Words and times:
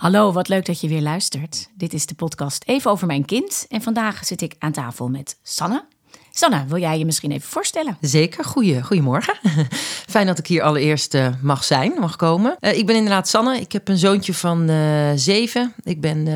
Hallo, 0.00 0.32
wat 0.32 0.48
leuk 0.48 0.66
dat 0.66 0.80
je 0.80 0.88
weer 0.88 1.00
luistert. 1.00 1.68
Dit 1.74 1.92
is 1.92 2.06
de 2.06 2.14
podcast 2.14 2.64
Even 2.66 2.90
over 2.90 3.06
mijn 3.06 3.24
kind. 3.24 3.66
En 3.68 3.82
vandaag 3.82 4.26
zit 4.26 4.40
ik 4.40 4.54
aan 4.58 4.72
tafel 4.72 5.08
met 5.08 5.38
Sanne. 5.42 5.84
Sanne, 6.30 6.64
wil 6.66 6.78
jij 6.78 6.98
je 6.98 7.04
misschien 7.04 7.30
even 7.30 7.48
voorstellen? 7.48 7.96
Zeker, 8.00 8.44
Goeie, 8.44 8.82
goedemorgen. 8.82 9.34
Fijn 10.14 10.26
dat 10.26 10.38
ik 10.38 10.46
hier 10.46 10.62
allereerst 10.62 11.14
uh, 11.14 11.28
mag 11.42 11.64
zijn, 11.64 11.92
mag 11.98 12.16
komen. 12.16 12.56
Uh, 12.60 12.78
ik 12.78 12.86
ben 12.86 12.96
inderdaad 12.96 13.28
Sanne. 13.28 13.60
Ik 13.60 13.72
heb 13.72 13.88
een 13.88 13.98
zoontje 13.98 14.34
van 14.34 14.70
uh, 14.70 15.10
zeven. 15.14 15.74
Ik 15.82 16.00
ben 16.00 16.26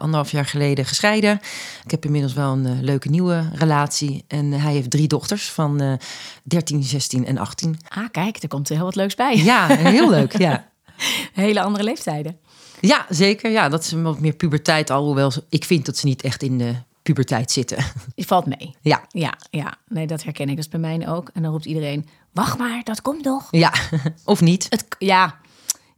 anderhalf 0.00 0.30
jaar 0.30 0.46
geleden 0.46 0.84
gescheiden. 0.84 1.40
Ik 1.84 1.90
heb 1.90 2.04
inmiddels 2.04 2.32
wel 2.32 2.52
een 2.52 2.84
leuke 2.84 3.08
nieuwe 3.08 3.50
relatie. 3.54 4.24
En 4.28 4.52
hij 4.52 4.72
heeft 4.72 4.90
drie 4.90 5.08
dochters 5.08 5.50
van 5.50 5.98
13, 6.42 6.82
16 6.82 7.26
en 7.26 7.38
18. 7.38 7.78
Ah, 7.88 8.04
kijk, 8.10 8.42
er 8.42 8.48
komt 8.48 8.68
heel 8.68 8.84
wat 8.84 8.96
leuks 8.96 9.14
bij. 9.14 9.36
Ja, 9.36 9.66
heel 9.66 10.10
leuk, 10.10 10.38
ja. 10.38 10.64
Hele 11.32 11.62
andere 11.62 11.84
leeftijden. 11.84 12.38
Ja, 12.80 13.06
zeker. 13.08 13.50
Ja, 13.50 13.68
dat 13.68 13.82
is 13.82 13.92
wat 13.92 14.20
meer 14.20 14.32
puberteit. 14.32 14.90
Alhoewel 14.90 15.32
ik 15.48 15.64
vind 15.64 15.86
dat 15.86 15.96
ze 15.96 16.06
niet 16.06 16.22
echt 16.22 16.42
in 16.42 16.58
de 16.58 16.74
puberteit 17.02 17.50
zitten. 17.50 17.84
Je 18.14 18.24
valt 18.24 18.46
mee. 18.46 18.74
Ja. 18.80 19.04
Ja, 19.08 19.34
ja. 19.50 19.74
Nee, 19.88 20.06
dat 20.06 20.22
herken 20.24 20.48
ik. 20.48 20.56
Dat 20.56 20.64
is 20.64 20.70
bij 20.70 20.80
mij 20.80 21.08
ook. 21.08 21.30
En 21.34 21.42
dan 21.42 21.52
roept 21.52 21.64
iedereen, 21.64 22.08
wacht 22.32 22.58
maar, 22.58 22.80
dat 22.84 23.02
komt 23.02 23.24
nog. 23.24 23.48
Ja, 23.50 23.72
of 24.24 24.40
niet. 24.40 24.66
Het, 24.68 24.86
ja, 24.98 25.40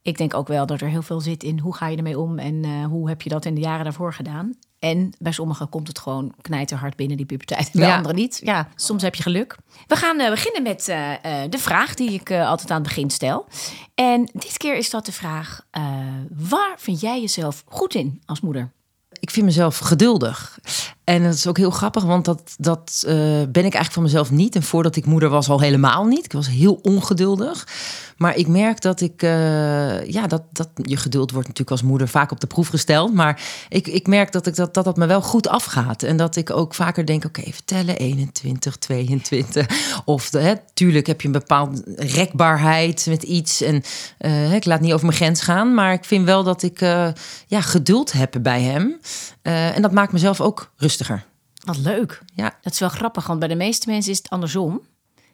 ik 0.02 0.18
denk 0.18 0.34
ook 0.34 0.48
wel 0.48 0.66
dat 0.66 0.80
er 0.80 0.88
heel 0.88 1.02
veel 1.02 1.20
zit 1.20 1.42
in 1.42 1.58
hoe 1.58 1.74
ga 1.74 1.86
je 1.88 1.96
ermee 1.96 2.18
om 2.18 2.38
en 2.38 2.54
uh, 2.54 2.86
hoe 2.86 3.08
heb 3.08 3.22
je 3.22 3.28
dat 3.28 3.44
in 3.44 3.54
de 3.54 3.60
jaren 3.60 3.84
daarvoor 3.84 4.12
gedaan. 4.12 4.54
En 4.84 5.12
bij 5.18 5.32
sommigen 5.32 5.68
komt 5.68 5.88
het 5.88 5.98
gewoon 5.98 6.34
knijterhard 6.40 6.96
binnen 6.96 7.16
die 7.16 7.26
puberteit. 7.26 7.70
Bij 7.72 7.86
ja. 7.86 7.96
anderen 7.96 8.16
niet. 8.16 8.40
Ja, 8.42 8.68
soms 8.74 9.02
heb 9.02 9.14
je 9.14 9.22
geluk. 9.22 9.56
We 9.86 9.96
gaan 9.96 10.20
uh, 10.20 10.30
beginnen 10.30 10.62
met 10.62 10.88
uh, 10.88 11.12
de 11.50 11.58
vraag 11.58 11.94
die 11.94 12.12
ik 12.12 12.30
altijd 12.30 12.70
aan 12.70 12.76
het 12.76 12.86
begin 12.86 13.10
stel. 13.10 13.46
En 13.94 14.30
dit 14.32 14.56
keer 14.56 14.76
is 14.76 14.90
dat 14.90 15.06
de 15.06 15.12
vraag: 15.12 15.66
waar 16.30 16.74
vind 16.76 17.00
jij 17.00 17.20
jezelf 17.20 17.62
goed 17.66 17.94
in 17.94 18.22
als 18.26 18.40
moeder? 18.40 18.72
Ik 19.20 19.30
vind 19.30 19.46
mezelf 19.46 19.78
geduldig. 19.78 20.58
En 21.04 21.22
dat 21.22 21.34
is 21.34 21.46
ook 21.46 21.56
heel 21.56 21.70
grappig, 21.70 22.04
want 22.04 22.24
dat, 22.24 22.54
dat 22.58 23.04
uh, 23.06 23.12
ben 23.12 23.46
ik 23.48 23.54
eigenlijk 23.54 23.92
van 23.92 24.02
mezelf 24.02 24.30
niet. 24.30 24.54
En 24.54 24.62
voordat 24.62 24.96
ik 24.96 25.06
moeder 25.06 25.28
was, 25.28 25.48
al 25.48 25.60
helemaal 25.60 26.04
niet. 26.04 26.24
Ik 26.24 26.32
was 26.32 26.48
heel 26.48 26.78
ongeduldig. 26.82 27.66
Maar 28.16 28.36
ik 28.36 28.46
merk 28.46 28.80
dat 28.80 29.00
ik, 29.00 29.22
uh, 29.22 30.04
ja, 30.04 30.26
dat, 30.26 30.42
dat 30.52 30.68
je 30.74 30.96
geduld 30.96 31.30
wordt 31.30 31.48
natuurlijk 31.48 31.76
als 31.76 31.88
moeder 31.88 32.08
vaak 32.08 32.30
op 32.30 32.40
de 32.40 32.46
proef 32.46 32.68
gesteld. 32.68 33.14
Maar 33.14 33.42
ik, 33.68 33.86
ik 33.86 34.06
merk 34.06 34.32
dat, 34.32 34.46
ik 34.46 34.56
dat, 34.56 34.74
dat 34.74 34.84
dat 34.84 34.96
me 34.96 35.06
wel 35.06 35.22
goed 35.22 35.48
afgaat. 35.48 36.02
En 36.02 36.16
dat 36.16 36.36
ik 36.36 36.50
ook 36.50 36.74
vaker 36.74 37.06
denk: 37.06 37.24
oké, 37.24 37.40
okay, 37.40 37.52
vertellen 37.52 37.96
21, 37.96 38.76
22. 38.76 39.66
Of 40.04 40.30
hè, 40.30 40.54
tuurlijk 40.74 41.06
heb 41.06 41.20
je 41.20 41.26
een 41.26 41.32
bepaalde 41.32 41.82
rekbaarheid 41.96 43.06
met 43.08 43.22
iets. 43.22 43.60
En 43.60 43.82
uh, 44.20 44.54
ik 44.54 44.64
laat 44.64 44.80
niet 44.80 44.92
over 44.92 45.06
mijn 45.06 45.18
grens 45.18 45.40
gaan. 45.40 45.74
Maar 45.74 45.92
ik 45.92 46.04
vind 46.04 46.24
wel 46.24 46.44
dat 46.44 46.62
ik 46.62 46.80
ja, 47.46 47.60
geduld 47.60 48.12
heb 48.12 48.34
bij 48.42 48.62
hem. 48.62 49.00
en 49.42 49.82
dat 49.82 49.92
maakt 49.92 50.12
mezelf 50.12 50.40
ook 50.40 50.72
rustiger. 50.98 51.26
Wat 51.64 51.76
leuk. 51.76 52.22
Ja. 52.34 52.58
Dat 52.60 52.72
is 52.72 52.78
wel 52.78 52.88
grappig, 52.88 53.26
want 53.26 53.38
bij 53.38 53.48
de 53.48 53.54
meeste 53.54 53.90
mensen 53.90 54.12
is 54.12 54.18
het 54.18 54.30
andersom. 54.30 54.80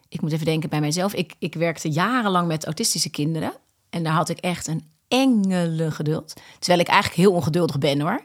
Ik 0.09 0.21
moet 0.21 0.33
even 0.33 0.45
denken 0.45 0.69
bij 0.69 0.81
mijzelf. 0.81 1.15
Ik, 1.15 1.35
ik 1.39 1.55
werkte 1.55 1.91
jarenlang 1.91 2.47
met 2.47 2.65
autistische 2.65 3.11
kinderen. 3.11 3.53
En 3.91 4.03
daar 4.03 4.13
had 4.13 4.29
ik 4.29 4.39
echt 4.39 4.67
een 4.67 4.85
engele 5.09 5.91
geduld. 5.91 6.35
Terwijl 6.59 6.81
ik 6.81 6.89
eigenlijk 6.89 7.21
heel 7.21 7.33
ongeduldig 7.33 7.79
ben 7.79 8.01
hoor. 8.01 8.25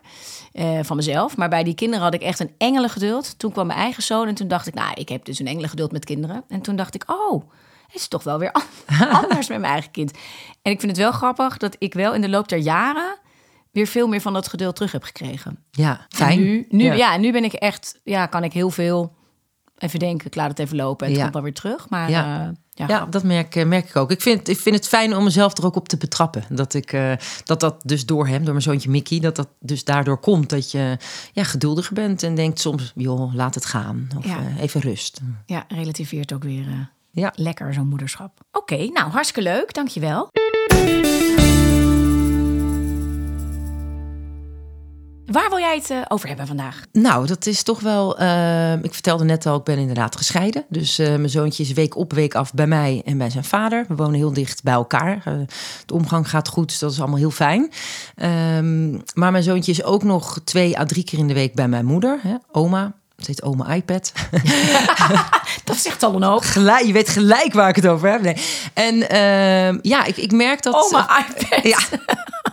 Uh, 0.54 0.80
van 0.82 0.96
mezelf. 0.96 1.38
Maar 1.38 1.50
bij 1.50 1.64
die 1.64 1.76
kinderen 1.76 2.04
had 2.04 2.14
ik 2.14 2.22
echt 2.22 2.40
een 2.40 2.54
engele 2.58 2.90
geduld. 2.90 3.40
Toen 3.40 3.52
kwam 3.52 3.68
mijn 3.68 3.80
eigen 3.80 4.04
zoon 4.04 4.28
en 4.28 4.36
toen 4.36 4.48
dacht 4.48 4.68
ik, 4.68 4.74
nou, 4.74 4.94
ik 4.94 5.10
heb 5.10 5.26
dus 5.26 5.40
een 5.40 5.48
engele 5.48 5.68
geduld 5.68 5.92
met 5.92 6.06
kinderen. 6.06 6.44
En 6.48 6.62
toen 6.62 6.76
dacht 6.76 6.96
ik, 6.96 7.04
oh, 7.08 7.44
het 7.88 7.96
is 7.96 8.08
toch 8.08 8.24
wel 8.24 8.40
weer 8.40 8.52
anders 9.22 9.48
met 9.48 9.60
mijn 9.60 9.74
eigen 9.74 9.92
kind. 9.92 10.12
En 10.62 10.72
ik 10.72 10.80
vind 10.80 10.92
het 10.92 11.02
wel 11.02 11.12
grappig 11.12 11.58
dat 11.58 11.76
ik 11.80 11.94
wel 11.94 12.14
in 12.14 12.22
de 12.22 12.30
loop 12.30 12.48
der 12.48 12.60
jaren 12.60 13.18
weer 13.76 13.88
veel 13.88 14.08
meer 14.08 14.22
van 14.22 14.34
dat 14.34 14.48
geduld 14.48 14.76
terug 14.76 14.92
heb 14.92 15.04
gekregen. 15.04 15.58
Ja, 15.72 16.06
fijn. 16.10 16.38
En 16.38 16.44
nu, 16.44 16.66
nu, 16.70 16.84
ja. 16.84 16.94
ja. 16.94 17.18
nu 17.18 17.32
ben 17.32 17.44
ik 17.44 17.54
echt, 17.54 18.00
ja, 18.04 18.26
kan 18.26 18.44
ik 18.44 18.54
heel 18.54 18.70
veel 18.70 19.14
even 19.78 20.00
denken, 20.00 20.28
ik 20.28 20.36
laat 20.36 20.50
het 20.50 20.60
even 20.60 20.76
lopen 20.76 21.06
en 21.06 21.12
het 21.12 21.16
Ja. 21.16 21.22
komt 21.22 21.34
wel 21.34 21.44
weer 21.44 21.54
terug. 21.54 21.90
Maar 21.90 22.10
Ja. 22.10 22.42
uh, 22.42 22.50
ja, 22.72 22.88
Ja, 22.88 23.06
dat 23.06 23.24
merk, 23.24 23.56
eh, 23.56 23.66
merk 23.66 23.90
ik 23.90 23.96
ook. 23.96 24.12
Ik 24.12 24.22
vind, 24.22 24.48
ik 24.48 24.58
vind 24.60 24.76
het 24.76 24.88
fijn 24.88 25.16
om 25.16 25.24
mezelf 25.24 25.58
er 25.58 25.66
ook 25.66 25.76
op 25.76 25.88
te 25.88 25.98
betrappen. 25.98 26.44
Dat 26.50 26.74
ik 26.74 26.94
eh, 26.94 27.12
dat, 27.44 27.60
dat 27.60 27.82
dus 27.86 28.06
door 28.06 28.28
hem, 28.28 28.40
door 28.44 28.52
mijn 28.54 28.62
zoontje 28.62 28.90
Mickey, 28.90 29.20
dat 29.20 29.36
dat 29.36 29.48
dus 29.60 29.84
daardoor 29.84 30.18
komt. 30.18 30.50
Dat 30.50 30.72
je 30.72 30.98
ja, 31.34 31.44
geduldiger 31.44 31.94
bent 31.94 32.24
en 32.24 32.36
denkt 32.36 32.60
soms, 32.60 32.92
joh, 32.96 33.34
laat 33.34 33.56
het 33.56 33.66
gaan. 33.66 34.08
Of 34.18 34.26
Ja. 34.26 34.38
eh, 34.40 34.62
even 34.62 34.82
rust. 34.82 35.22
ja, 35.46 35.66
relativeert 35.68 36.34
ook 36.34 36.44
weer 36.44 36.68
uh, 36.68 36.74
Ja. 37.12 37.34
lekker 37.36 37.74
zo'n 37.74 37.88
moederschap. 37.88 38.32
Oké, 38.52 38.76
nou 38.94 39.12
hartstikke 39.12 39.50
leuk, 39.50 39.74
dankjewel. 39.74 40.30
Waar 45.36 45.50
wil 45.50 45.60
jij 45.60 45.76
het 45.76 45.90
uh, 45.90 45.98
over 46.08 46.28
hebben 46.28 46.48
vandaag? 46.48 46.82
Nou, 46.92 47.28
dat 47.28 47.46
is 47.46 47.64
toch 47.64 47.80
wel. 47.80 48.22
Uh, 48.22 48.74
ik 48.74 48.94
vertelde 48.94 49.24
net 49.24 49.46
al, 49.46 49.58
ik 49.58 49.64
ben 49.64 49.78
inderdaad 49.78 50.16
gescheiden. 50.16 50.66
Dus 50.70 51.00
uh, 51.00 51.08
mijn 51.08 51.30
zoontje 51.30 51.64
is 51.64 51.74
week 51.74 51.96
op, 51.96 52.14
week 52.14 52.36
af 52.36 52.54
bij 52.54 52.68
mij 52.68 53.02
en 53.06 53.18
bij 53.18 53.30
zijn 53.30 53.44
vader. 53.44 53.86
We 53.88 53.96
wonen 53.96 54.16
heel 54.16 54.34
dicht 54.34 54.64
bij 54.64 54.74
elkaar. 54.74 55.24
de 55.86 55.94
omgang 55.94 56.30
gaat 56.30 56.48
goed, 56.48 56.68
dus 56.68 56.80
dat 56.80 56.92
is 56.92 57.00
allemaal 57.00 57.18
heel 57.18 57.32
fijn. 57.32 57.72
Um, 58.58 59.02
maar 59.14 59.32
mijn 59.32 59.44
zoontje 59.44 59.72
is 59.72 59.84
ook 59.84 60.04
nog 60.04 60.40
twee 60.44 60.80
à 60.80 60.86
drie 60.86 61.04
keer 61.04 61.20
in 61.20 61.28
de 61.28 61.34
week 61.34 61.56
bij 61.56 61.68
mijn 61.68 61.86
moeder, 61.86 62.20
hè, 62.22 62.36
oma. 62.52 62.94
Het 63.16 63.28
heet 63.28 63.44
oma 63.44 63.74
iPad. 63.74 64.12
dat 65.64 65.78
zegt 65.78 66.04
al 66.04 66.16
een 66.16 66.24
hoop. 66.24 66.44
Gelijk, 66.44 66.86
je 66.86 66.94
weet 66.94 67.10
gelijk 67.10 67.54
waar 67.54 67.70
ik 67.70 67.76
het 67.76 67.88
over 67.88 68.10
heb. 68.10 68.22
Nee. 68.22 68.38
En 68.74 68.96
uh, 68.96 69.82
ja, 69.82 70.06
ik, 70.06 70.18
ik 70.18 70.32
merk 70.32 70.64
dat... 70.64 70.74
Oma 70.74 71.26
iPad. 71.28 71.64
Ja. 71.64 71.80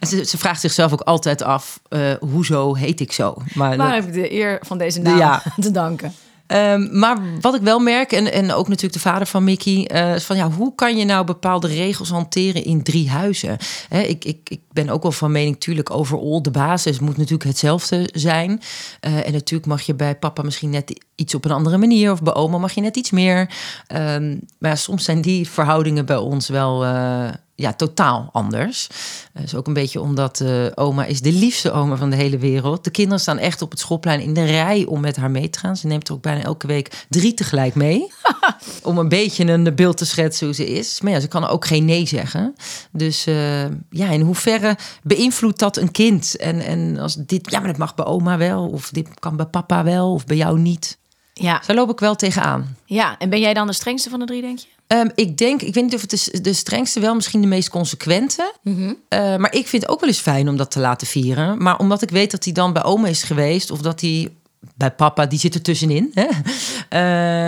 Ze, 0.00 0.24
ze, 0.24 0.38
vraagt 0.38 0.60
zichzelf 0.60 0.92
ook 0.92 1.00
altijd 1.00 1.42
af, 1.42 1.80
uh, 1.88 2.12
hoezo 2.20 2.74
heet 2.74 3.00
ik 3.00 3.12
zo? 3.12 3.34
Maar 3.54 3.76
Waar 3.76 3.94
heb 3.94 4.06
ik 4.06 4.12
de 4.12 4.32
eer 4.32 4.58
van 4.62 4.78
deze 4.78 5.00
naam 5.00 5.18
ja. 5.18 5.42
te 5.60 5.70
danken? 5.70 6.12
Um, 6.46 6.98
maar 6.98 7.18
wat 7.40 7.54
ik 7.54 7.60
wel 7.60 7.78
merk, 7.78 8.12
en, 8.12 8.32
en 8.32 8.52
ook 8.52 8.68
natuurlijk 8.68 9.02
de 9.02 9.08
vader 9.08 9.26
van 9.26 9.44
Mickey, 9.44 9.90
uh, 9.94 10.14
is 10.14 10.24
van 10.24 10.36
ja, 10.36 10.50
hoe 10.50 10.74
kan 10.74 10.96
je 10.96 11.04
nou 11.04 11.24
bepaalde 11.24 11.66
regels 11.66 12.10
hanteren 12.10 12.64
in 12.64 12.82
drie 12.82 13.10
huizen? 13.10 13.56
He, 13.88 14.00
ik, 14.00 14.24
ik, 14.24 14.50
ik 14.50 14.60
ben 14.72 14.88
ook 14.88 15.02
wel 15.02 15.12
van 15.12 15.32
mening, 15.32 15.52
natuurlijk, 15.52 15.90
overal 15.90 16.42
de 16.42 16.50
basis 16.50 16.98
moet 16.98 17.16
natuurlijk 17.16 17.44
hetzelfde 17.44 18.08
zijn. 18.12 18.50
Uh, 19.06 19.26
en 19.26 19.32
natuurlijk 19.32 19.68
mag 19.68 19.82
je 19.82 19.94
bij 19.94 20.16
papa 20.16 20.42
misschien 20.42 20.70
net 20.70 21.04
iets 21.14 21.34
op 21.34 21.44
een 21.44 21.50
andere 21.50 21.78
manier, 21.78 22.12
of 22.12 22.22
bij 22.22 22.34
oma 22.34 22.58
mag 22.58 22.72
je 22.72 22.80
net 22.80 22.96
iets 22.96 23.10
meer. 23.10 23.40
Um, 23.94 24.40
maar 24.58 24.70
ja, 24.70 24.76
soms 24.76 25.04
zijn 25.04 25.20
die 25.20 25.48
verhoudingen 25.48 26.06
bij 26.06 26.16
ons 26.16 26.48
wel. 26.48 26.84
Uh, 26.84 27.28
ja, 27.62 27.72
totaal 27.72 28.28
anders. 28.32 28.88
Dat 29.32 29.42
is 29.42 29.54
ook 29.54 29.66
een 29.66 29.72
beetje 29.72 30.00
omdat 30.00 30.40
uh, 30.40 30.66
oma 30.74 31.04
is 31.04 31.20
de 31.20 31.32
liefste 31.32 31.72
oma 31.72 31.96
van 31.96 32.10
de 32.10 32.16
hele 32.16 32.38
wereld. 32.38 32.84
De 32.84 32.90
kinderen 32.90 33.20
staan 33.20 33.38
echt 33.38 33.62
op 33.62 33.70
het 33.70 33.80
schoolplein 33.80 34.20
in 34.20 34.34
de 34.34 34.44
rij 34.44 34.84
om 34.86 35.00
met 35.00 35.16
haar 35.16 35.30
mee 35.30 35.50
te 35.50 35.58
gaan. 35.58 35.76
Ze 35.76 35.86
neemt 35.86 36.08
er 36.08 36.14
ook 36.14 36.22
bijna 36.22 36.42
elke 36.42 36.66
week 36.66 37.06
drie 37.08 37.34
tegelijk 37.34 37.74
mee. 37.74 38.12
om 38.82 38.98
een 38.98 39.08
beetje 39.08 39.44
een 39.44 39.74
beeld 39.74 39.96
te 39.96 40.06
schetsen 40.06 40.46
hoe 40.46 40.54
ze 40.54 40.70
is. 40.70 41.00
Maar 41.00 41.12
ja, 41.12 41.20
ze 41.20 41.28
kan 41.28 41.46
ook 41.46 41.66
geen 41.66 41.84
nee 41.84 42.06
zeggen. 42.06 42.54
Dus 42.92 43.26
uh, 43.26 43.64
ja, 43.90 44.08
in 44.10 44.20
hoeverre 44.20 44.76
beïnvloedt 45.02 45.58
dat 45.58 45.76
een 45.76 45.90
kind? 45.90 46.36
En, 46.36 46.60
en 46.60 46.98
als 46.98 47.14
dit, 47.14 47.50
ja, 47.50 47.58
maar 47.58 47.68
dat 47.68 47.78
mag 47.78 47.94
bij 47.94 48.04
oma 48.04 48.36
wel. 48.36 48.68
Of 48.68 48.90
dit 48.90 49.08
kan 49.18 49.36
bij 49.36 49.46
papa 49.46 49.84
wel, 49.84 50.12
of 50.12 50.24
bij 50.24 50.36
jou 50.36 50.58
niet. 50.58 50.98
Ja. 51.34 51.62
Zo 51.66 51.74
loop 51.74 51.90
ik 51.90 52.00
wel 52.00 52.14
tegenaan. 52.14 52.76
Ja, 52.84 53.18
en 53.18 53.30
ben 53.30 53.40
jij 53.40 53.54
dan 53.54 53.66
de 53.66 53.72
strengste 53.72 54.10
van 54.10 54.18
de 54.18 54.26
drie, 54.26 54.40
denk 54.40 54.58
je? 54.58 54.66
Um, 54.92 55.10
ik 55.14 55.36
denk, 55.38 55.62
ik 55.62 55.74
weet 55.74 55.84
niet 55.84 55.94
of 55.94 56.00
het 56.00 56.12
is 56.12 56.24
de 56.24 56.52
strengste, 56.52 57.00
wel 57.00 57.14
misschien 57.14 57.40
de 57.40 57.46
meest 57.46 57.70
consequente. 57.70 58.52
Mhm. 58.62 58.76
Mm 58.76 58.82
-hmm. 58.82 58.96
uh, 59.20 59.36
maar 59.36 59.54
ik 59.54 59.68
vind 59.68 59.82
het 59.82 59.90
ook 59.90 60.00
wel 60.00 60.08
eens 60.08 60.18
fijn 60.18 60.48
om 60.48 60.56
dat 60.56 60.70
te 60.70 60.80
laten 60.80 61.06
vieren. 61.06 61.62
Maar 61.62 61.78
omdat 61.78 62.02
ik 62.02 62.10
weet 62.10 62.30
dat 62.30 62.44
hij 62.44 62.52
dan 62.52 62.72
bij 62.72 62.84
oma 62.84 63.08
is 63.08 63.22
geweest, 63.22 63.70
of 63.70 63.80
dat 63.80 64.00
hij 64.00 64.28
bij 64.74 64.90
papa, 64.90 65.26
die 65.26 65.38
zit 65.38 65.54
er 65.54 65.62
tussenin, 65.62 66.12
hè? 66.14 66.28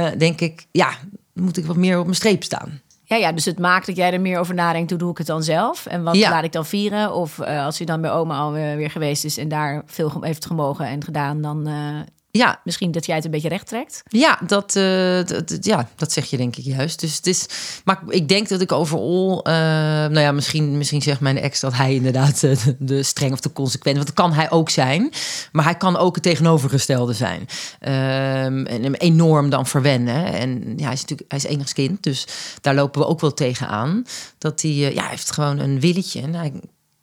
Uh, 0.06 0.12
denk 0.24 0.40
ik, 0.40 0.66
ja, 0.70 0.90
moet 1.32 1.56
ik 1.56 1.66
wat 1.66 1.76
meer 1.76 1.98
op 1.98 2.04
mijn 2.04 2.16
streep 2.16 2.42
staan. 2.44 2.80
Ja, 3.06 3.16
ja, 3.16 3.32
dus 3.32 3.44
het 3.44 3.58
maakt 3.58 3.86
dat 3.86 3.96
jij 3.96 4.12
er 4.12 4.20
meer 4.20 4.38
over 4.38 4.54
nadenkt. 4.54 4.90
Hoe 4.90 4.98
doe 4.98 5.10
ik 5.10 5.18
het 5.18 5.26
dan 5.26 5.42
zelf? 5.42 5.86
En 5.86 6.02
wat 6.02 6.16
Ja. 6.16 6.30
laat 6.30 6.44
ik 6.44 6.52
dan 6.52 6.66
vieren? 6.66 7.14
Of 7.14 7.38
uh, 7.38 7.64
als 7.64 7.76
hij 7.78 7.86
dan 7.86 8.00
bij 8.00 8.10
oma 8.10 8.38
alweer 8.38 8.76
weer 8.76 8.90
geweest 8.90 9.24
is 9.24 9.38
en 9.38 9.48
daar 9.48 9.82
veel 9.86 10.16
heeft 10.20 10.46
gemogen 10.46 10.86
en 10.86 11.04
gedaan, 11.04 11.40
dan 11.40 11.68
uh, 11.68 12.00
Ja, 12.38 12.60
Misschien 12.64 12.90
dat 12.90 13.06
jij 13.06 13.16
het 13.16 13.24
een 13.24 13.30
beetje 13.30 13.48
recht 13.48 13.66
trekt. 13.66 14.02
Ja, 14.08 14.38
dat, 14.46 14.76
eh, 14.76 15.24
dat- 15.24 15.56
ja, 15.60 15.88
dat 15.96 16.12
zeg 16.12 16.24
je 16.30 16.36
denk 16.36 16.56
ik 16.56 16.64
juist. 16.64 17.00
Dus 17.00 17.16
het 17.16 17.26
is, 17.26 17.46
maar 17.84 18.00
ik 18.08 18.28
denk 18.28 18.48
dat 18.48 18.60
ik 18.60 18.72
overal, 18.72 19.44
eh, 19.44 19.52
nou 19.52 20.20
ja, 20.20 20.32
misschien, 20.32 20.78
misschien 20.78 21.02
zegt 21.02 21.20
mijn 21.20 21.38
ex 21.38 21.60
dat 21.60 21.72
hij 21.74 21.94
inderdaad 21.94 22.42
eh, 22.42 22.56
de, 22.78 23.02
streng 23.02 23.32
of 23.32 23.40
de 23.40 23.52
consequent, 23.52 23.96
want 23.96 24.06
dat 24.08 24.16
kan 24.16 24.32
hij 24.32 24.50
ook 24.50 24.70
zijn, 24.70 25.12
maar 25.52 25.64
hij 25.64 25.76
kan 25.76 25.96
ook 25.96 26.14
het 26.14 26.22
tegenovergestelde 26.24 27.12
zijn 27.12 27.46
Ehm, 27.80 28.64
en 28.66 28.82
hem 28.82 28.94
enorm 28.94 29.50
dan 29.50 29.66
verwennen. 29.66 30.24
En 30.24 30.72
ja, 30.76 30.84
hij 30.84 30.92
is 30.92 31.00
natuurlijk, 31.00 31.30
hij 31.32 31.38
is 31.38 31.44
enigskind, 31.46 32.02
dus 32.02 32.26
daar 32.60 32.74
lopen 32.74 33.00
we 33.00 33.06
ook 33.06 33.20
wel 33.20 33.34
tegenaan. 33.34 34.04
Dat 34.38 34.62
hij, 34.62 34.70
ja, 34.70 35.00
hij 35.00 35.10
heeft 35.10 35.30
gewoon 35.30 35.58
een 35.58 35.80
willetje 35.80 36.20
en 36.20 36.34
hij 36.34 36.52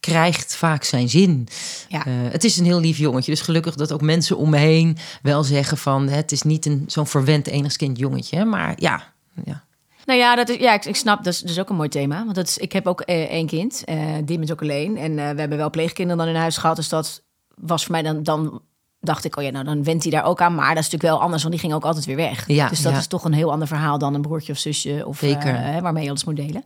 krijgt 0.02 0.56
vaak 0.56 0.84
zijn 0.84 1.08
zin. 1.08 1.48
Ja. 1.88 2.06
Eh, 2.06 2.12
het 2.30 2.44
is 2.44 2.56
een 2.56 2.64
heel 2.64 2.80
lief 2.80 2.98
jongetje. 2.98 3.30
Dus 3.30 3.40
gelukkig 3.40 3.74
dat 3.74 3.92
ook 3.92 4.00
mensen 4.00 4.36
om 4.36 4.50
me 4.50 4.56
heen 4.56 4.96
wel 5.22 5.44
zeggen 5.44 5.78
van... 5.78 6.08
het 6.08 6.32
is 6.32 6.42
niet 6.42 6.66
een, 6.66 6.84
zo'n 6.86 7.06
verwend 7.06 7.46
enigskind 7.46 7.98
jongetje. 7.98 8.44
Maar 8.44 8.74
ja, 8.76 9.02
ja. 9.44 9.64
Nou 10.04 10.18
ja, 10.18 10.34
dat 10.34 10.48
is, 10.48 10.56
ja 10.56 10.72
ik, 10.72 10.84
ik 10.84 10.96
snap, 10.96 11.24
dat 11.24 11.32
is, 11.32 11.40
dat 11.40 11.50
is 11.50 11.58
ook 11.58 11.68
een 11.68 11.76
mooi 11.76 11.88
thema. 11.88 12.24
Want 12.24 12.34
dat 12.34 12.46
is, 12.46 12.58
ik 12.58 12.72
heb 12.72 12.86
ook 12.86 13.00
eh, 13.00 13.22
één 13.22 13.46
kind, 13.46 13.82
eh 13.84 13.98
Dim 14.24 14.42
is 14.42 14.52
ook 14.52 14.62
alleen. 14.62 14.96
En 14.96 15.18
eh, 15.18 15.30
we 15.30 15.40
hebben 15.40 15.58
wel 15.58 15.70
pleegkinderen 15.70 16.24
dan 16.24 16.34
in 16.34 16.40
huis 16.40 16.56
gehad. 16.56 16.76
Dus 16.76 16.88
dat 16.88 17.22
was 17.54 17.82
voor 17.82 17.92
mij 17.92 18.02
dan, 18.02 18.22
dan 18.22 18.62
dacht 19.00 19.24
ik, 19.24 19.36
oh 19.36 19.44
ja, 19.44 19.50
nou 19.50 19.64
dan 19.64 19.84
went 19.84 20.02
hij 20.02 20.12
daar 20.12 20.24
ook 20.24 20.40
aan. 20.40 20.54
Maar 20.54 20.74
dat 20.74 20.84
is 20.84 20.90
natuurlijk 20.90 21.12
wel 21.12 21.20
anders, 21.20 21.42
want 21.42 21.54
die 21.54 21.62
ging 21.62 21.74
ook 21.74 21.84
altijd 21.84 22.04
weer 22.04 22.16
weg. 22.16 22.46
Ja, 22.46 22.68
dus 22.68 22.82
dat 22.82 22.92
ja. 22.92 22.98
is 22.98 23.06
toch 23.06 23.24
een 23.24 23.32
heel 23.32 23.52
ander 23.52 23.68
verhaal 23.68 23.98
dan 23.98 24.14
een 24.14 24.22
broertje 24.22 24.52
of 24.52 24.58
zusje. 24.58 25.02
Of, 25.06 25.18
Zeker. 25.18 25.54
eh, 25.54 25.80
waarmee 25.80 26.02
je 26.02 26.08
alles 26.08 26.24
moet 26.24 26.36
delen. 26.36 26.64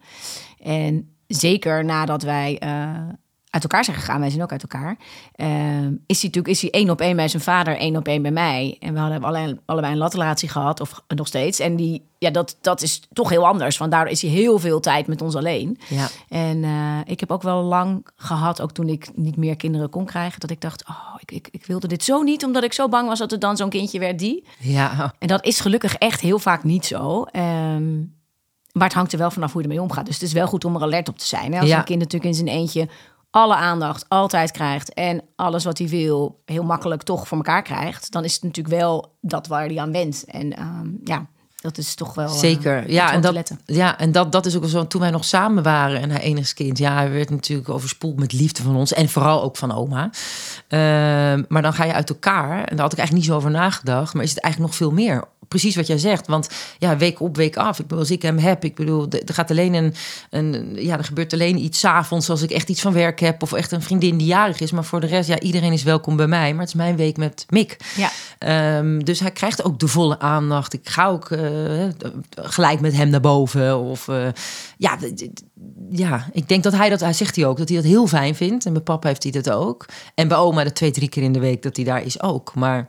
En 0.62 1.16
zeker 1.26 1.84
nadat 1.84 2.22
wij 2.22 2.60
uit 3.56 3.62
elkaar 3.64 3.84
zijn 3.84 3.96
gegaan, 3.96 4.20
wij 4.20 4.30
zijn 4.30 4.42
ook 4.42 4.52
uit 4.52 4.62
elkaar, 4.62 4.96
eh, 5.32 5.48
is 6.06 6.20
hij 6.20 6.30
natuurlijk 6.30 6.48
is 6.48 6.60
hij 6.60 6.70
één 6.70 6.90
op 6.90 7.00
één 7.00 7.16
bij 7.16 7.28
zijn 7.28 7.42
vader, 7.42 7.76
één 7.76 7.96
op 7.96 8.08
één 8.08 8.22
bij 8.22 8.30
mij. 8.30 8.76
En 8.80 8.92
we 8.92 8.98
hadden 9.00 9.22
allebei, 9.24 9.58
allebei 9.64 9.92
een 9.92 9.98
latrelatie 9.98 10.48
gehad, 10.48 10.80
of 10.80 11.02
nog 11.08 11.26
steeds. 11.26 11.58
En 11.58 11.76
die, 11.76 12.02
ja, 12.18 12.30
dat, 12.30 12.56
dat 12.60 12.82
is 12.82 13.00
toch 13.12 13.28
heel 13.28 13.46
anders, 13.46 13.78
want 13.78 13.90
daardoor 13.90 14.12
is 14.12 14.22
hij 14.22 14.30
heel 14.30 14.58
veel 14.58 14.80
tijd 14.80 15.06
met 15.06 15.22
ons 15.22 15.34
alleen. 15.34 15.78
Ja. 15.88 16.08
En 16.28 16.64
eh, 16.64 16.98
ik 17.04 17.20
heb 17.20 17.30
ook 17.30 17.42
wel 17.42 17.62
lang 17.62 18.06
gehad, 18.16 18.60
ook 18.60 18.72
toen 18.72 18.88
ik 18.88 19.10
niet 19.14 19.36
meer 19.36 19.56
kinderen 19.56 19.90
kon 19.90 20.04
krijgen, 20.04 20.40
dat 20.40 20.50
ik 20.50 20.60
dacht, 20.60 20.84
oh, 20.88 21.14
ik, 21.18 21.30
ik, 21.32 21.48
ik 21.50 21.66
wilde 21.66 21.86
dit 21.88 22.04
zo 22.04 22.22
niet, 22.22 22.44
omdat 22.44 22.64
ik 22.64 22.72
zo 22.72 22.88
bang 22.88 23.08
was 23.08 23.18
dat 23.18 23.30
het 23.30 23.40
dan 23.40 23.56
zo'n 23.56 23.68
kindje 23.70 23.98
werd 23.98 24.18
die. 24.18 24.44
ja, 24.58 25.14
En 25.18 25.28
dat 25.28 25.44
is 25.44 25.60
gelukkig 25.60 25.94
echt 25.94 26.20
heel 26.20 26.38
vaak 26.38 26.64
niet 26.64 26.86
zo. 26.86 27.22
Ehm, 27.22 27.98
maar 28.72 28.84
het 28.86 28.94
hangt 28.96 29.12
er 29.12 29.18
wel 29.18 29.30
vanaf 29.30 29.52
hoe 29.52 29.62
je 29.62 29.68
ermee 29.68 29.82
omgaat. 29.82 30.06
Dus 30.06 30.14
het 30.14 30.24
is 30.24 30.32
wel 30.32 30.46
goed 30.46 30.64
om 30.64 30.74
er 30.76 30.82
alert 30.82 31.08
op 31.08 31.18
te 31.18 31.26
zijn. 31.26 31.52
Hè? 31.52 31.60
Als 31.60 31.68
Ja. 31.68 31.78
een 31.78 31.84
kind 31.84 31.98
natuurlijk 31.98 32.30
in 32.30 32.34
zijn 32.36 32.48
eentje 32.48 32.88
alle 33.31 33.55
aandacht 33.55 34.08
altijd 34.08 34.50
krijgt... 34.50 34.94
en 34.94 35.23
alles 35.37 35.64
wat 35.64 35.78
hij 35.78 35.88
wil 35.88 36.43
heel 36.44 36.64
makkelijk 36.64 37.02
toch 37.02 37.28
voor 37.28 37.37
elkaar 37.37 37.62
krijgt... 37.62 38.12
dan 38.12 38.25
is 38.25 38.34
het 38.34 38.43
natuurlijk 38.43 38.76
wel 38.76 39.17
dat 39.20 39.46
waar 39.46 39.67
hij 39.67 39.78
aan 39.78 39.93
went. 39.93 40.25
En 40.26 40.56
ehm, 40.56 40.88
ja, 41.05 41.26
dat 41.67 41.78
is 41.78 41.94
toch 41.94 42.14
wel... 42.14 42.26
eh, 42.26 42.32
zeker. 42.32 42.90
Ja, 42.90 43.12
en, 43.12 43.20
dat, 43.20 43.32
letten. 43.32 43.61
ja, 43.64 43.99
en 43.99 44.12
dat, 44.12 44.32
dat 44.32 44.46
is 44.46 44.56
ook 44.56 44.64
zo. 44.64 44.87
Toen 44.87 45.00
wij 45.00 45.11
nog 45.11 45.25
samen 45.25 45.62
waren 45.62 46.00
en 46.00 46.11
hij 46.11 46.20
enigskind... 46.20 46.78
ja, 46.78 46.94
hij 46.94 47.11
werd 47.11 47.31
natuurlijk 47.31 47.69
overspoeld 47.69 48.19
met 48.19 48.32
liefde 48.32 48.62
van 48.62 48.76
ons. 48.76 48.93
En 48.93 49.08
vooral 49.08 49.43
ook 49.43 49.56
van 49.56 49.73
oma. 49.73 50.11
Ehm, 50.69 51.43
maar 51.49 51.62
dan 51.62 51.73
ga 51.73 51.84
je 51.84 51.93
uit 51.93 52.08
elkaar. 52.08 52.64
En 52.64 52.76
daar 52.76 52.84
had 52.84 52.93
ik 52.93 52.99
eigenlijk 52.99 53.12
niet 53.12 53.25
zo 53.25 53.34
over 53.34 53.50
nagedacht. 53.50 54.14
Maar 54.14 54.25
is 54.25 54.31
het 54.31 54.40
eigenlijk 54.40 54.73
nog 54.73 54.81
veel 54.81 54.96
meer... 54.96 55.25
Precies 55.48 55.76
wat 55.76 55.87
jij 55.87 55.98
zegt. 55.98 56.26
Want 56.26 56.48
ja, 56.78 56.96
week 56.96 57.20
op, 57.20 57.37
week 57.37 57.56
af. 57.56 57.78
Ik 57.78 57.87
bedoel, 57.87 57.98
als 57.98 58.10
ik 58.10 58.22
hem 58.22 58.38
heb, 58.38 58.64
ik 58.64 58.75
bedoel, 58.75 59.06
er 59.26 59.34
gaat 59.34 59.50
alleen 59.50 59.75
een, 59.75 59.94
een 60.31 60.75
ja, 60.75 60.98
er 60.98 61.04
gebeurt 61.04 61.32
alleen 61.32 61.58
iets 61.58 61.84
avonds 61.84 62.31
als 62.31 62.43
ik 62.43 62.50
echt 62.50 62.69
iets 62.69 62.81
van 62.81 62.93
werk 62.93 63.20
heb 63.20 63.43
of 63.43 63.52
echt 63.52 63.72
een 63.72 63.82
vriendin 63.82 64.16
die 64.16 64.26
jarig 64.26 64.60
is. 64.60 64.70
Maar 64.70 64.84
voor 64.84 65.00
de 65.00 65.06
rest, 65.06 65.28
ja, 65.28 65.40
iedereen 65.40 65.72
is 65.72 65.82
welkom 65.82 66.16
bij 66.16 66.26
mij. 66.26 66.50
Maar 66.50 66.60
het 66.60 66.69
is 66.69 66.75
mijn 66.75 66.96
week 66.96 67.16
met 67.16 67.46
Mick. 67.48 67.76
Ja. 67.96 68.10
Ehm, 68.38 68.98
dus 68.98 69.20
hij 69.20 69.31
krijgt 69.31 69.64
ook 69.64 69.78
de 69.78 69.88
volle 69.88 70.19
aandacht. 70.19 70.72
Ik 70.72 70.88
ga 70.88 71.06
ook 71.06 71.31
eh, 71.31 71.84
gelijk 72.31 72.81
met 72.81 72.92
hem 72.92 73.08
naar 73.08 73.20
boven. 73.20 73.78
Of 73.78 74.08
eh, 74.08 74.28
ja, 74.78 74.99
ja, 75.90 76.28
ik 76.32 76.49
denk 76.49 76.62
dat 76.62 76.72
hij 76.72 76.88
dat, 76.88 77.00
hij 77.00 77.12
zegt 77.12 77.37
hij 77.37 77.46
ook, 77.46 77.58
dat 77.58 77.69
hij 77.69 77.76
dat 77.76 77.87
heel 77.87 78.06
fijn 78.06 78.34
vindt. 78.34 78.66
En 78.66 78.72
bij 78.72 78.82
papa 78.82 79.08
heeft 79.08 79.22
hij 79.22 79.32
dat 79.32 79.50
ook. 79.50 79.87
En 80.14 80.28
bij 80.28 80.37
oma 80.37 80.64
de 80.64 80.72
twee, 80.72 80.90
drie 80.90 81.08
keer 81.08 81.22
in 81.22 81.32
de 81.32 81.38
week 81.38 81.62
dat 81.62 81.76
hij 81.76 81.84
daar 81.84 82.02
is 82.02 82.22
ook. 82.22 82.54
Maar 82.54 82.88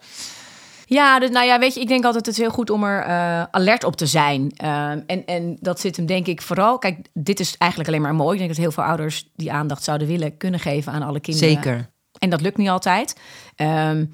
Ja, 0.90 1.20
dus, 1.20 1.30
nou 1.30 1.46
ja, 1.46 1.60
weet 1.60 1.74
je, 1.74 1.80
ik 1.80 1.88
denk 1.88 2.06
altijd 2.06 2.26
het 2.26 2.36
is 2.36 2.42
heel 2.42 2.52
goed 2.52 2.70
om 2.70 2.84
er 2.84 3.04
eh, 3.04 3.44
alert 3.52 3.84
op 3.84 3.96
te 3.96 4.06
zijn. 4.06 4.52
Ehm, 4.56 5.02
en, 5.06 5.26
en 5.26 5.58
dat 5.60 5.80
zit 5.80 5.96
hem 5.96 6.06
denk 6.06 6.28
ik 6.28 6.42
vooral... 6.42 6.78
Kijk, 6.78 7.08
dit 7.14 7.40
is 7.40 7.56
eigenlijk 7.58 7.90
alleen 7.90 8.02
maar 8.02 8.16
mooi. 8.16 8.32
Ik 8.32 8.38
denk 8.38 8.50
dat 8.50 8.60
heel 8.60 8.72
veel 8.72 8.84
ouders 8.84 9.30
die 9.36 9.52
aandacht 9.52 9.84
zouden 9.84 10.08
willen... 10.08 10.38
kunnen 10.38 10.60
geven 10.60 10.92
aan 10.92 11.02
alle 11.02 11.20
kinderen. 11.20 11.50
zeker. 11.50 11.90
En 12.20 12.30
dat 12.30 12.42
lukt 12.42 12.58
niet 12.58 12.70
altijd. 12.70 13.16
Ehm, 13.56 14.06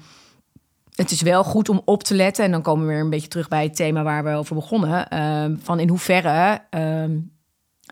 het 0.94 1.10
is 1.10 1.22
wel 1.22 1.44
goed 1.44 1.68
om 1.68 1.82
op 1.84 2.02
te 2.02 2.14
letten. 2.14 2.44
En 2.44 2.50
dan 2.50 2.62
komen 2.62 2.86
we 2.86 2.92
weer 2.92 3.02
een 3.02 3.10
beetje 3.10 3.28
terug 3.28 3.48
bij 3.48 3.62
het 3.62 3.76
thema 3.76 4.02
waar 4.02 4.24
we 4.24 4.30
over 4.30 4.54
begonnen. 4.54 5.08
Ehm, 5.08 5.56
van 5.62 5.80
in 5.80 5.88
hoeverre 5.88 6.60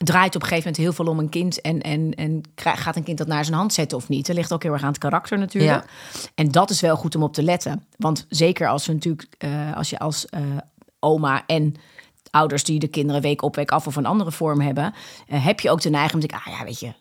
draait 0.05 0.35
op 0.35 0.43
een 0.43 0.49
gegeven 0.49 0.71
moment 0.71 0.77
heel 0.77 0.93
veel 0.93 1.13
om 1.13 1.19
een 1.19 1.29
kind. 1.29 1.61
En, 1.61 1.81
en, 1.81 2.15
en 2.15 2.43
gaat 2.55 2.97
een 2.97 3.03
kind 3.03 3.19
dat 3.19 3.27
naar 3.27 3.45
zijn 3.45 3.57
hand 3.57 3.73
zetten 3.73 3.99
of 3.99 4.09
niet? 4.09 4.27
Dat 4.27 4.37
ligt 4.37 4.53
ook 4.53 4.63
heel 4.63 4.73
erg 4.73 4.83
aan 4.83 4.89
het 4.89 4.99
karakter 4.99 5.39
natuurlijk. 5.39 5.85
En 6.35 6.51
dat 6.51 6.71
is 6.71 6.81
wel 6.81 6.97
goed 6.97 7.15
om 7.15 7.23
op 7.23 7.35
te 7.35 7.43
letten. 7.43 7.87
Want 7.97 8.27
zeker 8.29 8.69
als 8.69 8.87
we 8.87 8.93
natuurlijk, 8.93 9.29
eh, 9.39 9.77
als 9.77 9.91
je 9.91 9.99
als 9.99 10.27
eh, 10.27 10.41
oma 11.01 11.47
en 11.47 11.75
ouders 12.31 12.65
die 12.65 12.79
de 12.79 12.89
kinderen 12.89 13.23
week 13.23 13.43
op 13.43 13.57
week 13.57 13.71
af 13.71 13.87
of 13.87 13.97
een 13.97 14.07
andere 14.07 14.33
vorm 14.33 14.61
hebben, 14.61 14.95
eh, 15.27 15.45
heb 15.45 15.61
je 15.61 15.71
ook 15.71 15.81
de 15.81 15.91
neiging 15.91 16.15
om 16.15 16.21
te 16.21 16.27
denken, 16.27 16.47
ah 16.47 16.59
ja, 16.59 16.65
weet 16.65 16.81
je, 16.81 16.93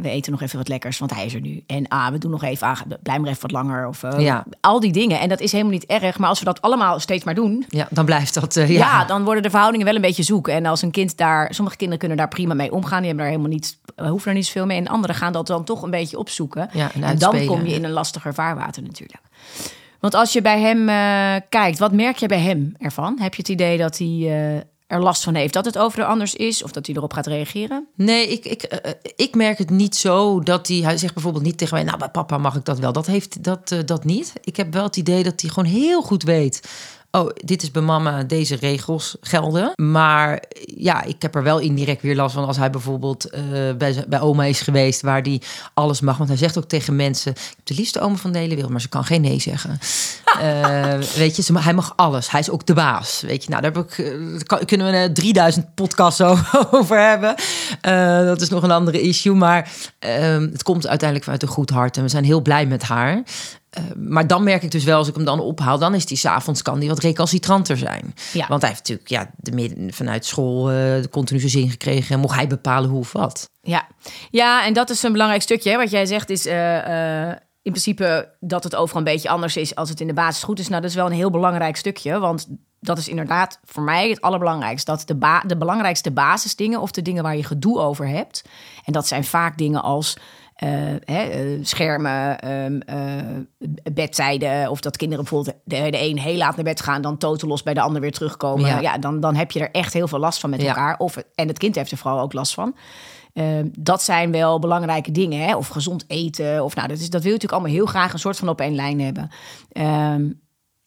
we 0.00 0.08
eten 0.10 0.32
nog 0.32 0.42
even 0.42 0.58
wat 0.58 0.68
lekkers, 0.68 0.98
want 0.98 1.14
hij 1.14 1.24
is 1.24 1.34
er 1.34 1.40
nu. 1.40 1.62
En 1.66 1.88
ah, 1.88 2.08
we 2.08 2.18
doen 2.18 2.30
nog 2.30 2.42
even, 2.42 2.66
ah, 2.66 2.80
blijf 3.02 3.18
maar 3.20 3.28
even 3.28 3.42
wat 3.42 3.50
langer. 3.50 3.86
Of 3.88 4.02
eh, 4.02 4.20
Ja. 4.20 4.44
al 4.60 4.80
die 4.80 4.92
dingen. 4.92 5.20
En 5.20 5.28
dat 5.28 5.40
is 5.40 5.52
helemaal 5.52 5.72
niet 5.72 5.86
erg. 5.86 6.18
Maar 6.18 6.28
als 6.28 6.38
we 6.38 6.44
dat 6.44 6.62
allemaal 6.62 6.98
steeds 7.00 7.24
maar 7.24 7.34
doen, 7.34 7.64
Ja, 7.68 7.88
dan 7.90 8.04
blijft 8.04 8.34
dat. 8.34 8.56
eh, 8.56 8.68
ja. 8.70 8.78
ja. 8.78 9.04
dan 9.04 9.24
worden 9.24 9.42
de 9.42 9.50
verhoudingen 9.50 9.86
wel 9.86 9.94
een 9.94 10.00
beetje 10.00 10.22
zoek. 10.22 10.48
En 10.48 10.66
als 10.66 10.82
een 10.82 10.90
kind 10.90 11.16
daar, 11.16 11.54
sommige 11.54 11.76
kinderen 11.76 11.98
kunnen 12.00 12.18
daar 12.18 12.28
prima 12.28 12.54
mee 12.54 12.72
omgaan. 12.72 12.98
Die 12.98 13.06
hebben 13.06 13.24
daar 13.24 13.34
helemaal 13.34 13.52
niet, 13.52 13.78
eh, 13.96 14.08
hoeven 14.08 14.28
er 14.30 14.36
niet 14.36 14.46
zoveel 14.46 14.66
mee. 14.66 14.78
En 14.78 14.88
anderen 14.88 15.16
gaan 15.16 15.32
dat 15.32 15.46
dan 15.46 15.64
toch 15.64 15.82
een 15.82 15.90
beetje 15.90 16.18
opzoeken. 16.18 16.68
Ja, 16.72 16.90
en 16.94 17.02
en 17.02 17.18
dan 17.18 17.44
kom 17.44 17.66
je 17.66 17.74
in 17.74 17.84
een 17.84 17.90
lastiger 17.90 18.34
vaarwater 18.34 18.82
natuurlijk. 18.82 19.20
Want 20.00 20.14
als 20.14 20.32
je 20.32 20.42
bij 20.42 20.60
hem 20.60 20.86
kijkt, 21.48 21.78
wat 21.78 21.92
merk 21.92 22.16
je 22.16 22.26
bij 22.28 22.40
hem 22.40 22.74
ervan? 22.78 23.18
Heb 23.20 23.34
je 23.34 23.40
het 23.40 23.50
idee 23.50 23.78
dat 23.78 23.98
hij 23.98 24.66
er 24.90 25.02
last 25.02 25.22
van 25.22 25.34
heeft 25.34 25.52
dat 25.52 25.64
het 25.64 25.78
over 25.78 25.98
de 25.98 26.04
anders 26.04 26.34
is? 26.34 26.62
Of 26.62 26.72
dat 26.72 26.86
hij 26.86 26.94
erop 26.94 27.12
gaat 27.12 27.26
reageren? 27.26 27.86
Nee, 27.94 28.28
ik, 28.28 28.44
ik, 28.44 28.62
eh, 28.62 28.92
ik 29.16 29.34
merk 29.34 29.58
het 29.58 29.70
niet 29.70 29.96
zo 29.96 30.40
dat 30.40 30.68
hij... 30.68 30.76
Hij 30.76 30.98
zegt 30.98 31.14
bijvoorbeeld 31.14 31.44
niet 31.44 31.58
tegen 31.58 31.74
mij... 31.74 31.84
nou, 31.84 31.98
bij 31.98 32.08
papa 32.08 32.38
mag 32.38 32.56
ik 32.56 32.64
dat 32.64 32.78
wel. 32.78 32.92
Dat 32.92 33.06
heeft 33.06 33.42
dat, 33.44 33.70
eh, 33.72 33.78
dat 33.84 34.04
niet. 34.04 34.32
Ik 34.40 34.56
heb 34.56 34.72
wel 34.72 34.82
het 34.82 34.96
idee 34.96 35.22
dat 35.22 35.40
hij 35.40 35.50
gewoon 35.50 35.70
heel 35.70 36.02
goed 36.02 36.22
weet... 36.22 36.60
oh, 37.10 37.30
dit 37.34 37.62
is 37.62 37.70
bij 37.70 37.82
mama, 37.82 38.22
deze 38.22 38.56
regels 38.56 39.16
gelden. 39.20 39.72
Maar 39.76 40.42
ja, 40.76 41.02
ik 41.02 41.22
heb 41.22 41.34
er 41.34 41.42
wel 41.42 41.58
indirect 41.58 42.02
weer 42.02 42.16
last 42.16 42.34
van... 42.34 42.46
als 42.46 42.56
hij 42.56 42.70
bijvoorbeeld 42.70 43.30
eh, 43.30 43.42
bij, 43.78 44.04
bij 44.08 44.20
oma 44.20 44.44
is 44.44 44.60
geweest... 44.60 45.00
waar 45.00 45.22
hij 45.22 45.40
alles 45.74 46.00
mag. 46.00 46.16
Want 46.16 46.28
hij 46.28 46.38
zegt 46.38 46.58
ook 46.58 46.68
tegen 46.68 46.96
mensen... 46.96 47.30
ik 47.32 47.36
heb 47.56 47.66
de 47.66 47.74
liefste 47.74 48.00
oma 48.00 48.16
van 48.16 48.32
de 48.32 48.38
hele 48.38 48.54
wereld... 48.54 48.70
maar 48.70 48.80
ze 48.80 48.88
kan 48.88 49.04
geen 49.04 49.20
nee 49.20 49.40
zeggen. 49.40 49.78
Eh, 50.40 50.98
weet 51.16 51.36
je, 51.36 51.42
ze, 51.42 51.58
hij 51.58 51.74
mag 51.74 51.92
alles. 51.96 52.30
Hij 52.30 52.40
is 52.40 52.50
ook 52.50 52.66
de 52.66 52.74
baas. 52.74 53.20
Weet 53.26 53.44
je, 53.44 53.50
nou, 53.50 53.62
daar 53.62 53.72
heb 53.72 53.84
ik, 53.84 53.98
eh, 53.98 54.40
kan- 54.46 54.64
kunnen 54.64 54.90
we 54.90 54.96
eh, 54.96 55.10
3000 55.12 55.74
podcasts 55.74 56.20
over 56.70 56.98
hebben. 57.08 57.34
Dat 58.26 58.40
is 58.40 58.48
nog 58.48 58.62
een 58.62 58.70
andere 58.70 59.00
issue. 59.00 59.34
Maar 59.34 59.70
ehm, 59.98 60.48
het 60.52 60.62
komt 60.62 60.86
uiteindelijk 60.86 61.24
vanuit 61.24 61.42
een 61.42 61.48
goed 61.48 61.70
hart. 61.70 61.96
En 61.96 62.02
we 62.02 62.08
zijn 62.08 62.24
heel 62.24 62.40
blij 62.40 62.66
met 62.66 62.82
haar. 62.82 63.22
Eh, 63.70 63.82
maar 63.96 64.26
dan 64.26 64.42
merk 64.42 64.62
ik 64.62 64.70
dus 64.70 64.84
wel, 64.84 64.98
als 64.98 65.08
ik 65.08 65.14
hem 65.14 65.24
dan 65.24 65.40
ophaal, 65.40 65.78
dan 65.78 65.94
is 65.94 66.06
die 66.06 66.16
s'avonds 66.16 66.62
kan 66.62 66.78
die 66.78 66.88
wat 66.88 66.98
recalcitranter 66.98 67.76
zijn. 67.76 68.14
Ja. 68.32 68.46
Want 68.48 68.60
hij 68.60 68.70
heeft 68.70 68.88
natuurlijk 68.88 69.08
ja, 69.08 69.30
de 69.36 69.52
midden, 69.52 69.92
vanuit 69.92 70.26
school 70.26 70.72
uh, 70.72 71.04
continu 71.10 71.40
zijn 71.40 71.50
zin 71.50 71.70
gekregen. 71.70 72.14
En 72.14 72.20
mocht 72.20 72.34
hij 72.34 72.46
bepalen 72.46 72.90
hoe 72.90 72.98
of 72.98 73.12
wat. 73.12 73.50
Ja. 73.62 73.86
ja, 74.30 74.64
en 74.64 74.72
dat 74.72 74.90
is 74.90 75.02
een 75.02 75.12
belangrijk 75.12 75.42
stukje. 75.42 75.70
Hè? 75.70 75.76
Wat 75.76 75.90
jij 75.90 76.06
zegt 76.06 76.30
is 76.30 76.46
uh, 76.46 77.28
in 77.62 77.72
principe 77.72 78.34
dat 78.40 78.64
het 78.64 78.76
overal 78.76 78.98
een 78.98 79.12
beetje 79.12 79.28
anders 79.28 79.56
is 79.56 79.74
als 79.74 79.88
het 79.88 80.00
in 80.00 80.06
de 80.06 80.12
basis 80.12 80.42
goed 80.42 80.58
is. 80.58 80.68
Nou, 80.68 80.80
dat 80.80 80.90
is 80.90 80.96
wel 80.96 81.06
een 81.06 81.12
heel 81.12 81.30
belangrijk 81.30 81.76
stukje. 81.76 82.18
Want 82.18 82.48
dat 82.80 82.98
is 82.98 83.08
inderdaad 83.08 83.60
voor 83.64 83.82
mij 83.82 84.08
het 84.08 84.20
allerbelangrijkste. 84.20 84.90
Dat 84.90 85.02
de, 85.06 85.16
ba 85.16 85.42
de 85.46 85.56
belangrijkste 85.56 86.10
basisdingen 86.10 86.80
of 86.80 86.90
de 86.90 87.02
dingen 87.02 87.22
waar 87.22 87.36
je 87.36 87.44
gedoe 87.44 87.78
over 87.78 88.08
hebt. 88.08 88.42
En 88.84 88.92
dat 88.92 89.06
zijn 89.06 89.24
vaak 89.24 89.58
dingen 89.58 89.82
als 89.82 90.16
uh, 90.64 90.70
hè, 91.04 91.44
uh, 91.44 91.58
schermen, 91.64 92.50
um, 92.52 92.80
uh, 92.90 93.68
bedtijden. 93.92 94.70
Of 94.70 94.80
dat 94.80 94.96
kinderen 94.96 95.24
bijvoorbeeld 95.24 95.56
de, 95.64 95.90
de 95.90 96.00
een 96.00 96.18
heel 96.18 96.36
laat 96.36 96.56
naar 96.56 96.64
bed 96.64 96.80
gaan, 96.80 97.02
dan 97.02 97.18
totelos 97.18 97.62
bij 97.62 97.74
de 97.74 97.80
ander 97.80 98.00
weer 98.00 98.12
terugkomen. 98.12 98.68
Ja. 98.68 98.80
ja, 98.80 98.98
dan, 98.98 99.20
dan 99.20 99.34
heb 99.34 99.50
je 99.50 99.60
er 99.60 99.70
echt 99.70 99.92
heel 99.92 100.08
veel 100.08 100.18
last 100.18 100.40
van 100.40 100.50
met 100.50 100.62
ja. 100.62 100.68
elkaar. 100.68 100.98
Of, 100.98 101.16
en 101.34 101.48
het 101.48 101.58
kind 101.58 101.74
heeft 101.74 101.90
er 101.90 101.96
vooral 101.96 102.20
ook 102.20 102.32
last 102.32 102.54
van. 102.54 102.76
Um, 103.34 103.70
dat 103.78 104.02
zijn 104.02 104.32
wel 104.32 104.58
belangrijke 104.58 105.10
dingen. 105.10 105.46
Hè? 105.46 105.56
Of 105.56 105.68
gezond 105.68 106.04
eten. 106.06 106.64
Of, 106.64 106.74
nou, 106.74 106.88
dat, 106.88 106.98
is, 106.98 107.10
dat 107.10 107.22
wil 107.22 107.30
je 107.30 107.36
natuurlijk 107.36 107.52
allemaal 107.52 107.78
heel 107.78 107.86
graag 107.86 108.12
een 108.12 108.18
soort 108.18 108.36
van 108.36 108.48
op 108.48 108.60
één 108.60 108.74
lijn 108.74 109.00
hebben. 109.00 109.30
Um, 109.72 110.40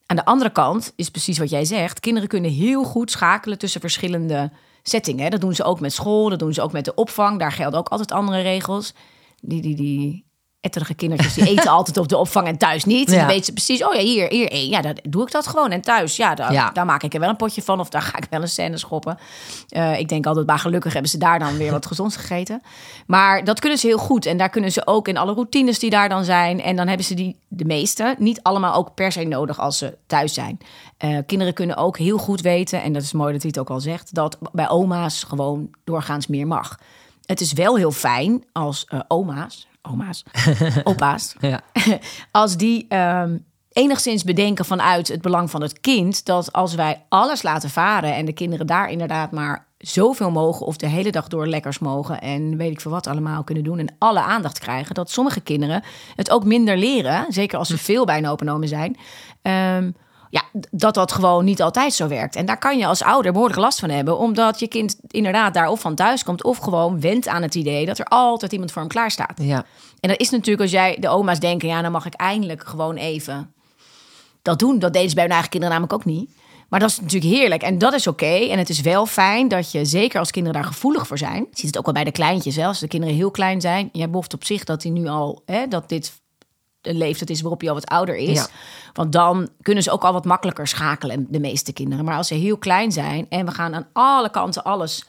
aan 0.06 0.16
de 0.16 0.26
andere 0.26 0.50
kant 0.50 0.94
is 0.96 1.10
precies 1.10 1.38
wat 1.38 1.50
jij 1.50 1.66
zegt. 1.66 2.00
Kinderen 2.00 2.30
kunnen 2.30 2.52
heel 2.52 2.84
goed 2.84 3.12
schakelen 3.12 3.58
tussen 3.58 3.82
verschillende 3.82 4.52
settingen. 4.84 5.32
Dat 5.32 5.42
doen 5.42 5.56
ze 5.56 5.64
ook 5.64 5.80
met 5.80 5.94
school, 5.94 6.30
dat 6.30 6.40
doen 6.40 6.54
ze 6.54 6.62
ook 6.62 6.72
met 6.72 6.86
de 6.86 6.96
opvang. 6.96 7.40
Daar 7.40 7.52
gelden 7.52 7.80
ook 7.80 7.90
altijd 7.90 8.12
andere 8.12 8.42
regels. 8.42 8.94
Die, 9.46 9.62
die, 9.62 9.76
die 9.76 10.26
etterige 10.62 10.94
kindertjes, 10.94 11.34
die 11.34 11.48
eten 11.48 11.72
altijd 11.78 11.98
op 11.98 12.08
de 12.08 12.18
opvang 12.18 12.48
en 12.48 12.58
thuis 12.58 12.86
niet. 12.86 13.12
Ja. 13.12 13.18
Dan 13.18 13.28
weten 13.28 13.46
ze 13.46 13.52
precies, 13.54 13.84
oh 13.86 13.94
ja, 13.94 14.00
hier, 14.02 14.30
hier 14.30 14.52
één. 14.52 14.70
Ja, 14.70 14.82
dan 14.82 14.98
doe 15.10 15.22
ik 15.24 15.32
dat 15.32 15.48
gewoon. 15.48 15.72
En 15.72 15.82
thuis, 15.82 16.16
ja, 16.16 16.36
daar, 16.36 16.52
Ja. 16.54 16.70
daar 16.72 16.86
maak 16.86 17.04
ik 17.04 17.14
er 17.14 17.20
wel 17.20 17.30
een 17.30 17.36
potje 17.36 17.62
van. 17.62 17.80
Of 17.80 17.90
daar 17.90 18.02
ga 18.02 18.18
ik 18.18 18.28
wel 18.30 18.42
een 18.42 18.48
scène 18.48 18.78
schoppen. 18.78 19.18
Eh, 19.70 20.00
ik 20.00 20.10
denk 20.10 20.26
altijd, 20.26 20.46
maar 20.48 20.60
gelukkig 20.60 20.94
hebben 20.94 21.12
ze 21.12 21.18
daar 21.18 21.40
dan 21.40 21.58
weer 21.58 21.72
wat 21.72 21.86
gezonds 21.86 22.16
gegeten. 22.16 22.62
Maar 23.08 23.44
dat 23.44 23.60
kunnen 23.60 23.80
ze 23.80 23.88
heel 23.88 23.98
goed. 23.98 24.26
En 24.26 24.38
daar 24.38 24.50
kunnen 24.50 24.72
ze 24.72 24.88
ook 24.88 25.08
in 25.08 25.18
alle 25.18 25.34
routines 25.34 25.80
die 25.80 25.90
daar 25.90 26.10
dan 26.10 26.24
zijn. 26.24 26.62
En 26.62 26.76
dan 26.76 26.88
hebben 26.88 27.06
ze 27.06 27.14
die, 27.14 27.40
de 27.48 27.66
meeste, 27.66 28.16
niet 28.18 28.42
allemaal 28.42 28.74
ook 28.74 28.94
per 28.94 29.12
se 29.12 29.24
nodig 29.24 29.60
als 29.60 29.78
ze 29.78 29.98
thuis 30.08 30.34
zijn. 30.34 30.58
Eh, 30.98 31.18
kinderen 31.26 31.54
kunnen 31.54 31.76
ook 31.78 31.98
heel 31.98 32.18
goed 32.18 32.42
weten, 32.42 32.82
en 32.84 32.94
dat 32.94 33.02
is 33.02 33.14
mooi 33.14 33.32
dat 33.34 33.42
hij 33.42 33.52
het 33.54 33.60
ook 33.60 33.70
al 33.70 33.80
zegt, 33.80 34.14
dat 34.14 34.38
bij 34.52 34.70
oma's 34.70 35.24
gewoon 35.24 35.70
doorgaans 35.84 36.28
meer 36.28 36.48
mag. 36.48 36.80
Het 37.26 37.42
is 37.42 37.54
wel 37.54 37.76
heel 37.78 37.92
fijn 37.92 38.44
als 38.52 38.86
eh, 38.86 39.00
oma's, 39.08 39.68
oma's, 39.82 40.24
opa's, 40.84 41.36
Ja. 41.40 41.62
als 42.32 42.58
die 42.58 42.86
ehm, 42.90 43.38
enigszins 43.72 44.24
bedenken 44.24 44.66
vanuit 44.66 45.08
het 45.08 45.22
belang 45.22 45.50
van 45.50 45.62
het 45.62 45.80
kind, 45.80 46.26
dat 46.26 46.54
als 46.54 46.76
wij 46.76 47.04
alles 47.10 47.42
laten 47.42 47.70
varen 47.70 48.16
en 48.16 48.26
de 48.26 48.34
kinderen 48.34 48.68
daar 48.68 48.90
inderdaad 48.90 49.32
maar 49.32 49.66
zoveel 49.78 50.32
mogen 50.32 50.66
of 50.66 50.78
de 50.78 50.88
hele 50.88 51.12
dag 51.12 51.28
door 51.28 51.48
lekkers 51.48 51.80
mogen 51.80 52.22
en 52.22 52.58
weet 52.58 52.72
ik 52.72 52.82
veel 52.82 52.92
wat 52.92 53.08
allemaal 53.08 53.44
kunnen 53.44 53.64
doen 53.64 53.80
en 53.80 53.96
alle 53.98 54.20
aandacht 54.22 54.60
krijgen, 54.60 54.96
dat 54.96 55.12
sommige 55.12 55.42
kinderen 55.42 55.84
het 56.16 56.30
ook 56.30 56.44
minder 56.46 56.78
leren, 56.78 57.26
zeker 57.30 57.58
als 57.58 57.68
ze 57.68 57.78
veel 57.78 58.06
bij 58.06 58.18
een 58.18 58.28
open 58.28 58.50
omen 58.50 58.68
zijn. 58.68 58.98
ehm, 59.42 59.92
ja, 60.34 60.44
dat 60.72 60.94
dat 60.94 61.12
gewoon 61.12 61.46
niet 61.46 61.62
altijd 61.62 61.94
zo 61.94 62.08
werkt. 62.08 62.36
En 62.36 62.46
daar 62.46 62.58
kan 62.58 62.78
je 62.78 62.86
als 62.86 63.04
ouder 63.04 63.32
behoorlijk 63.32 63.60
last 63.60 63.80
van 63.80 63.90
hebben, 63.90 64.18
omdat 64.18 64.60
je 64.60 64.68
kind 64.68 64.98
inderdaad 65.08 65.54
daar 65.54 65.68
of 65.68 65.80
van 65.80 65.96
thuis 65.96 66.24
komt 66.24 66.44
of 66.44 66.58
gewoon 66.58 67.00
went 67.00 67.28
aan 67.28 67.42
het 67.42 67.56
idee 67.56 67.86
dat 67.86 68.00
er 68.00 68.06
altijd 68.06 68.52
iemand 68.52 68.72
voor 68.72 68.82
hem 68.82 68.92
klaar 68.92 69.12
staat. 69.12 69.34
Ja. 69.42 69.66
En 70.00 70.10
dat 70.10 70.20
is 70.20 70.30
natuurlijk 70.30 70.62
als 70.62 70.72
jij 70.72 70.98
de 71.00 71.10
oma's 71.10 71.40
denken, 71.40 71.68
ja, 71.68 71.82
dan 71.82 71.92
mag 71.92 72.06
ik 72.06 72.14
eindelijk 72.14 72.68
gewoon 72.68 72.96
even 72.96 73.54
dat 74.42 74.60
doen. 74.60 74.80
Dat 74.80 74.94
deden 74.94 75.10
ze 75.10 75.16
bij 75.16 75.24
hun 75.24 75.34
eigen 75.34 75.50
kinderen 75.50 75.76
namelijk 75.76 76.00
ook 76.02 76.14
niet. 76.14 76.30
Maar 76.70 76.80
dat 76.80 76.90
is 76.90 77.00
natuurlijk 77.00 77.34
heerlijk 77.34 77.62
en 77.62 77.78
dat 77.78 77.94
is 77.94 78.08
oké. 78.08 78.26
En 78.26 78.58
het 78.58 78.70
is 78.70 78.82
wel 78.82 79.06
fijn 79.06 79.48
dat 79.48 79.72
je, 79.72 79.86
zeker 79.86 80.20
als 80.20 80.32
kinderen 80.32 80.62
daar 80.62 80.72
gevoelig 80.72 81.08
voor 81.08 81.18
zijn, 81.18 81.48
je 81.50 81.58
ziet 81.58 81.68
het 81.68 81.78
ook 81.78 81.86
wel 81.86 81.94
bij 81.94 82.04
de 82.04 82.12
kleintjes, 82.12 82.56
hè, 82.56 82.66
als 82.66 82.80
de 82.80 82.88
kinderen 82.88 83.16
heel 83.16 83.32
klein 83.32 83.62
zijn. 83.62 83.90
Jij 83.92 84.10
boft 84.10 84.34
op 84.34 84.44
zich 84.44 84.64
dat 84.64 84.84
hij 84.84 84.92
nu 84.92 85.08
al, 85.08 85.42
hè, 85.46 85.68
dat 85.68 85.90
dit 85.90 86.22
een 86.88 86.98
leeftijd 86.98 87.30
is 87.30 87.42
waarop 87.42 87.60
hij 87.60 87.70
al 87.70 87.76
wat 87.76 87.86
ouder 87.86 88.16
is. 88.16 88.38
Ja. 88.38 88.48
Want 88.94 89.12
dan 89.12 89.50
kunnen 89.62 89.84
ze 89.84 89.92
ook 89.92 90.04
al 90.04 90.14
wat 90.14 90.26
makkelijker 90.26 90.68
schakelen, 90.68 91.26
de 91.30 91.40
meeste 91.40 91.74
kinderen. 91.74 92.06
Maar 92.06 92.18
als 92.18 92.28
ze 92.28 92.34
heel 92.34 92.58
klein 92.58 92.92
zijn 92.92 93.26
en 93.30 93.46
we 93.46 93.52
gaan 93.52 93.76
aan 93.76 93.88
alle 93.94 94.30
kanten 94.30 94.64
alles 94.64 95.06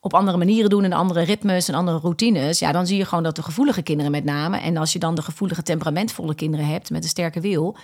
op 0.00 0.14
andere 0.14 0.36
manieren 0.38 0.70
doen 0.70 0.84
en 0.84 0.92
andere 0.92 1.22
ritmes 1.22 1.68
en 1.68 1.74
andere 1.74 1.98
routines, 1.98 2.58
ja, 2.58 2.72
dan 2.72 2.86
zie 2.86 2.96
je 2.96 3.04
gewoon 3.04 3.24
dat 3.24 3.36
de 3.36 3.42
gevoelige 3.42 3.82
kinderen 3.82 4.12
met 4.12 4.24
name, 4.24 4.58
en 4.58 4.76
als 4.76 4.92
je 4.92 4.98
dan 4.98 5.14
de 5.14 5.22
gevoelige, 5.22 5.62
temperamentvolle 5.62 6.34
kinderen 6.34 6.66
hebt 6.66 6.90
met 6.90 7.02
een 7.02 7.08
sterke 7.08 7.40
wil, 7.40 7.76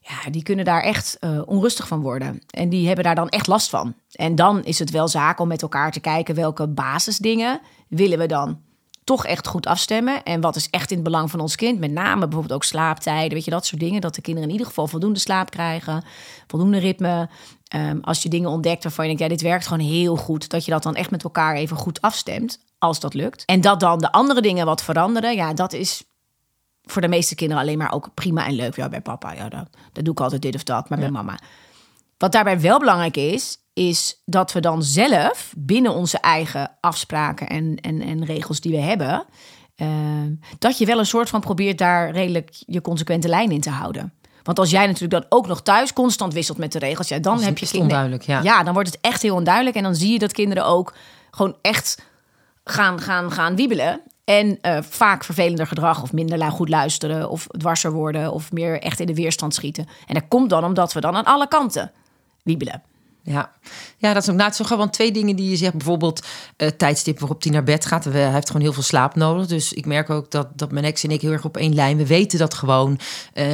ja, 0.00 0.30
die 0.30 0.42
kunnen 0.42 0.64
daar 0.64 0.82
echt 0.82 1.16
eh, 1.20 1.40
onrustig 1.46 1.86
van 1.86 2.00
worden. 2.00 2.42
En 2.50 2.68
die 2.68 2.86
hebben 2.86 3.04
daar 3.04 3.14
dan 3.14 3.28
echt 3.28 3.46
last 3.46 3.68
van. 3.70 3.94
En 4.12 4.34
dan 4.34 4.64
is 4.64 4.78
het 4.78 4.90
wel 4.90 5.08
zaak 5.08 5.40
om 5.40 5.48
met 5.48 5.62
elkaar 5.62 5.92
te 5.92 6.00
kijken 6.00 6.34
welke 6.34 6.68
basisdingen 6.68 7.60
willen 7.88 8.18
we 8.18 8.26
dan 8.26 8.60
toch 9.06 9.26
echt 9.26 9.46
goed 9.46 9.66
afstemmen. 9.66 10.22
En 10.22 10.40
wat 10.40 10.56
is 10.56 10.70
echt 10.70 10.90
in 10.90 10.96
het 10.96 11.04
belang 11.04 11.30
van 11.30 11.40
ons 11.40 11.56
kind? 11.56 11.78
Met 11.78 11.90
name 11.90 12.20
bijvoorbeeld 12.20 12.52
ook 12.52 12.64
slaaptijden, 12.64 13.32
weet 13.32 13.44
je, 13.44 13.50
dat 13.50 13.66
soort 13.66 13.80
dingen. 13.80 14.00
Dat 14.00 14.14
de 14.14 14.20
kinderen 14.20 14.48
in 14.48 14.54
ieder 14.54 14.68
geval 14.68 14.86
voldoende 14.86 15.18
slaap 15.18 15.50
krijgen, 15.50 16.04
voldoende 16.46 16.78
ritme. 16.78 17.28
Ehm, 17.68 17.98
als 18.00 18.22
je 18.22 18.28
dingen 18.28 18.50
ontdekt 18.50 18.82
waarvan 18.82 19.08
je 19.08 19.16
denkt, 19.16 19.30
ja, 19.30 19.36
dit 19.36 19.48
werkt 19.48 19.66
gewoon 19.66 19.86
heel 19.86 20.16
goed. 20.16 20.48
Dat 20.48 20.64
je 20.64 20.70
dat 20.70 20.82
dan 20.82 20.94
echt 20.94 21.10
met 21.10 21.24
elkaar 21.24 21.54
even 21.54 21.76
goed 21.76 22.00
afstemt, 22.00 22.60
als 22.78 23.00
dat 23.00 23.14
lukt. 23.14 23.44
En 23.44 23.60
dat 23.60 23.80
dan 23.80 23.98
de 23.98 24.12
andere 24.12 24.40
dingen 24.40 24.66
wat 24.66 24.82
veranderen, 24.82 25.34
ja, 25.34 25.52
dat 25.54 25.72
is 25.72 26.04
voor 26.82 27.02
de 27.02 27.08
meeste 27.08 27.34
kinderen 27.34 27.62
alleen 27.62 27.78
maar 27.78 27.92
ook 27.92 28.14
prima 28.14 28.46
en 28.46 28.54
leuk. 28.54 28.76
Ja, 28.76 28.88
bij 28.88 29.00
papa, 29.00 29.32
ja, 29.32 29.48
dat, 29.48 29.68
dat 29.92 30.04
doe 30.04 30.12
ik 30.14 30.20
altijd 30.20 30.42
dit 30.42 30.54
of 30.54 30.62
dat, 30.62 30.88
maar 30.88 30.98
bij 30.98 31.10
mama. 31.10 31.38
Wat 32.18 32.32
daarbij 32.32 32.60
wel 32.60 32.78
belangrijk 32.78 33.16
is, 33.16 33.58
is 33.76 34.22
dat 34.24 34.52
we 34.52 34.60
dan 34.60 34.82
zelf 34.82 35.52
binnen 35.56 35.94
onze 35.94 36.18
eigen 36.18 36.70
afspraken 36.80 37.48
en, 37.48 37.76
en, 37.80 38.02
en 38.02 38.24
regels 38.24 38.60
die 38.60 38.72
we 38.72 38.80
hebben, 38.80 39.24
eh, 39.74 39.88
dat 40.58 40.78
je 40.78 40.86
wel 40.86 40.98
een 40.98 41.06
soort 41.06 41.28
van 41.28 41.40
probeert 41.40 41.78
daar 41.78 42.10
redelijk 42.10 42.50
je 42.66 42.80
consequente 42.80 43.28
lijn 43.28 43.50
in 43.50 43.60
te 43.60 43.70
houden. 43.70 44.12
Want 44.42 44.58
als 44.58 44.70
jij 44.70 44.86
natuurlijk 44.86 45.12
dan 45.12 45.38
ook 45.38 45.46
nog 45.46 45.62
thuis 45.62 45.92
constant 45.92 46.32
wisselt 46.32 46.58
met 46.58 46.72
de 46.72 46.78
regels, 46.78 47.08
ja, 47.08 47.18
dan 47.18 47.40
heb 47.40 47.58
je 47.58 47.66
kinderen. 47.66 47.82
onduidelijk, 47.82 48.22
ja. 48.22 48.42
ja, 48.42 48.62
dan 48.62 48.74
wordt 48.74 48.88
het 48.88 48.98
echt 49.00 49.22
heel 49.22 49.34
onduidelijk. 49.34 49.76
En 49.76 49.82
dan 49.82 49.94
zie 49.94 50.12
je 50.12 50.18
dat 50.18 50.32
kinderen 50.32 50.66
ook 50.66 50.94
gewoon 51.30 51.56
echt 51.62 52.02
gaan, 52.64 53.00
gaan, 53.00 53.32
gaan 53.32 53.56
wiebelen. 53.56 54.00
En 54.24 54.58
eh, 54.60 54.78
vaak 54.82 55.24
vervelender 55.24 55.66
gedrag 55.66 56.02
of 56.02 56.12
minder 56.12 56.50
goed 56.50 56.68
luisteren 56.68 57.30
of 57.30 57.46
dwarser 57.46 57.92
worden 57.92 58.32
of 58.32 58.52
meer 58.52 58.80
echt 58.80 59.00
in 59.00 59.06
de 59.06 59.14
weerstand 59.14 59.54
schieten. 59.54 59.88
En 60.06 60.14
dat 60.14 60.28
komt 60.28 60.50
dan 60.50 60.64
omdat 60.64 60.92
we 60.92 61.00
dan 61.00 61.16
aan 61.16 61.24
alle 61.24 61.48
kanten 61.48 61.92
wiebelen. 62.42 62.82
Ja. 63.28 63.52
ja, 63.98 64.12
dat 64.12 64.22
is 64.22 64.28
ook 64.28 64.34
nou, 64.34 64.48
het 64.50 64.52
is 64.52 64.66
toch 64.66 64.68
gewoon 64.68 64.90
twee 64.90 65.12
dingen 65.12 65.36
die 65.36 65.50
je 65.50 65.56
zegt. 65.56 65.72
Bijvoorbeeld 65.72 66.26
eh 66.56 66.68
tijdstip 66.68 67.18
waarop 67.18 67.42
hij 67.42 67.52
naar 67.52 67.62
bed 67.62 67.86
gaat. 67.86 68.04
Hij 68.04 68.32
heeft 68.32 68.46
gewoon 68.46 68.62
heel 68.62 68.72
veel 68.72 68.82
slaap 68.82 69.14
nodig. 69.14 69.46
Dus 69.46 69.72
ik 69.72 69.86
merk 69.86 70.10
ook 70.10 70.30
dat, 70.30 70.48
dat 70.54 70.72
mijn 70.72 70.84
ex 70.84 71.04
en 71.04 71.10
ik 71.10 71.20
heel 71.20 71.32
erg 71.32 71.44
op 71.44 71.56
één 71.56 71.74
lijn. 71.74 71.96
We 71.96 72.06
weten 72.06 72.38
dat 72.38 72.54
gewoon. 72.54 72.98
Eh, 73.32 73.46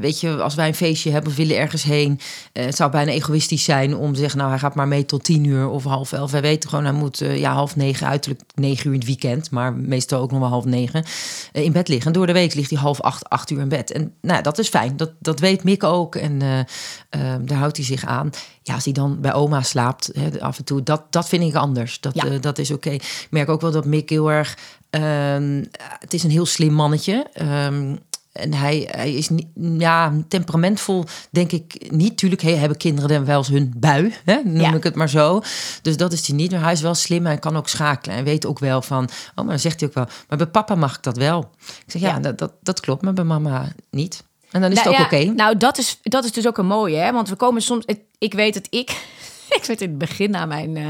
weet 0.00 0.20
je, 0.20 0.42
als 0.42 0.54
wij 0.54 0.68
een 0.68 0.74
feestje 0.74 1.10
hebben 1.10 1.30
of 1.30 1.36
willen 1.36 1.56
ergens 1.56 1.82
heen. 1.82 2.20
eh, 2.52 2.64
het 2.64 2.76
zou 2.76 2.90
bijna 2.90 3.10
egoïstisch 3.10 3.64
zijn 3.64 3.96
om 3.96 4.12
te 4.12 4.18
zeggen... 4.18 4.38
nou, 4.38 4.50
hij 4.50 4.58
gaat 4.58 4.74
maar 4.74 4.88
mee 4.88 5.04
tot 5.04 5.24
tien 5.24 5.44
uur 5.44 5.68
of 5.68 5.84
half 5.84 6.12
elf. 6.12 6.30
Wij 6.30 6.40
weten 6.42 6.68
gewoon, 6.68 6.84
hij 6.84 6.94
moet 6.94 7.18
ja, 7.18 7.52
half 7.52 7.76
negen, 7.76 8.06
uiterlijk 8.06 8.42
negen 8.54 8.86
uur 8.86 8.92
in 8.92 8.98
het 8.98 9.08
weekend. 9.08 9.50
Maar 9.50 9.74
meestal 9.74 10.20
ook 10.20 10.30
nog 10.30 10.40
wel 10.40 10.48
half 10.48 10.64
negen 10.64 11.04
in 11.52 11.72
bed 11.72 11.88
liggen. 11.88 12.06
En 12.06 12.12
door 12.12 12.26
de 12.26 12.32
week 12.32 12.54
ligt 12.54 12.70
hij 12.70 12.78
half 12.78 13.00
acht, 13.00 13.28
acht 13.28 13.50
uur 13.50 13.60
in 13.60 13.68
bed. 13.68 13.92
En 13.92 14.14
nou, 14.20 14.42
dat 14.42 14.58
is 14.58 14.68
fijn. 14.68 14.96
Dat, 14.96 15.10
dat 15.18 15.40
weet 15.40 15.64
Mick 15.64 15.84
ook. 15.84 16.14
En 16.14 16.38
daar 17.40 17.58
houdt 17.58 17.76
hij 17.76 17.86
zich 17.86 18.04
aan. 18.04 18.30
Ja, 18.66 18.74
als 18.74 18.84
hij 18.84 18.92
dan 18.92 19.20
bij 19.20 19.32
oma 19.34 19.62
slaapt, 19.62 20.10
hè, 20.12 20.40
af 20.40 20.58
en 20.58 20.64
toe, 20.64 20.82
dat, 20.82 21.02
dat 21.10 21.28
vind 21.28 21.42
ik 21.42 21.54
anders. 21.54 22.00
Dat, 22.00 22.14
Ja. 22.14 22.24
eh, 22.24 22.40
dat 22.40 22.58
is 22.58 22.70
oké. 22.70 22.90
Ik 22.90 23.26
merk 23.30 23.48
ook 23.48 23.60
wel 23.60 23.70
dat 23.70 23.84
Mick 23.84 24.10
heel 24.10 24.30
erg... 24.30 24.58
ehm, 24.90 25.64
het 25.98 26.14
is 26.14 26.22
een 26.22 26.30
heel 26.30 26.46
slim 26.46 26.72
mannetje. 26.72 27.26
Ehm, 27.32 27.96
en 28.32 28.52
hij, 28.54 28.88
hij 28.90 29.12
is 29.12 29.28
niet, 29.28 29.46
ja, 29.78 30.12
temperamentvol, 30.28 31.04
denk 31.30 31.52
ik 31.52 31.86
niet. 31.90 32.16
Tuurlijk 32.18 32.42
hey, 32.42 32.54
hebben 32.56 32.78
kinderen 32.78 33.08
dan 33.10 33.24
wel 33.24 33.38
eens 33.38 33.48
hun 33.48 33.72
bui, 33.76 34.14
hè, 34.24 34.40
noem 34.44 34.60
Ja. 34.60 34.74
ik 34.74 34.82
het 34.82 34.94
maar 34.94 35.08
zo. 35.08 35.40
Dus 35.82 35.96
dat 35.96 36.12
is 36.12 36.26
hij 36.26 36.36
niet. 36.36 36.50
Maar 36.50 36.62
hij 36.62 36.72
is 36.72 36.80
wel 36.80 36.94
slim 36.94 37.26
en 37.26 37.38
kan 37.38 37.56
ook 37.56 37.68
schakelen. 37.68 38.14
Hij 38.14 38.24
weet 38.24 38.46
ook 38.46 38.58
wel 38.58 38.82
van, 38.82 39.04
oh, 39.04 39.10
maar 39.36 39.46
dan 39.46 39.58
zegt 39.58 39.80
hij 39.80 39.88
ook 39.88 39.94
wel... 39.94 40.06
maar 40.28 40.38
bij 40.38 40.46
papa 40.46 40.74
mag 40.74 40.96
ik 40.96 41.02
dat 41.02 41.16
wel. 41.16 41.50
Ik 41.66 41.90
zeg, 41.90 42.02
ja, 42.02 42.08
Ja. 42.08 42.18
Dat, 42.20 42.38
dat, 42.38 42.52
dat 42.62 42.80
klopt, 42.80 43.02
maar 43.02 43.12
bij 43.12 43.24
mama 43.24 43.72
niet. 43.90 44.24
En 44.50 44.60
dan 44.60 44.70
is 44.70 44.76
Nou 44.76 44.88
het 44.96 45.04
ook 45.04 45.10
ja, 45.10 45.18
oké. 45.18 45.32
Nou, 45.32 45.56
dat 45.56 45.78
is, 45.78 45.98
dat 46.02 46.24
is 46.24 46.32
dus 46.32 46.46
ook 46.46 46.58
een 46.58 46.66
mooie, 46.66 46.96
hè? 46.96 47.12
Want 47.12 47.28
we 47.28 47.36
komen 47.36 47.62
soms. 47.62 47.84
Ik, 47.84 48.00
ik 48.18 48.34
weet 48.34 48.54
dat 48.54 48.66
ik. 48.70 48.90
ik 49.58 49.64
weet 49.66 49.80
in 49.80 49.88
het 49.88 49.98
begin 49.98 50.30
na 50.30 50.46
mijn. 50.46 50.76
eh, 50.76 50.86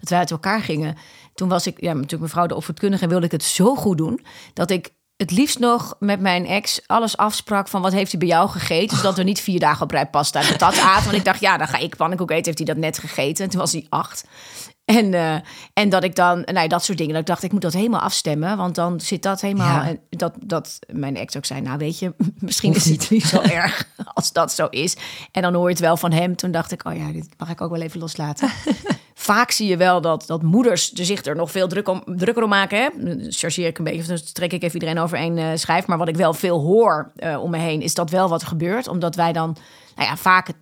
dat 0.00 0.08
wij 0.08 0.18
uit 0.18 0.30
elkaar 0.30 0.60
gingen. 0.62 0.96
Toen 1.34 1.48
was 1.48 1.66
ik. 1.66 1.80
Ja, 1.80 1.92
natuurlijk 1.92 2.22
mevrouw 2.22 2.46
de 2.46 2.54
opvoedkundige. 2.54 3.02
En 3.02 3.08
wilde 3.08 3.26
ik 3.26 3.32
het 3.32 3.44
zo 3.44 3.74
goed 3.74 3.98
doen. 3.98 4.24
Dat 4.54 4.70
ik 4.70 4.90
het 5.20 5.30
liefst 5.30 5.58
nog 5.58 5.94
met 5.98 6.20
mijn 6.20 6.46
ex 6.46 6.80
alles 6.86 7.16
afsprak 7.16 7.68
van 7.68 7.82
wat 7.82 7.92
heeft 7.92 8.10
hij 8.10 8.20
bij 8.20 8.28
jou 8.28 8.48
gegeten. 8.48 8.96
Zodat 8.96 9.16
we 9.16 9.22
niet 9.22 9.40
vier 9.40 9.60
dagen 9.60 9.82
op 9.82 9.90
rij 9.90 10.06
pasta 10.06 10.40
en 10.40 10.46
patat 10.46 10.78
aten. 10.78 11.04
Want 11.04 11.16
ik 11.16 11.24
dacht, 11.24 11.40
ja, 11.40 11.56
dan 11.56 11.68
ga 11.68 11.78
ik 11.78 11.96
pannenkoek 11.96 12.30
eten. 12.30 12.44
Heeft 12.44 12.58
hij 12.58 12.66
dat 12.66 12.76
net 12.76 12.98
gegeten? 12.98 13.44
En 13.44 13.50
toen 13.50 13.60
was 13.60 13.72
hij 13.72 13.86
acht. 13.88 14.24
En, 14.84 15.14
eh, 15.14 15.34
en 15.72 15.88
dat 15.88 16.04
ik 16.04 16.14
dan, 16.14 16.42
nou, 16.44 16.68
dat 16.68 16.84
soort 16.84 16.98
dingen. 16.98 17.12
Dat 17.12 17.22
ik 17.22 17.28
dacht, 17.28 17.42
ik 17.42 17.52
moet 17.52 17.60
dat 17.60 17.72
helemaal 17.72 18.00
afstemmen. 18.00 18.56
Want 18.56 18.74
dan 18.74 19.00
zit 19.00 19.22
dat 19.22 19.40
helemaal. 19.40 19.82
Ja. 19.82 19.88
En 19.88 20.00
dat, 20.10 20.34
dat 20.44 20.78
mijn 20.92 21.16
ex 21.16 21.36
ook 21.36 21.44
zei, 21.44 21.60
nou 21.60 21.78
weet 21.78 21.98
je, 21.98 22.14
misschien 22.38 22.74
is 22.74 22.84
het 22.84 23.10
niet 23.16 23.26
zo 23.26 23.40
erg 23.40 23.88
als 24.14 24.32
dat 24.32 24.52
zo 24.52 24.66
is. 24.66 24.96
En 25.32 25.42
dan 25.42 25.54
hoor 25.54 25.64
je 25.64 25.70
het 25.70 25.80
wel 25.80 25.96
van 25.96 26.12
hem. 26.12 26.36
Toen 26.36 26.50
dacht 26.50 26.72
ik, 26.72 26.86
oh 26.86 26.96
ja, 26.96 27.12
dit 27.12 27.28
mag 27.38 27.50
ik 27.50 27.60
ook 27.60 27.70
wel 27.70 27.80
even 27.80 28.00
loslaten. 28.00 28.50
Vaak 29.20 29.50
zie 29.50 29.68
je 29.68 29.76
wel 29.76 30.00
dat, 30.00 30.26
dat 30.26 30.42
moeders 30.42 30.92
er 30.92 31.04
zich 31.04 31.24
er 31.24 31.36
nog 31.36 31.50
veel 31.50 31.68
druk 31.68 31.88
om, 31.88 32.02
drukker 32.06 32.42
om 32.42 32.48
maken. 32.48 32.78
Hè? 32.78 32.88
Chargeer 33.28 33.66
ik 33.66 33.78
een 33.78 33.84
beetje, 33.84 34.00
of 34.00 34.06
dan 34.06 34.18
trek 34.32 34.52
ik 34.52 34.62
even 34.62 34.80
iedereen 34.80 35.02
over 35.02 35.18
één 35.18 35.38
eh, 35.38 35.46
schijf. 35.54 35.86
Maar 35.86 35.98
wat 35.98 36.08
ik 36.08 36.16
wel 36.16 36.34
veel 36.34 36.60
hoor 36.60 37.12
eh, 37.16 37.42
om 37.42 37.50
me 37.50 37.58
heen, 37.58 37.80
is 37.82 37.94
dat 37.94 38.10
wel 38.10 38.28
wat 38.28 38.42
er 38.42 38.48
gebeurt. 38.48 38.88
Omdat 38.88 39.14
wij 39.14 39.32
dan, 39.32 39.56
nou 39.96 40.08
ja, 40.08 40.16
vaak 40.16 40.52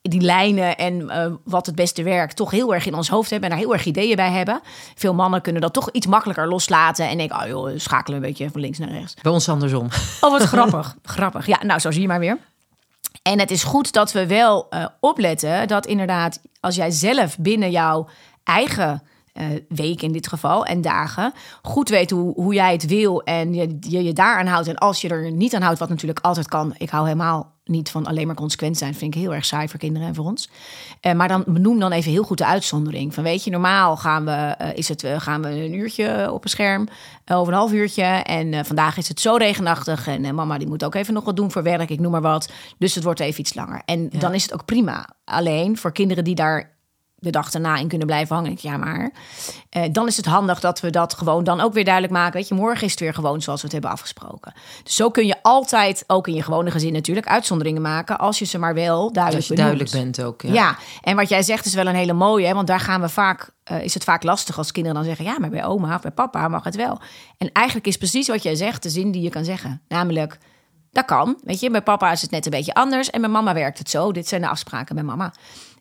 die 0.00 0.20
lijnen 0.20 0.76
en 0.76 1.10
eh, 1.10 1.32
wat 1.44 1.66
het 1.66 1.74
beste 1.74 2.02
werkt 2.02 2.36
toch 2.36 2.50
heel 2.50 2.74
erg 2.74 2.86
in 2.86 2.94
ons 2.94 3.08
hoofd 3.08 3.30
hebben 3.30 3.50
en 3.50 3.56
daar 3.56 3.64
heel 3.64 3.74
erg 3.74 3.84
ideeën 3.84 4.16
bij 4.16 4.30
hebben. 4.30 4.60
Veel 4.94 5.14
mannen 5.14 5.40
kunnen 5.40 5.62
dat 5.62 5.72
toch 5.72 5.90
iets 5.90 6.06
makkelijker 6.06 6.48
loslaten 6.48 7.08
en 7.08 7.16
denken, 7.16 7.42
oh 7.42 7.46
joh, 7.46 7.70
schakelen 7.76 8.16
een 8.16 8.26
beetje 8.26 8.50
van 8.50 8.60
links 8.60 8.78
naar 8.78 8.90
rechts. 8.90 9.14
Bij 9.22 9.32
ons 9.32 9.48
andersom. 9.48 9.88
Oh, 10.20 10.30
wat 10.30 10.42
grappig. 10.54 10.96
grappig. 11.02 11.46
Ja, 11.46 11.58
nou, 11.64 11.80
zo 11.80 11.90
zie 11.90 12.00
je 12.00 12.08
maar 12.08 12.18
weer. 12.18 12.38
En 13.22 13.38
het 13.38 13.50
is 13.50 13.64
goed 13.64 13.92
dat 13.92 14.12
we 14.12 14.26
wel 14.26 14.66
eh, 14.70 14.86
opletten 15.00 15.68
dat 15.68 15.86
inderdaad, 15.86 16.40
als 16.60 16.74
jij 16.74 16.90
zelf 16.90 17.38
binnen 17.38 17.70
jouw 17.70 18.08
eigen 18.44 19.02
eh, 19.32 19.46
weken 19.68 20.06
in 20.06 20.12
dit 20.12 20.28
geval 20.28 20.66
en 20.66 20.80
dagen. 20.80 21.32
Goed 21.62 21.88
weten 21.88 22.16
hoe, 22.16 22.34
hoe 22.34 22.54
jij 22.54 22.72
het 22.72 22.86
wil 22.86 23.22
en 23.22 23.54
je, 23.54 23.76
je 23.80 24.02
je 24.02 24.12
daaraan 24.12 24.46
houdt. 24.46 24.68
En 24.68 24.78
als 24.78 25.00
je 25.00 25.08
er 25.08 25.30
niet 25.30 25.54
aan 25.54 25.62
houdt, 25.62 25.78
wat 25.78 25.88
natuurlijk 25.88 26.24
altijd 26.24 26.48
kan. 26.48 26.74
Ik 26.76 26.90
hou 26.90 27.04
helemaal 27.06 27.53
niet 27.64 27.90
van 27.90 28.06
alleen 28.06 28.26
maar 28.26 28.36
consequent 28.36 28.78
zijn. 28.78 28.94
Vind 28.94 29.14
ik 29.14 29.20
heel 29.20 29.34
erg 29.34 29.44
saai 29.44 29.68
voor 29.68 29.78
kinderen 29.78 30.08
en 30.08 30.14
voor 30.14 30.24
ons. 30.24 30.48
Eh, 31.00 31.12
maar 31.12 31.28
dan 31.28 31.44
benoem 31.46 31.78
dan 31.78 31.92
even 31.92 32.10
heel 32.10 32.22
goed 32.22 32.38
de 32.38 32.46
uitzondering. 32.46 33.14
Van 33.14 33.22
weet 33.22 33.44
je, 33.44 33.50
normaal 33.50 33.96
gaan 33.96 34.24
we, 34.24 34.30
eh, 34.30 34.76
is 34.76 34.88
het, 34.88 35.04
eh, 35.04 35.20
gaan 35.20 35.42
we 35.42 35.48
een 35.48 35.74
uurtje 35.74 36.32
op 36.32 36.44
een 36.44 36.50
scherm. 36.50 36.88
over 37.26 37.52
een 37.52 37.58
half 37.58 37.72
uurtje. 37.72 38.02
En 38.02 38.64
vandaag 38.64 38.96
is 38.96 39.08
het 39.08 39.20
zo 39.20 39.36
regenachtig. 39.36 40.06
En 40.06 40.34
mama 40.34 40.58
die 40.58 40.68
moet 40.68 40.84
ook 40.84 40.94
even 40.94 41.14
nog 41.14 41.24
wat 41.24 41.36
doen 41.36 41.50
voor 41.50 41.62
werk. 41.62 41.90
Ik 41.90 42.00
noem 42.00 42.10
maar 42.10 42.20
wat. 42.20 42.52
Dus 42.78 42.94
het 42.94 43.04
wordt 43.04 43.20
even 43.20 43.40
iets 43.40 43.54
langer. 43.54 43.82
En 43.84 44.10
dan 44.18 44.34
is 44.34 44.42
het 44.42 44.52
ook 44.52 44.64
prima. 44.64 45.08
Alleen 45.24 45.76
voor 45.76 45.92
kinderen 45.92 46.24
die 46.24 46.34
daar 46.34 46.73
de 47.24 47.30
dag 47.30 47.50
daarna 47.50 47.76
in 47.76 47.88
kunnen 47.88 48.06
blijven 48.06 48.36
hangen. 48.36 48.56
Ja, 48.60 48.76
maar 48.76 49.10
eh, 49.70 49.82
dan 49.92 50.06
is 50.06 50.16
het 50.16 50.26
handig 50.26 50.60
dat 50.60 50.80
we 50.80 50.90
dat 50.90 51.14
gewoon 51.14 51.44
dan 51.44 51.60
ook 51.60 51.72
weer 51.72 51.84
duidelijk 51.84 52.12
maken. 52.12 52.32
Weet 52.32 52.48
je, 52.48 52.54
morgen 52.54 52.84
is 52.84 52.90
het 52.90 53.00
weer 53.00 53.14
gewoon 53.14 53.42
zoals 53.42 53.60
we 53.60 53.64
het 53.64 53.72
hebben 53.72 53.90
afgesproken. 53.90 54.54
Dus 54.82 54.94
zo 54.94 55.10
kun 55.10 55.26
je 55.26 55.36
altijd, 55.42 56.04
ook 56.06 56.28
in 56.28 56.34
je 56.34 56.42
gewone 56.42 56.70
gezin 56.70 56.92
natuurlijk, 56.92 57.26
uitzonderingen 57.26 57.82
maken. 57.82 58.18
Als 58.18 58.38
je 58.38 58.44
ze 58.44 58.58
maar 58.58 58.74
wel 58.74 59.12
duidelijk 59.12 59.46
je 59.46 59.54
duidelijk 59.54 59.90
bent 59.90 60.22
ook. 60.22 60.42
Ja. 60.42 60.52
Ja. 60.52 60.76
en 61.02 61.16
wat 61.16 61.28
jij 61.28 61.42
zegt 61.42 61.66
is 61.66 61.74
wel 61.74 61.86
een 61.86 61.94
hele 61.94 62.12
mooie, 62.12 62.46
hè, 62.46 62.54
want 62.54 62.66
daar 62.66 62.80
gaan 62.80 63.00
we 63.00 63.08
vaak, 63.08 63.50
eh, 63.64 63.82
is 63.82 63.94
het 63.94 64.04
vaak 64.04 64.22
lastig 64.22 64.58
als 64.58 64.72
kinderen 64.72 64.96
dan 64.96 65.06
zeggen, 65.06 65.24
ja, 65.24 65.36
maar 65.38 65.50
bij 65.50 65.64
oma 65.64 65.94
of 65.94 66.00
bij 66.00 66.10
papa 66.10 66.48
mag 66.48 66.64
het 66.64 66.76
wel. 66.76 67.00
En 67.38 67.52
eigenlijk 67.52 67.86
is 67.86 67.96
precies 67.96 68.28
wat 68.28 68.42
jij 68.42 68.54
zegt 68.54 68.82
de 68.82 68.90
zin 68.90 69.10
die 69.10 69.22
je 69.22 69.30
kan 69.30 69.44
zeggen, 69.44 69.82
namelijk. 69.88 70.38
Dat 70.94 71.04
kan, 71.04 71.38
weet 71.44 71.60
je. 71.60 71.70
Bij 71.70 71.82
papa 71.82 72.12
is 72.12 72.22
het 72.22 72.30
net 72.30 72.44
een 72.44 72.50
beetje 72.50 72.74
anders 72.74 73.10
en 73.10 73.20
bij 73.20 73.30
mama 73.30 73.54
werkt 73.54 73.78
het 73.78 73.90
zo. 73.90 74.12
Dit 74.12 74.28
zijn 74.28 74.40
de 74.40 74.48
afspraken 74.48 74.94
bij 74.94 75.04
mama. 75.04 75.32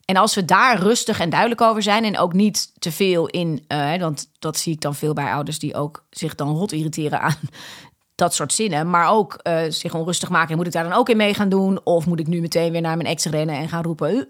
En 0.05 0.15
als 0.17 0.36
we 0.36 0.45
daar 0.45 0.79
rustig 0.79 1.19
en 1.19 1.29
duidelijk 1.29 1.62
over 1.62 1.83
zijn 1.83 2.03
en 2.03 2.17
ook 2.17 2.33
niet 2.33 2.72
te 2.79 2.91
veel 2.91 3.27
in, 3.27 3.63
eh, 3.67 3.95
want 3.95 4.29
dat 4.39 4.57
zie 4.57 4.74
ik 4.74 4.81
dan 4.81 4.95
veel 4.95 5.13
bij 5.13 5.33
ouders 5.33 5.60
die 5.60 5.75
ook 5.75 6.05
zich 6.10 6.36
dan 6.36 6.55
rot 6.55 6.72
irriteren 6.72 7.22
aan 7.22 7.36
dat 8.15 8.33
soort 8.33 8.53
zinnen, 8.53 8.89
maar 8.89 9.10
ook 9.10 9.33
eh, 9.33 9.62
zich 9.69 9.93
onrustig 9.93 10.29
maken. 10.29 10.50
En 10.50 10.57
moet 10.57 10.65
ik 10.65 10.72
daar 10.72 10.83
dan 10.83 10.93
ook 10.93 11.10
in 11.10 11.17
mee 11.17 11.33
gaan 11.33 11.50
doen? 11.50 11.79
Of 11.83 12.05
moet 12.05 12.19
ik 12.19 12.27
nu 12.27 12.41
meteen 12.41 12.72
weer 12.72 12.81
naar 12.81 12.98
mijn 12.98 13.10
ex 13.10 13.25
rennen 13.25 13.55
en 13.55 13.69
gaan 13.69 13.83
roepen? 13.83 14.15
"Uh." 14.15 14.22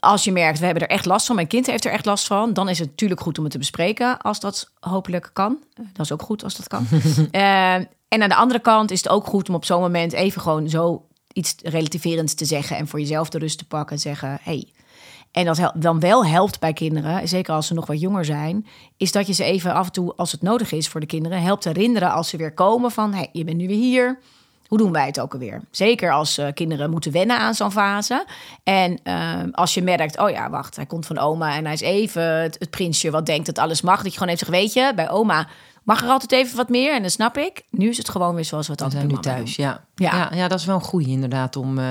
Als 0.00 0.24
je 0.24 0.32
merkt, 0.32 0.58
we 0.58 0.64
hebben 0.64 0.82
er 0.82 0.88
echt 0.88 1.04
last 1.04 1.26
van, 1.26 1.34
mijn 1.34 1.46
kind 1.46 1.66
heeft 1.66 1.84
er 1.84 1.92
echt 1.92 2.04
last 2.04 2.26
van, 2.26 2.52
dan 2.52 2.68
is 2.68 2.78
het 2.78 2.88
natuurlijk 2.88 3.20
goed 3.20 3.36
om 3.38 3.42
het 3.44 3.52
te 3.52 3.58
bespreken 3.58 4.18
als 4.18 4.40
dat 4.40 4.70
hopelijk 4.80 5.30
kan. 5.32 5.58
Eh, 5.74 5.84
Dat 5.92 6.04
is 6.04 6.12
ook 6.12 6.22
goed 6.22 6.44
als 6.44 6.56
dat 6.56 6.68
kan. 6.68 6.86
En 8.08 8.22
aan 8.22 8.28
de 8.28 8.34
andere 8.34 8.60
kant 8.60 8.90
is 8.90 9.02
het 9.02 9.08
ook 9.08 9.26
goed 9.26 9.48
om 9.48 9.54
op 9.54 9.64
zo'n 9.64 9.80
moment 9.80 10.12
even 10.12 10.40
gewoon 10.40 10.68
zo 10.68 11.06
iets 11.32 11.54
relativerends 11.62 12.34
te 12.34 12.44
zeggen 12.44 12.76
en 12.76 12.88
voor 12.88 13.00
jezelf 13.00 13.28
de 13.28 13.38
rust 13.38 13.58
te 13.58 13.66
pakken 13.66 13.96
en 13.96 14.02
zeggen: 14.02 14.38
hey. 14.42 14.68
En 15.30 15.44
dat 15.44 15.72
dan 15.74 16.00
wel 16.00 16.26
helpt 16.26 16.60
bij 16.60 16.72
kinderen, 16.72 17.28
zeker 17.28 17.54
als 17.54 17.66
ze 17.66 17.74
nog 17.74 17.86
wat 17.86 18.00
jonger 18.00 18.24
zijn, 18.24 18.66
is 18.96 19.12
dat 19.12 19.26
je 19.26 19.32
ze 19.32 19.44
even 19.44 19.74
af 19.74 19.86
en 19.86 19.92
toe, 19.92 20.14
als 20.16 20.32
het 20.32 20.42
nodig 20.42 20.72
is 20.72 20.88
voor 20.88 21.00
de 21.00 21.06
kinderen, 21.06 21.42
helpt 21.42 21.64
herinneren 21.64 22.12
als 22.12 22.28
ze 22.28 22.36
weer 22.36 22.52
komen 22.52 22.90
van: 22.90 23.12
hey, 23.12 23.28
je 23.32 23.44
bent 23.44 23.56
nu 23.56 23.66
weer 23.66 23.76
hier. 23.76 24.18
Hoe 24.68 24.78
doen 24.78 24.92
wij 24.92 25.06
het 25.06 25.20
ook 25.20 25.32
alweer? 25.32 25.60
Zeker 25.70 26.12
als 26.12 26.38
eh, 26.38 26.46
kinderen 26.54 26.90
moeten 26.90 27.12
wennen 27.12 27.38
aan 27.38 27.54
zo'n 27.54 27.72
fase. 27.72 28.26
En 28.62 29.00
eh, 29.02 29.40
als 29.52 29.74
je 29.74 29.82
merkt, 29.82 30.18
oh 30.18 30.30
ja, 30.30 30.50
wacht, 30.50 30.76
hij 30.76 30.86
komt 30.86 31.06
van 31.06 31.18
oma 31.18 31.54
en 31.54 31.64
hij 31.64 31.72
is 31.74 31.80
even 31.80 32.22
het, 32.22 32.56
het 32.58 32.70
prinsje 32.70 33.10
wat 33.10 33.26
denkt 33.26 33.46
dat 33.46 33.58
alles 33.58 33.80
mag. 33.80 34.02
Dat 34.02 34.12
je 34.12 34.18
gewoon 34.18 34.34
even 34.34 34.46
zegt, 34.46 34.60
weet 34.60 34.72
je, 34.72 34.92
bij 34.94 35.10
oma 35.10 35.48
mag 35.88 36.02
er 36.02 36.08
altijd 36.08 36.32
even 36.32 36.56
wat 36.56 36.68
meer. 36.68 36.94
En 36.94 37.02
dat 37.02 37.10
snap 37.10 37.36
ik. 37.36 37.62
Nu 37.70 37.88
is 37.88 37.96
het 37.96 38.08
gewoon 38.08 38.34
weer 38.34 38.44
zoals 38.44 38.66
we 38.66 38.72
het 38.72 38.82
altijd 38.82 39.06
nu 39.06 39.18
thuis, 39.18 39.56
ja. 39.56 39.84
Ja. 39.94 40.16
Ja. 40.16 40.36
Ja, 40.36 40.48
dat 40.48 40.58
is 40.58 40.64
wel 40.64 40.74
een 40.74 40.80
goeie 40.80 41.08
inderdaad 41.08 41.56
om, 41.56 41.78
eh, 41.78 41.90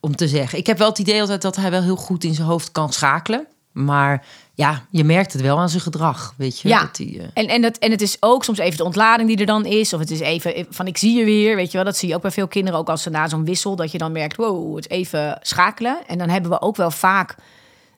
om 0.00 0.16
te 0.16 0.28
zeggen. 0.28 0.58
Ik 0.58 0.66
heb 0.66 0.78
wel 0.78 0.88
het 0.88 0.98
idee 0.98 1.20
altijd 1.20 1.42
dat 1.42 1.56
hij 1.56 1.70
wel 1.70 1.82
heel 1.82 1.96
goed 1.96 2.24
in 2.24 2.34
zijn 2.34 2.46
hoofd 2.46 2.72
kan 2.72 2.92
schakelen. 2.92 3.46
Maar 3.72 4.24
ja, 4.54 4.82
je 4.90 5.04
merkt 5.04 5.32
het 5.32 5.42
wel 5.42 5.58
aan 5.58 5.68
zijn 5.68 5.82
gedrag, 5.82 6.34
weet 6.36 6.60
je. 6.60 6.68
Ja. 6.68 6.80
Dat 6.80 6.96
hij, 6.96 7.18
eh, 7.18 7.42
En, 7.42 7.48
en, 7.48 7.62
het, 7.62 7.78
en 7.78 7.90
het 7.90 8.02
is 8.02 8.16
ook 8.20 8.44
soms 8.44 8.58
even 8.58 8.76
de 8.76 8.84
ontlading 8.84 9.28
die 9.28 9.38
er 9.38 9.46
dan 9.46 9.64
is. 9.64 9.92
Of 9.92 10.00
het 10.00 10.10
is 10.10 10.20
even 10.20 10.66
van 10.70 10.86
ik 10.86 10.98
zie 10.98 11.18
je 11.18 11.24
weer. 11.24 11.56
Weet 11.56 11.70
je 11.70 11.76
wel, 11.76 11.86
dat 11.86 11.96
zie 11.96 12.08
je 12.08 12.14
ook 12.14 12.22
bij 12.22 12.30
veel 12.30 12.48
kinderen. 12.48 12.78
Ook 12.78 12.88
als 12.88 13.02
ze 13.02 13.10
na 13.10 13.28
zo'n 13.28 13.44
wissel, 13.44 13.76
dat 13.76 13.92
je 13.92 13.98
dan 13.98 14.12
merkt, 14.12 14.36
wow, 14.36 14.76
het 14.76 14.90
even 14.90 15.38
schakelen. 15.42 15.98
En 16.06 16.18
dan 16.18 16.28
hebben 16.28 16.50
we 16.50 16.60
ook 16.60 16.76
wel 16.76 16.90
vaak 16.90 17.34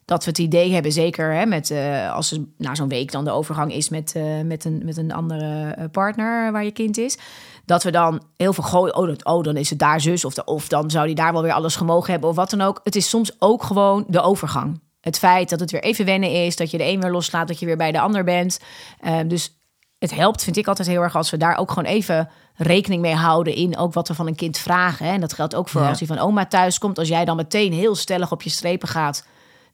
dat 0.08 0.24
we 0.24 0.30
het 0.30 0.38
idee 0.38 0.72
hebben, 0.72 0.92
zeker 0.92 1.34
hè, 1.34 1.46
met 1.46 1.70
eh, 1.70 2.12
als 2.12 2.32
er 2.32 2.38
na 2.56 2.74
zo'n 2.74 2.88
week 2.88 3.12
dan 3.12 3.24
de 3.24 3.30
overgang 3.30 3.72
is 3.72 3.88
met, 3.88 4.12
eh, 4.14 4.40
met, 4.44 4.64
een, 4.64 4.82
met 4.84 4.96
een 4.96 5.12
andere 5.12 5.70
eh, 5.70 5.84
partner 5.92 6.52
waar 6.52 6.64
je 6.64 6.70
kind 6.70 6.98
is. 6.98 7.18
Dat 7.64 7.82
we 7.82 7.90
dan 7.90 8.22
heel 8.36 8.52
veel 8.52 8.64
gooien. 8.64 8.96
Oh, 8.96 9.06
dat, 9.06 9.24
oh 9.24 9.42
dan 9.42 9.56
is 9.56 9.70
het 9.70 9.78
daar 9.78 10.00
zus. 10.00 10.24
Of, 10.24 10.34
de, 10.34 10.44
of 10.44 10.68
dan 10.68 10.90
zou 10.90 11.06
die 11.06 11.14
daar 11.14 11.32
wel 11.32 11.42
weer 11.42 11.52
alles 11.52 11.76
gemogen 11.76 12.10
hebben. 12.10 12.30
Of 12.30 12.36
wat 12.36 12.50
dan 12.50 12.60
ook. 12.60 12.80
Het 12.84 12.96
is 12.96 13.08
soms 13.08 13.32
ook 13.38 13.62
gewoon 13.62 14.04
de 14.06 14.20
overgang. 14.20 14.80
Het 15.00 15.18
feit 15.18 15.48
dat 15.50 15.60
het 15.60 15.70
weer 15.70 15.82
even 15.82 16.04
wennen 16.04 16.44
is. 16.44 16.56
Dat 16.56 16.70
je 16.70 16.78
de 16.78 16.84
een 16.84 17.00
weer 17.00 17.10
loslaat. 17.10 17.48
Dat 17.48 17.58
je 17.58 17.66
weer 17.66 17.76
bij 17.76 17.92
de 17.92 18.00
ander 18.00 18.24
bent. 18.24 18.60
Eh, 19.00 19.18
dus 19.26 19.58
het 19.98 20.14
helpt, 20.14 20.44
vind 20.44 20.56
ik 20.56 20.66
altijd 20.68 20.88
heel 20.88 21.02
erg, 21.02 21.16
als 21.16 21.30
we 21.30 21.36
daar 21.36 21.56
ook 21.58 21.68
gewoon 21.68 21.90
even 21.90 22.28
rekening 22.54 23.02
mee 23.02 23.14
houden 23.14 23.54
in 23.54 23.76
ook 23.76 23.92
wat 23.92 24.08
we 24.08 24.14
van 24.14 24.26
een 24.26 24.34
kind 24.34 24.58
vragen. 24.58 25.06
Hè. 25.06 25.12
En 25.12 25.20
dat 25.20 25.32
geldt 25.32 25.54
ook 25.54 25.68
voor 25.68 25.82
Ja. 25.82 25.88
als 25.88 25.98
hij 25.98 26.08
van 26.08 26.18
oma 26.18 26.46
thuis 26.46 26.78
komt. 26.78 26.98
Als 26.98 27.08
jij 27.08 27.24
dan 27.24 27.36
meteen 27.36 27.72
heel 27.72 27.94
stellig 27.94 28.32
op 28.32 28.42
je 28.42 28.50
strepen 28.50 28.88
gaat 28.88 29.24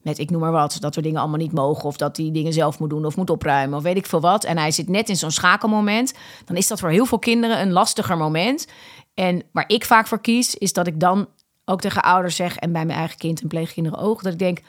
met 0.05 0.19
ik 0.19 0.31
noem 0.31 0.41
maar 0.41 0.53
wat, 0.53 0.77
dat 0.81 0.95
we 0.95 1.03
dingen 1.03 1.21
allemaal 1.21 1.39
niet 1.39 1.53
mogen 1.53 1.85
of 1.85 1.97
dat 1.97 2.17
hij 2.17 2.31
dingen 2.33 2.53
zelf 2.53 2.79
moet 2.79 2.91
doen 2.91 3.05
of 3.05 3.17
moet 3.17 3.31
opruimen 3.31 3.79
of 3.79 3.85
weet 3.85 3.97
ik 3.97 4.07
veel 4.07 4.21
wat. 4.21 4.45
En 4.45 4.59
hij 4.59 4.71
zit 4.71 4.89
net 4.89 5.09
in 5.09 5.17
zo'n 5.17 5.31
schakelmoment, 5.31 6.15
dan 6.45 6.57
is 6.57 6.67
dat 6.67 6.81
voor 6.81 6.91
heel 6.91 7.07
veel 7.07 7.19
kinderen 7.19 7.61
een 7.61 7.73
lastiger 7.73 8.17
moment. 8.17 8.67
En 9.15 9.43
waar 9.53 9.65
ik 9.67 9.85
vaak 9.85 10.07
voor 10.07 10.21
kies, 10.21 10.55
is 10.55 10.73
dat 10.73 10.87
ik 10.87 11.01
dan 11.01 11.29
ook 11.65 11.81
tegen 11.81 12.03
ouders 12.03 12.37
zeg 12.37 12.57
en 12.57 12.73
bij 12.73 12.85
mijn 12.85 12.99
eigen 12.99 13.19
kind 13.19 13.41
en 13.41 13.49
pleegkinderen 13.49 13.99
ook, 13.99 14.23
dat 14.23 14.33
ik 14.33 14.39
denk, 14.39 14.61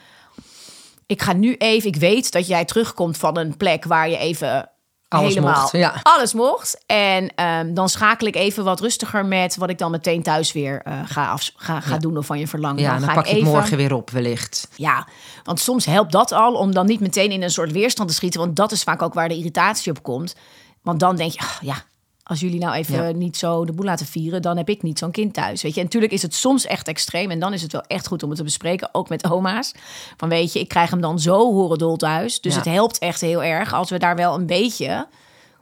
ik 1.06 1.22
ga 1.22 1.32
nu 1.32 1.54
even, 1.54 1.88
ik 1.88 1.96
weet 1.96 2.32
dat 2.32 2.46
jij 2.46 2.64
terugkomt 2.64 3.16
van 3.16 3.36
een 3.36 3.56
plek 3.56 3.84
waar 3.84 4.08
je 4.08 4.16
even 4.16 4.70
Alles 5.08 5.34
helemaal 5.34 5.60
mocht, 5.60 5.72
ja. 5.72 5.94
alles 6.02 6.32
mocht. 6.32 6.82
En 6.86 7.34
ehm, 7.34 7.74
dan 7.74 7.88
schakel 7.88 8.26
ik 8.26 8.36
even 8.36 8.64
wat 8.64 8.80
rustiger 8.80 9.26
met 9.26 9.56
wat 9.56 9.70
ik 9.70 9.78
dan 9.78 9.90
meteen 9.90 10.22
thuis 10.22 10.52
weer 10.52 10.82
eh, 10.84 11.00
ga, 11.04 11.30
af, 11.30 11.50
ga, 11.56 11.80
ga 11.80 11.98
doen 11.98 12.16
of 12.16 12.26
van 12.26 12.38
je 12.38 12.46
verlangen. 12.46 12.82
ja, 12.82 12.98
dan, 12.98 13.08
ga 13.08 13.14
pak 13.14 13.24
ik 13.24 13.30
je 13.30 13.36
het 13.36 13.44
morgen 13.44 13.76
weer 13.76 13.94
op 13.94 14.10
wellicht. 14.10 14.68
ja, 14.74 15.06
want 15.44 15.60
soms 15.60 15.84
helpt 15.84 16.12
dat 16.12 16.32
al 16.32 16.54
om 16.54 16.74
dan 16.74 16.86
niet 16.86 17.00
meteen 17.00 17.30
in 17.30 17.42
een 17.42 17.50
soort 17.50 17.72
weerstand 17.72 18.08
te 18.08 18.14
schieten. 18.14 18.40
Want 18.40 18.56
dat 18.56 18.72
is 18.72 18.82
vaak 18.82 19.02
ook 19.02 19.14
waar 19.14 19.28
de 19.28 19.36
irritatie 19.36 19.92
op 19.92 20.02
komt. 20.02 20.34
Want 20.82 21.00
dan 21.00 21.16
denk 21.16 21.32
je, 21.32 21.38
ah, 21.38 21.56
ja, 21.60 21.84
als 22.28 22.40
jullie 22.40 22.60
nou 22.60 22.74
even 22.74 23.06
Ja. 23.06 23.10
niet 23.12 23.36
zo 23.36 23.64
de 23.64 23.72
boel 23.72 23.84
laten 23.84 24.06
vieren, 24.06 24.42
dan 24.42 24.56
heb 24.56 24.68
ik 24.68 24.82
niet 24.82 24.98
zo'n 24.98 25.10
kind 25.10 25.34
thuis. 25.34 25.62
Weet 25.62 25.72
je, 25.74 25.78
en 25.78 25.84
natuurlijk 25.84 26.12
is 26.12 26.22
het 26.22 26.34
soms 26.34 26.66
echt 26.66 26.88
extreem. 26.88 27.30
En 27.30 27.38
dan 27.38 27.52
is 27.52 27.62
het 27.62 27.72
wel 27.72 27.82
echt 27.86 28.06
goed 28.06 28.22
om 28.22 28.28
het 28.28 28.38
te 28.38 28.44
bespreken, 28.44 28.88
ook 28.92 29.08
met 29.08 29.30
oma's. 29.30 29.72
Van 30.16 30.28
weet 30.28 30.52
je, 30.52 30.58
ik 30.60 30.68
krijg 30.68 30.90
hem 30.90 31.00
dan 31.00 31.20
zo 31.20 31.52
horendol 31.52 31.96
thuis. 31.96 32.40
Dus 32.40 32.52
Ja. 32.52 32.58
het 32.58 32.68
helpt 32.68 32.98
echt 32.98 33.20
heel 33.20 33.42
erg 33.42 33.72
als 33.74 33.90
we 33.90 33.98
daar 33.98 34.16
wel 34.16 34.34
een 34.34 34.46
beetje 34.46 35.06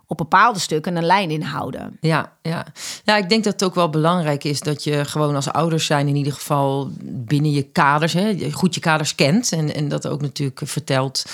op 0.07 0.17
bepaalde 0.17 0.59
stukken 0.59 0.97
een 0.97 1.05
lijn 1.05 1.31
in 1.31 1.43
houden. 1.43 1.97
Ja, 2.01 2.33
ja. 2.43 2.67
ja, 3.05 3.17
ik 3.17 3.29
denk 3.29 3.45
dat 3.45 3.53
het 3.53 3.65
ook 3.65 3.75
wel 3.75 3.91
belangrijk 3.91 4.45
is 4.45 4.61
dat 4.61 4.85
je 4.85 5.05
gewoon 5.05 5.35
als 5.35 5.49
ouders 5.49 5.87
zijn, 5.87 6.09
in 6.09 6.17
ieder 6.17 6.33
geval 6.33 6.91
binnen 7.03 7.51
je 7.51 7.63
kaders, 7.63 8.13
hè, 8.13 8.51
goed 8.53 8.75
je 8.75 8.81
kaders 8.81 9.15
kent 9.15 9.53
en, 9.53 9.75
en 9.75 9.89
dat 9.89 10.07
ook 10.07 10.21
natuurlijk 10.21 10.61
vertelt 10.65 11.25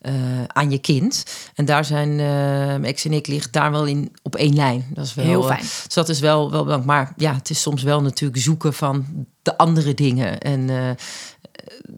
eh, 0.00 0.12
aan 0.46 0.70
je 0.70 0.78
kind. 0.78 1.24
En 1.54 1.64
daar 1.64 1.84
zijn 1.84 2.10
eh, 2.10 2.16
mijn 2.66 2.84
ex 2.84 3.04
en 3.04 3.12
ik 3.12 3.26
ligt 3.26 3.52
daar 3.52 3.70
wel 3.70 3.84
in 3.86 4.12
op 4.22 4.36
één 4.36 4.54
lijn. 4.54 4.86
Dat 4.94 5.04
is 5.04 5.14
wel 5.14 5.24
Heel 5.24 5.42
eh, 5.42 5.48
fijn. 5.48 5.60
dus 5.84 5.94
dat 5.94 6.08
is 6.08 6.20
wel, 6.20 6.50
wel 6.50 6.64
belangrijk. 6.64 6.84
Maar 6.84 7.12
ja, 7.16 7.34
het 7.34 7.50
is 7.50 7.60
soms 7.60 7.82
wel 7.82 8.02
natuurlijk 8.02 8.42
zoeken 8.42 8.74
van 8.74 9.26
de 9.42 9.56
andere 9.56 9.94
dingen. 9.94 10.40
En 10.40 10.70
eh, 10.70 10.90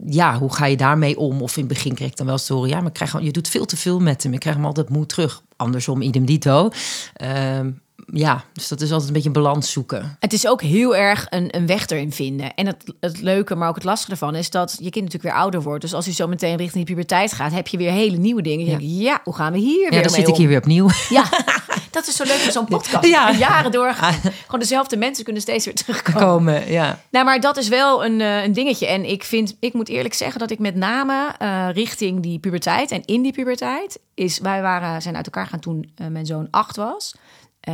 ja, 0.05 0.37
hoe 0.37 0.53
ga 0.53 0.65
je 0.65 0.77
daarmee 0.77 1.17
om? 1.17 1.41
Of 1.41 1.57
in 1.57 1.63
het 1.63 1.73
begin 1.73 1.93
kreeg 1.93 2.09
ik 2.09 2.17
dan 2.17 2.25
wel 2.25 2.39
horen... 2.47 2.69
ja, 2.69 2.81
maar 2.81 2.91
krijg, 2.91 3.21
je 3.21 3.31
doet 3.31 3.47
veel 3.47 3.65
te 3.65 3.77
veel 3.77 3.99
met 3.99 4.23
hem. 4.23 4.33
Ik 4.33 4.39
krijg 4.39 4.55
hem 4.55 4.65
altijd 4.65 4.89
moe 4.89 5.05
terug. 5.05 5.41
Andersom, 5.55 6.01
idem 6.01 6.25
dito. 6.25 6.69
Ehm, 7.13 7.71
ja, 8.13 8.43
dus 8.53 8.67
dat 8.67 8.81
is 8.81 8.89
altijd 8.89 9.07
een 9.07 9.13
beetje 9.13 9.27
een 9.27 9.33
balans 9.43 9.71
zoeken. 9.71 10.17
Het 10.19 10.33
is 10.33 10.47
ook 10.47 10.61
heel 10.61 10.95
erg 10.95 11.27
een, 11.29 11.55
een 11.55 11.65
weg 11.67 11.87
erin 11.87 12.11
vinden. 12.11 12.53
En 12.53 12.65
het, 12.65 12.83
het 12.99 13.21
leuke, 13.21 13.55
maar 13.55 13.69
ook 13.69 13.75
het 13.75 13.83
lastige 13.83 14.11
ervan 14.11 14.35
is 14.35 14.49
dat 14.49 14.71
je 14.71 14.89
kind 14.89 15.05
natuurlijk 15.05 15.33
weer 15.33 15.41
ouder 15.43 15.61
wordt. 15.61 15.81
Dus 15.81 15.93
als 15.93 16.05
hij 16.05 16.13
zo 16.13 16.27
meteen 16.27 16.57
richting 16.57 16.85
die 16.85 16.95
puberteit 16.95 17.33
gaat, 17.33 17.51
heb 17.51 17.67
je 17.67 17.77
weer 17.77 17.91
hele 17.91 18.17
nieuwe 18.17 18.41
dingen. 18.41 18.65
Je 18.65 18.71
Ja. 18.71 18.77
denkt, 18.77 18.93
ja, 18.93 19.21
hoe 19.23 19.35
gaan 19.35 19.51
we 19.51 19.57
hier 19.57 19.83
Ja, 19.83 19.89
weer 19.89 20.01
dan 20.03 20.11
mee 20.11 20.19
zit 20.19 20.27
ik 20.27 20.35
hier 20.35 20.47
weer 20.47 20.57
opnieuw. 20.57 20.89
Ja, 21.09 21.25
dat 21.91 22.07
is 22.07 22.15
zo 22.15 22.23
leuk 22.23 22.41
met 22.43 22.53
zo'n 22.53 22.65
podcast. 22.65 23.05
Ja. 23.07 23.31
Jaren 23.31 23.71
doorgaan. 23.71 24.13
Gewoon 24.13 24.59
dezelfde 24.59 24.97
mensen 24.97 25.23
kunnen 25.23 25.41
steeds 25.41 25.65
weer 25.65 25.75
terugkomen. 25.75 26.21
Komen, 26.21 26.71
ja. 26.71 26.99
Nou, 27.11 27.25
maar 27.25 27.39
dat 27.39 27.57
is 27.57 27.67
wel 27.67 28.05
een, 28.05 28.21
eh, 28.21 28.43
een 28.43 28.53
dingetje. 28.53 28.87
En 28.87 29.09
ik 29.09 29.23
vind, 29.23 29.55
ik 29.59 29.73
moet 29.73 29.89
eerlijk 29.89 30.13
zeggen 30.13 30.39
dat 30.39 30.51
ik 30.51 30.59
met 30.59 30.75
name 30.75 31.33
eh, 31.37 31.67
richting 31.73 32.21
die 32.21 32.39
puberteit 32.39 32.91
en 32.91 33.05
in 33.05 33.21
die 33.21 33.33
puberteit 33.33 33.99
is, 34.13 34.39
wij 34.39 34.61
waren, 34.61 35.01
zijn 35.01 35.15
uit 35.15 35.25
elkaar 35.25 35.47
gaan 35.47 35.59
toen 35.59 35.91
eh, 35.95 36.07
mijn 36.07 36.25
zoon 36.25 36.47
acht 36.51 36.75
was. 36.75 37.15
Eh, 37.63 37.73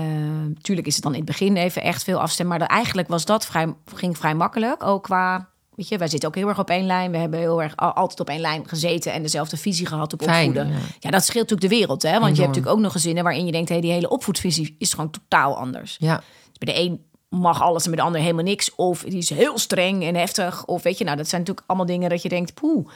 tuurlijk 0.61 0.87
is 0.87 0.93
het 0.95 1.03
dan 1.03 1.11
in 1.13 1.17
het 1.17 1.27
begin 1.27 1.57
even 1.57 1.81
echt 1.81 2.03
veel 2.03 2.19
afstemmen, 2.21 2.57
maar 2.57 2.67
dat, 2.67 2.77
eigenlijk 2.77 3.07
was 3.07 3.25
dat 3.25 3.45
vrij, 3.45 3.73
ging 3.95 4.17
vrij 4.17 4.35
makkelijk. 4.35 4.83
Ook 4.83 5.03
qua, 5.03 5.49
weet 5.75 5.87
je, 5.87 5.97
wij 5.97 6.07
zitten 6.07 6.29
ook 6.29 6.35
heel 6.35 6.47
erg 6.47 6.59
op 6.59 6.69
één 6.69 6.85
lijn. 6.85 7.11
We 7.11 7.17
hebben 7.17 7.39
heel 7.39 7.61
erg 7.61 7.75
al- 7.75 7.93
altijd 7.93 8.19
op 8.19 8.29
één 8.29 8.39
lijn 8.39 8.67
gezeten 8.67 9.13
en 9.13 9.21
dezelfde 9.21 9.57
visie 9.57 9.85
gehad 9.85 10.13
op 10.13 10.21
Fijn, 10.21 10.47
opvoeden. 10.47 10.73
ja. 10.73 10.79
Ja. 10.99 11.09
dat 11.11 11.23
scheelt 11.25 11.49
natuurlijk 11.49 11.71
de 11.71 11.77
wereld, 11.77 12.01
hè? 12.01 12.11
Want 12.19 12.35
je 12.35 12.41
hebt 12.41 12.47
natuurlijk 12.47 12.75
ook 12.75 12.81
nog 12.83 12.91
gezinnen 12.91 13.23
waarin 13.23 13.45
je 13.45 13.51
denkt, 13.51 13.69
hé, 13.69 13.79
die 13.81 13.91
hele 13.91 14.09
opvoedvisie 14.09 14.75
is 14.79 14.93
gewoon 14.93 15.09
totaal 15.11 15.57
anders. 15.57 15.95
Ja, 15.99 16.15
Dus 16.49 16.57
bij 16.57 16.73
de 16.73 16.79
een 16.79 17.05
mag 17.29 17.61
alles 17.61 17.83
en 17.83 17.89
bij 17.89 17.99
de 17.99 18.05
ander 18.05 18.21
helemaal 18.21 18.43
niks. 18.43 18.75
Of 18.75 19.01
die 19.03 19.17
is 19.17 19.29
heel 19.29 19.57
streng 19.57 20.03
en 20.03 20.15
heftig. 20.15 20.65
Of 20.65 20.83
weet 20.83 20.97
je, 20.97 21.03
nou, 21.03 21.17
dat 21.17 21.27
zijn 21.27 21.41
natuurlijk 21.41 21.67
allemaal 21.67 21.87
dingen 21.87 22.09
dat 22.09 22.21
je 22.21 22.29
denkt, 22.29 22.53
poeh, 22.53 22.87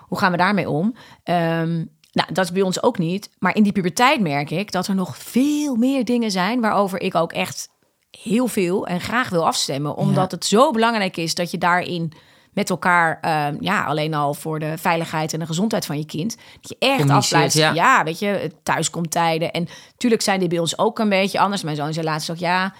hoe 0.00 0.18
gaan 0.18 0.30
we 0.30 0.36
daarmee 0.36 0.70
om? 0.70 0.94
Ehm, 1.22 1.84
Nou, 2.16 2.32
dat 2.32 2.44
is 2.44 2.52
bij 2.52 2.62
ons 2.62 2.82
ook 2.82 2.98
niet. 2.98 3.30
Maar 3.38 3.54
in 3.56 3.62
die 3.62 3.72
puberteit 3.72 4.20
merk 4.20 4.50
ik 4.50 4.72
dat 4.72 4.86
er 4.86 4.94
nog 4.94 5.18
veel 5.18 5.74
meer 5.74 6.04
dingen 6.04 6.30
zijn 6.30 6.60
waarover 6.60 7.00
ik 7.00 7.14
ook 7.14 7.32
echt 7.32 7.68
heel 8.10 8.46
veel 8.46 8.86
en 8.86 9.00
graag 9.00 9.28
wil 9.28 9.46
afstemmen. 9.46 9.96
Omdat 9.96 10.30
het 10.30 10.44
zo 10.44 10.70
belangrijk 10.70 11.16
is 11.16 11.34
dat 11.34 11.50
je 11.50 11.58
daarin 11.58 12.12
met 12.52 12.70
elkaar, 12.70 13.18
ehm, 13.20 13.56
ja, 13.60 13.84
alleen 13.84 14.14
al 14.14 14.34
voor 14.34 14.58
de 14.58 14.78
veiligheid 14.78 15.32
en 15.32 15.38
de 15.38 15.46
gezondheid 15.46 15.86
van 15.86 15.98
je 15.98 16.06
kind, 16.06 16.36
dat 16.60 16.68
je 16.68 16.76
echt 16.78 17.10
afsluit. 17.10 17.52
Ja. 17.52 17.72
ja, 17.72 18.04
weet 18.04 18.18
je, 18.18 18.52
thuiskomtijden. 18.62 19.52
En 19.52 19.68
natuurlijk 19.90 20.22
zijn 20.22 20.40
die 20.40 20.48
bij 20.48 20.58
ons 20.58 20.78
ook 20.78 20.98
een 20.98 21.08
beetje 21.08 21.38
anders. 21.38 21.62
Mijn 21.62 21.76
zoon 21.76 21.92
zei 21.92 22.06
laatst 22.06 22.30
ook, 22.30 22.36
ja, 22.36 22.74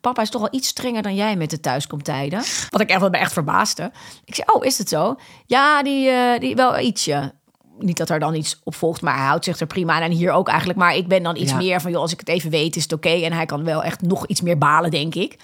papa 0.00 0.22
is 0.22 0.30
toch 0.30 0.40
wel 0.40 0.54
iets 0.54 0.68
strenger 0.68 1.02
dan 1.02 1.14
jij 1.14 1.36
met 1.36 1.50
de 1.50 1.60
thuiskomtijden. 1.60 2.42
Wat 2.70 2.80
ik 2.80 2.88
echt 2.88 3.00
wel 3.00 3.10
me 3.10 3.18
echt 3.18 3.32
verbaasde. 3.32 3.92
Ik 4.24 4.34
zei, 4.34 4.46
oh, 4.52 4.64
is 4.64 4.78
het 4.78 4.88
zo? 4.88 5.16
Ja, 5.46 5.82
die, 5.82 6.10
uh, 6.10 6.38
die 6.38 6.54
wel 6.54 6.78
ietsje 6.78 7.32
niet 7.78 7.96
dat 7.96 8.10
er 8.10 8.18
dan 8.18 8.34
iets 8.34 8.60
op 8.64 8.74
volgt, 8.74 9.02
maar 9.02 9.16
hij 9.16 9.26
houdt 9.26 9.44
zich 9.44 9.60
er 9.60 9.66
prima 9.66 9.94
aan. 9.94 10.02
En 10.02 10.10
hier 10.10 10.32
ook 10.32 10.48
eigenlijk. 10.48 10.78
Maar 10.78 10.96
ik 10.96 11.08
ben 11.08 11.22
dan 11.22 11.36
iets 11.36 11.54
meer 11.54 11.80
van, 11.80 11.90
joh, 11.90 12.00
als 12.00 12.12
ik 12.12 12.20
het 12.20 12.28
even 12.28 12.50
weet, 12.50 12.76
is 12.76 12.82
het 12.82 12.92
oké. 12.92 13.08
En 13.08 13.32
hij 13.32 13.46
kan 13.46 13.64
wel 13.64 13.82
echt 13.82 14.00
nog 14.00 14.26
iets 14.26 14.40
meer 14.40 14.58
balen, 14.58 14.90
denk 14.90 15.14
ik. 15.14 15.36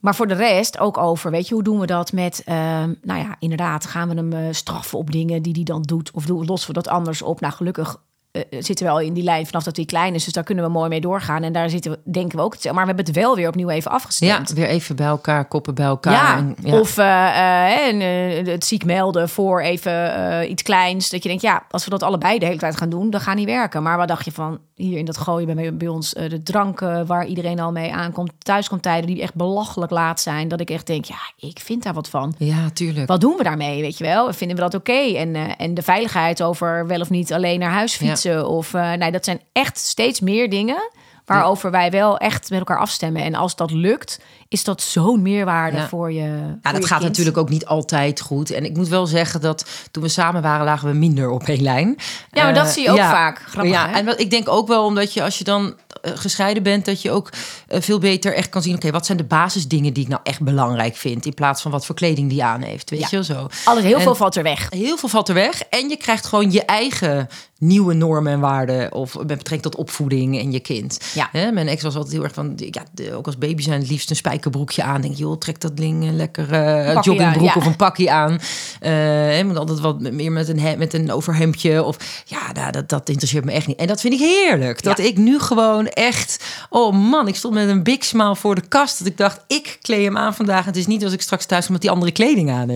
Maar 0.00 0.14
voor 0.14 0.26
de 0.26 0.34
rest 0.34 0.78
ook 0.78 0.98
over, 0.98 1.30
weet 1.30 1.48
je, 1.48 1.54
hoe 1.54 1.62
doen 1.62 1.78
we 1.78 1.86
dat 1.86 2.12
met, 2.12 2.42
uh, 2.46 2.54
nou 3.02 3.20
ja, 3.20 3.36
inderdaad, 3.38 3.86
gaan 3.86 4.08
we 4.08 4.14
hem 4.14 4.32
uh, 4.32 4.46
straffen 4.50 4.98
op 4.98 5.10
dingen 5.10 5.42
die 5.42 5.52
hij 5.52 5.62
dan 5.62 5.82
doet? 5.82 6.10
Of 6.10 6.24
doen, 6.24 6.44
lossen 6.44 6.68
we 6.68 6.74
dat 6.74 6.88
anders 6.88 7.22
op? 7.22 7.40
Nou, 7.40 7.52
gelukkig 7.52 8.02
uh, 8.36 8.42
zitten 8.62 8.86
we 8.86 8.92
al 8.92 9.00
in 9.00 9.12
die 9.12 9.22
lijn 9.22 9.46
vanaf 9.46 9.64
dat 9.64 9.76
hij 9.76 9.84
klein 9.84 10.14
is. 10.14 10.24
Dus 10.24 10.32
daar 10.32 10.44
kunnen 10.44 10.64
we 10.64 10.70
mooi 10.70 10.88
mee 10.88 11.00
doorgaan. 11.00 11.42
En 11.42 11.52
daar 11.52 11.70
zitten 11.70 11.90
we, 11.90 12.10
denken 12.10 12.38
we 12.38 12.44
ook. 12.44 12.64
Maar 12.64 12.72
we 12.72 12.86
hebben 12.86 13.04
het 13.04 13.14
wel 13.14 13.36
weer 13.36 13.48
opnieuw 13.48 13.68
even 13.68 13.90
afgestemd. 13.90 14.48
Ja, 14.48 14.54
weer 14.54 14.66
even 14.66 14.96
bij 14.96 15.06
elkaar, 15.06 15.44
koppen 15.44 15.74
bij 15.74 15.86
elkaar. 15.86 16.12
Ja, 16.12 16.36
en, 16.36 16.56
ja. 16.62 16.78
of 16.78 16.98
uh, 16.98 17.86
en, 17.86 18.00
het 18.46 18.64
ziek 18.64 18.84
melden 18.84 19.28
voor 19.28 19.60
even 19.60 20.50
iets 20.50 20.62
kleins. 20.62 21.08
Dat 21.10 21.22
je 21.22 21.28
denkt, 21.28 21.42
ja, 21.42 21.62
als 21.70 21.84
we 21.84 21.90
dat 21.90 22.02
allebei 22.02 22.38
de 22.38 22.46
hele 22.46 22.58
tijd 22.58 22.76
gaan 22.76 22.88
doen, 22.88 23.10
dan 23.10 23.20
gaat 23.20 23.36
niet 23.36 23.46
werken. 23.46 23.82
Maar 23.82 23.96
wat 23.96 24.08
dacht 24.08 24.24
je 24.24 24.32
van 24.32 24.58
hier 24.74 24.98
in 24.98 25.04
dat 25.04 25.16
gooien 25.16 25.54
bij, 25.54 25.76
bij 25.76 25.88
ons 25.88 26.10
de 26.10 26.42
dranken 26.42 27.06
waar 27.06 27.26
iedereen 27.26 27.60
al 27.60 27.72
mee 27.72 27.92
aankomt, 27.92 28.32
thuiskomtijden 28.38 29.06
die 29.06 29.22
echt 29.22 29.34
belachelijk 29.34 29.90
laat 29.90 30.20
zijn. 30.20 30.48
Dat 30.48 30.60
ik 30.60 30.70
echt 30.70 30.86
denk, 30.86 31.04
ja, 31.04 31.18
ik 31.36 31.58
vind 31.58 31.82
daar 31.82 31.94
wat 31.94 32.08
van. 32.08 32.34
Ja, 32.38 32.70
tuurlijk. 32.72 33.08
Wat 33.08 33.20
doen 33.20 33.36
we 33.36 33.42
daarmee, 33.42 33.80
weet 33.80 33.98
je 33.98 34.04
wel? 34.04 34.32
Vinden 34.32 34.56
we 34.56 34.62
dat 34.62 34.74
oké? 34.74 34.90
Okay? 34.90 35.16
En, 35.16 35.56
en 35.56 35.74
de 35.74 35.82
veiligheid 35.82 36.42
over 36.42 36.86
wel 36.86 37.00
of 37.00 37.10
niet 37.10 37.32
alleen 37.32 37.58
naar 37.58 37.70
huis 37.70 37.94
fietsen. 37.94 38.22
Ja. 38.22 38.23
Of 38.26 38.72
uh, 38.72 38.92
nee, 38.92 39.12
dat 39.12 39.24
zijn 39.24 39.40
echt 39.52 39.78
steeds 39.78 40.20
meer 40.20 40.50
dingen 40.50 40.90
waarover 41.24 41.70
wij 41.70 41.90
wel 41.90 42.18
echt 42.18 42.50
met 42.50 42.58
elkaar 42.58 42.78
afstemmen. 42.78 43.22
En 43.22 43.34
als 43.34 43.56
dat 43.56 43.70
lukt, 43.70 44.20
is 44.48 44.64
dat 44.64 44.82
zo'n 44.82 45.22
meerwaarde 45.22 45.76
ja. 45.76 45.88
voor 45.88 46.12
je. 46.12 46.20
Ja, 46.22 46.58
voor 46.62 46.72
dat 46.72 46.82
je 46.82 46.88
gaat 46.88 46.98
kind. 46.98 47.10
natuurlijk 47.10 47.36
ook 47.36 47.48
niet 47.48 47.66
altijd 47.66 48.20
goed. 48.20 48.50
En 48.50 48.64
ik 48.64 48.76
moet 48.76 48.88
wel 48.88 49.06
zeggen 49.06 49.40
dat 49.40 49.66
toen 49.90 50.02
we 50.02 50.08
samen 50.08 50.42
waren, 50.42 50.64
lagen 50.64 50.88
we 50.88 50.94
minder 50.94 51.30
op 51.30 51.42
één 51.42 51.62
lijn. 51.62 51.96
Ja, 52.30 52.44
maar 52.44 52.54
dat 52.54 52.66
Uh, 52.66 52.72
zie 52.72 52.82
je 52.82 52.90
ook 52.90 52.96
ja. 52.96 53.10
vaak. 53.10 53.38
Grappig, 53.48 53.72
ja, 53.72 53.88
hè? 53.88 53.94
en 53.94 54.04
wat, 54.04 54.20
ik 54.20 54.30
denk 54.30 54.48
ook 54.48 54.68
wel 54.68 54.84
omdat 54.84 55.12
je 55.12 55.22
als 55.22 55.38
je 55.38 55.44
dan 55.44 55.74
eh, 56.02 56.12
gescheiden 56.14 56.62
bent, 56.62 56.84
dat 56.84 57.02
je 57.02 57.10
ook 57.10 57.30
eh, 57.68 57.80
veel 57.80 57.98
beter 57.98 58.34
echt 58.34 58.48
kan 58.48 58.62
zien. 58.62 58.74
Oké, 58.74 58.90
wat 58.90 59.06
zijn 59.06 59.18
de 59.18 59.24
basisdingen 59.24 59.92
die 59.92 60.02
ik 60.02 60.08
nou 60.08 60.20
echt 60.24 60.40
belangrijk 60.40 60.96
vind, 60.96 61.26
in 61.26 61.34
plaats 61.34 61.62
van 61.62 61.70
wat 61.70 61.86
voor 61.86 61.94
kleding 61.94 62.28
die 62.28 62.44
aan 62.44 62.62
heeft. 62.62 62.90
Weet 62.90 63.00
Ja. 63.00 63.06
je 63.10 63.16
wel 63.16 63.24
zo. 63.24 63.48
Alles 63.64 63.82
heel 63.84 63.96
En- 63.96 64.02
veel 64.02 64.14
valt 64.14 64.36
er 64.36 64.42
weg. 64.42 64.66
Heel 64.70 64.96
veel 64.96 65.08
valt 65.08 65.28
er 65.28 65.34
weg. 65.34 65.62
En 65.62 65.88
je 65.88 65.96
krijgt 65.96 66.26
gewoon 66.26 66.50
je 66.50 66.64
eigen 66.64 67.28
nieuwe 67.58 67.94
normen 67.94 68.32
en 68.32 68.40
waarden. 68.40 68.92
Of 68.92 69.14
met 69.16 69.26
betrekking 69.26 69.62
tot 69.62 69.76
opvoeding 69.76 70.38
en 70.38 70.52
je 70.52 70.60
kind. 70.60 70.98
Ja. 71.14 71.28
Hè, 71.32 71.52
mijn 71.52 71.68
ex 71.68 71.82
was 71.82 71.94
altijd 71.94 72.12
heel 72.14 72.22
erg 72.24 72.34
van... 72.34 72.52
Ja, 72.56 72.82
de- 72.92 73.14
ook 73.14 73.26
als 73.26 73.38
baby 73.38 73.62
zijn 73.62 73.80
het 73.80 73.90
liefst 73.90 74.10
een 74.10 74.16
spijkerbroekje 74.16 74.82
aan. 74.82 75.00
Denk 75.00 75.14
je, 75.14 75.22
joh, 75.22 75.38
trek 75.38 75.60
dat 75.60 75.76
ding 75.76 76.02
een 76.02 76.16
lekker 76.16 76.52
eh, 76.52 76.94
pakje 76.94 77.10
joggingbroek 77.10 77.46
ja. 77.48 77.54
of 77.56 77.66
een 77.66 77.76
pakje 77.76 78.10
aan. 78.10 78.38
Eh 78.80 79.42
moet 79.44 79.56
altijd 79.56 79.80
wat 79.80 80.00
meer 80.00 80.32
met 80.32 80.48
een, 80.48 80.78
met 80.78 80.94
een 80.94 81.12
overhemdje. 81.12 81.82
Of 81.82 82.22
ja, 82.26 82.52
nou, 82.52 82.72
dat, 82.72 82.88
dat 82.88 83.08
interesseert 83.08 83.44
me 83.44 83.52
echt 83.52 83.66
niet. 83.66 83.76
En 83.78 83.86
dat 83.86 84.00
vind 84.00 84.14
ik 84.14 84.20
heerlijk. 84.20 84.82
Dat 84.82 84.98
Ja. 84.98 85.04
ik 85.04 85.16
nu 85.16 85.38
gewoon 85.40 85.86
echt... 85.86 86.44
Oh 86.70 86.94
man, 86.94 87.28
ik 87.28 87.36
stond 87.36 87.54
met 87.54 87.68
een 87.68 87.82
big 87.82 88.04
smile 88.04 88.36
voor 88.36 88.54
de 88.54 88.68
kast. 88.68 88.98
Dat 88.98 89.06
ik 89.08 89.16
dacht, 89.16 89.40
ik 89.46 89.78
kleed 89.82 90.04
hem 90.04 90.16
aan 90.16 90.34
vandaag. 90.34 90.64
Het 90.64 90.76
is 90.76 90.86
niet 90.86 91.04
als 91.04 91.12
ik 91.12 91.20
straks 91.22 91.46
thuis 91.46 91.64
kom 91.64 91.72
met 91.72 91.82
die 91.82 91.90
andere 91.90 92.12
kleding 92.12 92.50
aan. 92.50 92.68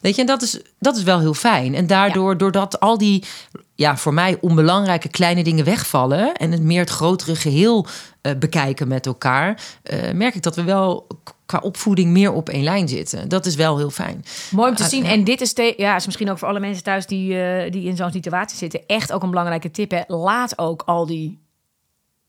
Weet 0.00 0.14
je, 0.14 0.20
en 0.20 0.26
dat 0.26 0.42
is, 0.42 0.60
dat 0.78 0.96
is 0.96 1.02
wel 1.02 1.20
heel 1.20 1.34
fijn. 1.34 1.74
En 1.74 1.86
daardoor, 1.86 2.36
doordat 2.36 2.80
al 2.80 2.98
die, 2.98 3.24
ja, 3.78 3.96
voor 3.96 4.14
mij 4.14 4.38
onbelangrijke 4.40 5.08
kleine 5.08 5.42
dingen 5.44 5.64
wegvallen 5.64 6.34
en 6.34 6.52
het 6.52 6.62
meer 6.62 6.80
het 6.80 6.90
grotere 6.90 7.36
geheel 7.36 7.86
eh, 8.20 8.32
bekijken 8.38 8.88
met 8.88 9.06
elkaar, 9.06 9.62
eh, 9.82 10.12
merk 10.12 10.34
ik 10.34 10.42
dat 10.42 10.56
we 10.56 10.62
wel 10.62 11.06
qua 11.46 11.58
opvoeding 11.58 12.10
meer 12.10 12.32
op 12.32 12.48
één 12.48 12.62
lijn 12.62 12.88
zitten. 12.88 13.28
Dat 13.28 13.46
is 13.46 13.54
wel 13.54 13.76
heel 13.76 13.90
fijn. 13.90 14.24
Mooi 14.50 14.70
om 14.70 14.76
te 14.76 14.82
Ah, 14.82 14.88
zien. 14.88 15.04
En 15.04 15.24
dit 15.24 15.40
is, 15.40 15.52
ja, 15.76 15.96
is 15.96 16.04
misschien 16.06 16.30
ook 16.30 16.38
voor 16.38 16.48
alle 16.48 16.60
mensen 16.60 16.82
thuis 16.82 17.06
die, 17.06 17.42
eh, 17.42 17.70
die 17.72 17.82
in 17.84 17.96
zo'n 17.96 18.10
situatie 18.10 18.56
zitten, 18.58 18.80
echt 18.86 19.12
ook 19.12 19.22
een 19.22 19.30
belangrijke 19.30 19.70
tip. 19.70 19.90
Hè. 19.90 20.00
Laat 20.06 20.58
ook 20.58 20.82
al 20.86 21.06
die 21.06 21.38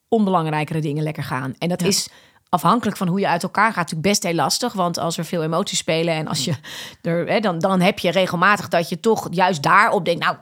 onbelangrijkere 0.07 0.81
dingen 0.81 1.03
lekker 1.03 1.23
gaan. 1.23 1.55
En 1.57 1.69
dat 1.69 1.81
Ja. 1.81 1.87
is 1.87 2.09
afhankelijk 2.49 2.97
van 2.97 3.07
hoe 3.07 3.19
je 3.19 3.27
uit 3.27 3.43
elkaar 3.43 3.67
gaat 3.67 3.75
natuurlijk 3.75 4.07
best 4.07 4.23
heel 4.23 4.33
lastig. 4.33 4.73
Want 4.73 4.97
als 4.97 5.17
er 5.17 5.25
veel 5.25 5.43
emoties 5.43 5.77
spelen 5.77 6.13
en 6.13 6.27
als 6.27 6.45
je 6.45 6.53
er, 7.01 7.27
hè, 7.27 7.39
dan, 7.39 7.59
dan 7.59 7.81
heb 7.81 7.99
je 7.99 8.11
regelmatig 8.11 8.67
dat 8.67 8.89
je 8.89 8.99
toch 8.99 9.27
juist 9.31 9.63
daarop 9.63 10.05
denkt, 10.05 10.23
nou, 10.23 10.35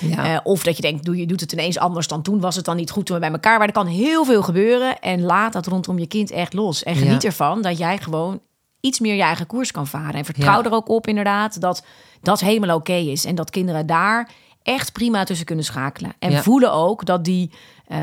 Ja. 0.00 0.24
eh, 0.34 0.40
of 0.42 0.62
dat 0.62 0.76
je 0.76 0.82
denkt, 0.82 1.04
doe 1.04 1.16
je 1.16 1.26
doet 1.26 1.40
het 1.40 1.52
ineens 1.52 1.78
anders 1.78 2.06
dan 2.06 2.22
toen 2.22 2.40
was 2.40 2.56
het 2.56 2.64
dan 2.64 2.76
niet 2.76 2.90
goed 2.90 3.06
toen 3.06 3.14
we 3.14 3.20
bij 3.22 3.30
elkaar 3.30 3.58
waren. 3.58 3.74
Er 3.74 3.80
kan 3.82 3.86
heel 3.92 4.24
veel 4.24 4.42
gebeuren 4.42 4.98
en 5.00 5.22
laat 5.22 5.52
dat 5.52 5.66
rondom 5.66 5.98
je 5.98 6.06
kind 6.06 6.30
echt 6.30 6.52
los. 6.52 6.82
En 6.82 6.96
geniet 6.96 7.22
Ja. 7.22 7.28
ervan 7.28 7.62
dat 7.62 7.78
jij 7.78 7.98
gewoon 7.98 8.40
iets 8.80 9.00
meer 9.00 9.14
je 9.14 9.22
eigen 9.22 9.46
koers 9.46 9.70
kan 9.72 9.86
varen. 9.86 10.14
En 10.14 10.24
vertrouw 10.24 10.58
Ja. 10.58 10.64
er 10.64 10.72
ook 10.72 10.88
op 10.88 11.06
inderdaad 11.06 11.60
dat 11.60 11.84
dat 12.22 12.40
helemaal 12.40 12.76
oké 12.76 12.92
is. 12.92 13.24
En 13.24 13.34
dat 13.34 13.50
kinderen 13.50 13.86
daar 13.86 14.30
echt 14.62 14.92
prima 14.92 15.24
tussen 15.24 15.46
kunnen 15.46 15.64
schakelen. 15.64 16.12
En 16.18 16.42
voelen 16.42 16.72
ook 16.72 17.04
dat, 17.04 17.24
die, 17.24 17.50
eh, 17.86 17.98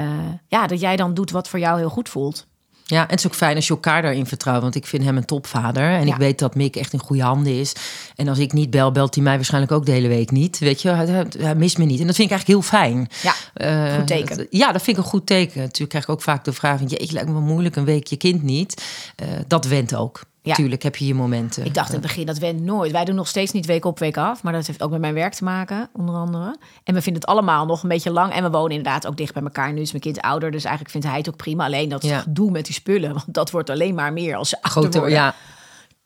ja, 0.47 0.67
dat 0.67 0.79
jij 0.79 0.95
dan 0.95 1.13
doet 1.13 1.31
wat 1.31 1.49
voor 1.49 1.59
jou 1.59 1.77
heel 1.77 1.89
goed 1.89 2.09
voelt. 2.09 2.47
Ja, 2.89 3.01
en 3.03 3.09
het 3.09 3.19
is 3.19 3.25
ook 3.27 3.35
fijn 3.35 3.55
als 3.55 3.67
je 3.67 3.73
elkaar 3.73 4.01
daarin 4.01 4.25
vertrouwt. 4.25 4.61
Want 4.61 4.75
ik 4.75 4.85
vind 4.87 5.03
hem 5.03 5.17
een 5.17 5.25
topvader. 5.25 5.89
En 5.91 6.05
Ja. 6.07 6.13
ik 6.13 6.19
weet 6.19 6.39
dat 6.39 6.55
Mick 6.55 6.75
echt 6.75 6.93
in 6.93 6.99
goede 6.99 7.21
handen 7.23 7.59
is. 7.59 7.73
En 8.15 8.27
als 8.27 8.37
ik 8.39 8.53
niet 8.53 8.69
bel, 8.69 8.91
belt 8.91 9.15
hij 9.15 9.23
mij 9.23 9.35
waarschijnlijk 9.35 9.71
ook 9.73 9.85
de 9.85 9.91
hele 9.91 10.07
week 10.07 10.31
niet. 10.31 10.57
Weet 10.59 10.81
je, 10.81 10.89
hij, 10.89 11.25
hij- 11.39 11.55
mist 11.55 11.77
me 11.77 11.85
niet. 11.85 11.99
En 11.99 12.05
dat 12.07 12.15
vind 12.15 12.31
ik 12.31 12.35
eigenlijk 12.37 12.47
heel 12.47 12.79
fijn. 12.79 13.07
Ja, 13.21 13.33
Eh, 13.53 13.95
goed 13.95 14.07
teken. 14.07 14.37
dat- 14.37 14.47
ja, 14.49 14.71
dat 14.71 14.81
vind 14.81 14.97
ik 14.97 15.03
een 15.03 15.09
goed 15.09 15.25
teken. 15.25 15.59
Natuurlijk 15.59 15.89
krijg 15.89 16.03
ik 16.03 16.09
ook 16.09 16.21
vaak 16.21 16.43
de 16.45 16.53
vraag: 16.53 16.77
van, 16.77 16.87
jeetje, 16.87 17.13
lijkt 17.13 17.29
me 17.29 17.39
moeilijk 17.39 17.75
een 17.75 17.85
week 17.85 18.07
je 18.07 18.15
kind 18.17 18.43
niet. 18.43 18.83
Eh, 19.15 19.27
dat 19.47 19.65
went 19.65 19.95
ook. 19.95 20.21
Ja. 20.47 20.53
Tuurlijk 20.53 20.83
heb 20.83 20.95
je 20.95 21.05
je 21.07 21.15
momenten. 21.15 21.65
Ik 21.65 21.73
dacht 21.73 21.87
in 21.87 21.93
het 21.93 22.03
begin, 22.03 22.25
dat 22.25 22.37
went 22.37 22.61
nooit. 22.61 22.91
Wij 22.91 23.05
doen 23.05 23.15
nog 23.15 23.27
steeds 23.27 23.51
niet 23.51 23.65
week 23.65 23.85
op, 23.85 23.99
week 23.99 24.17
af. 24.17 24.43
Maar 24.43 24.53
dat 24.53 24.67
heeft 24.67 24.83
ook 24.83 24.91
met 24.91 24.99
mijn 24.99 25.13
werk 25.13 25.33
te 25.33 25.43
maken, 25.43 25.89
onder 25.93 26.15
andere. 26.15 26.55
En 26.83 26.93
we 26.93 27.01
vinden 27.01 27.21
het 27.21 27.29
allemaal 27.31 27.65
nog 27.65 27.83
een 27.83 27.89
beetje 27.89 28.11
lang. 28.11 28.33
En 28.33 28.43
we 28.43 28.49
wonen 28.49 28.75
inderdaad 28.77 29.07
ook 29.07 29.17
dicht 29.17 29.33
bij 29.33 29.43
elkaar. 29.43 29.73
Nu 29.73 29.81
is 29.81 29.91
mijn 29.91 30.03
kind 30.03 30.21
ouder, 30.21 30.51
dus 30.51 30.63
eigenlijk 30.63 30.91
vindt 30.91 31.07
hij 31.07 31.17
het 31.17 31.29
ook 31.29 31.35
prima. 31.35 31.65
Alleen 31.65 31.89
dat 31.89 32.03
Ja. 32.03 32.19
gedoe 32.19 32.51
met 32.51 32.65
die 32.65 32.73
spullen, 32.73 33.13
want 33.13 33.33
dat 33.33 33.51
wordt 33.51 33.69
alleen 33.69 33.95
maar 33.95 34.13
meer 34.13 34.35
als 34.35 34.49
ze 34.49 34.55
ouder 34.61 34.81
Grote, 34.81 34.97
worden. 34.99 35.17
ja, 35.17 35.35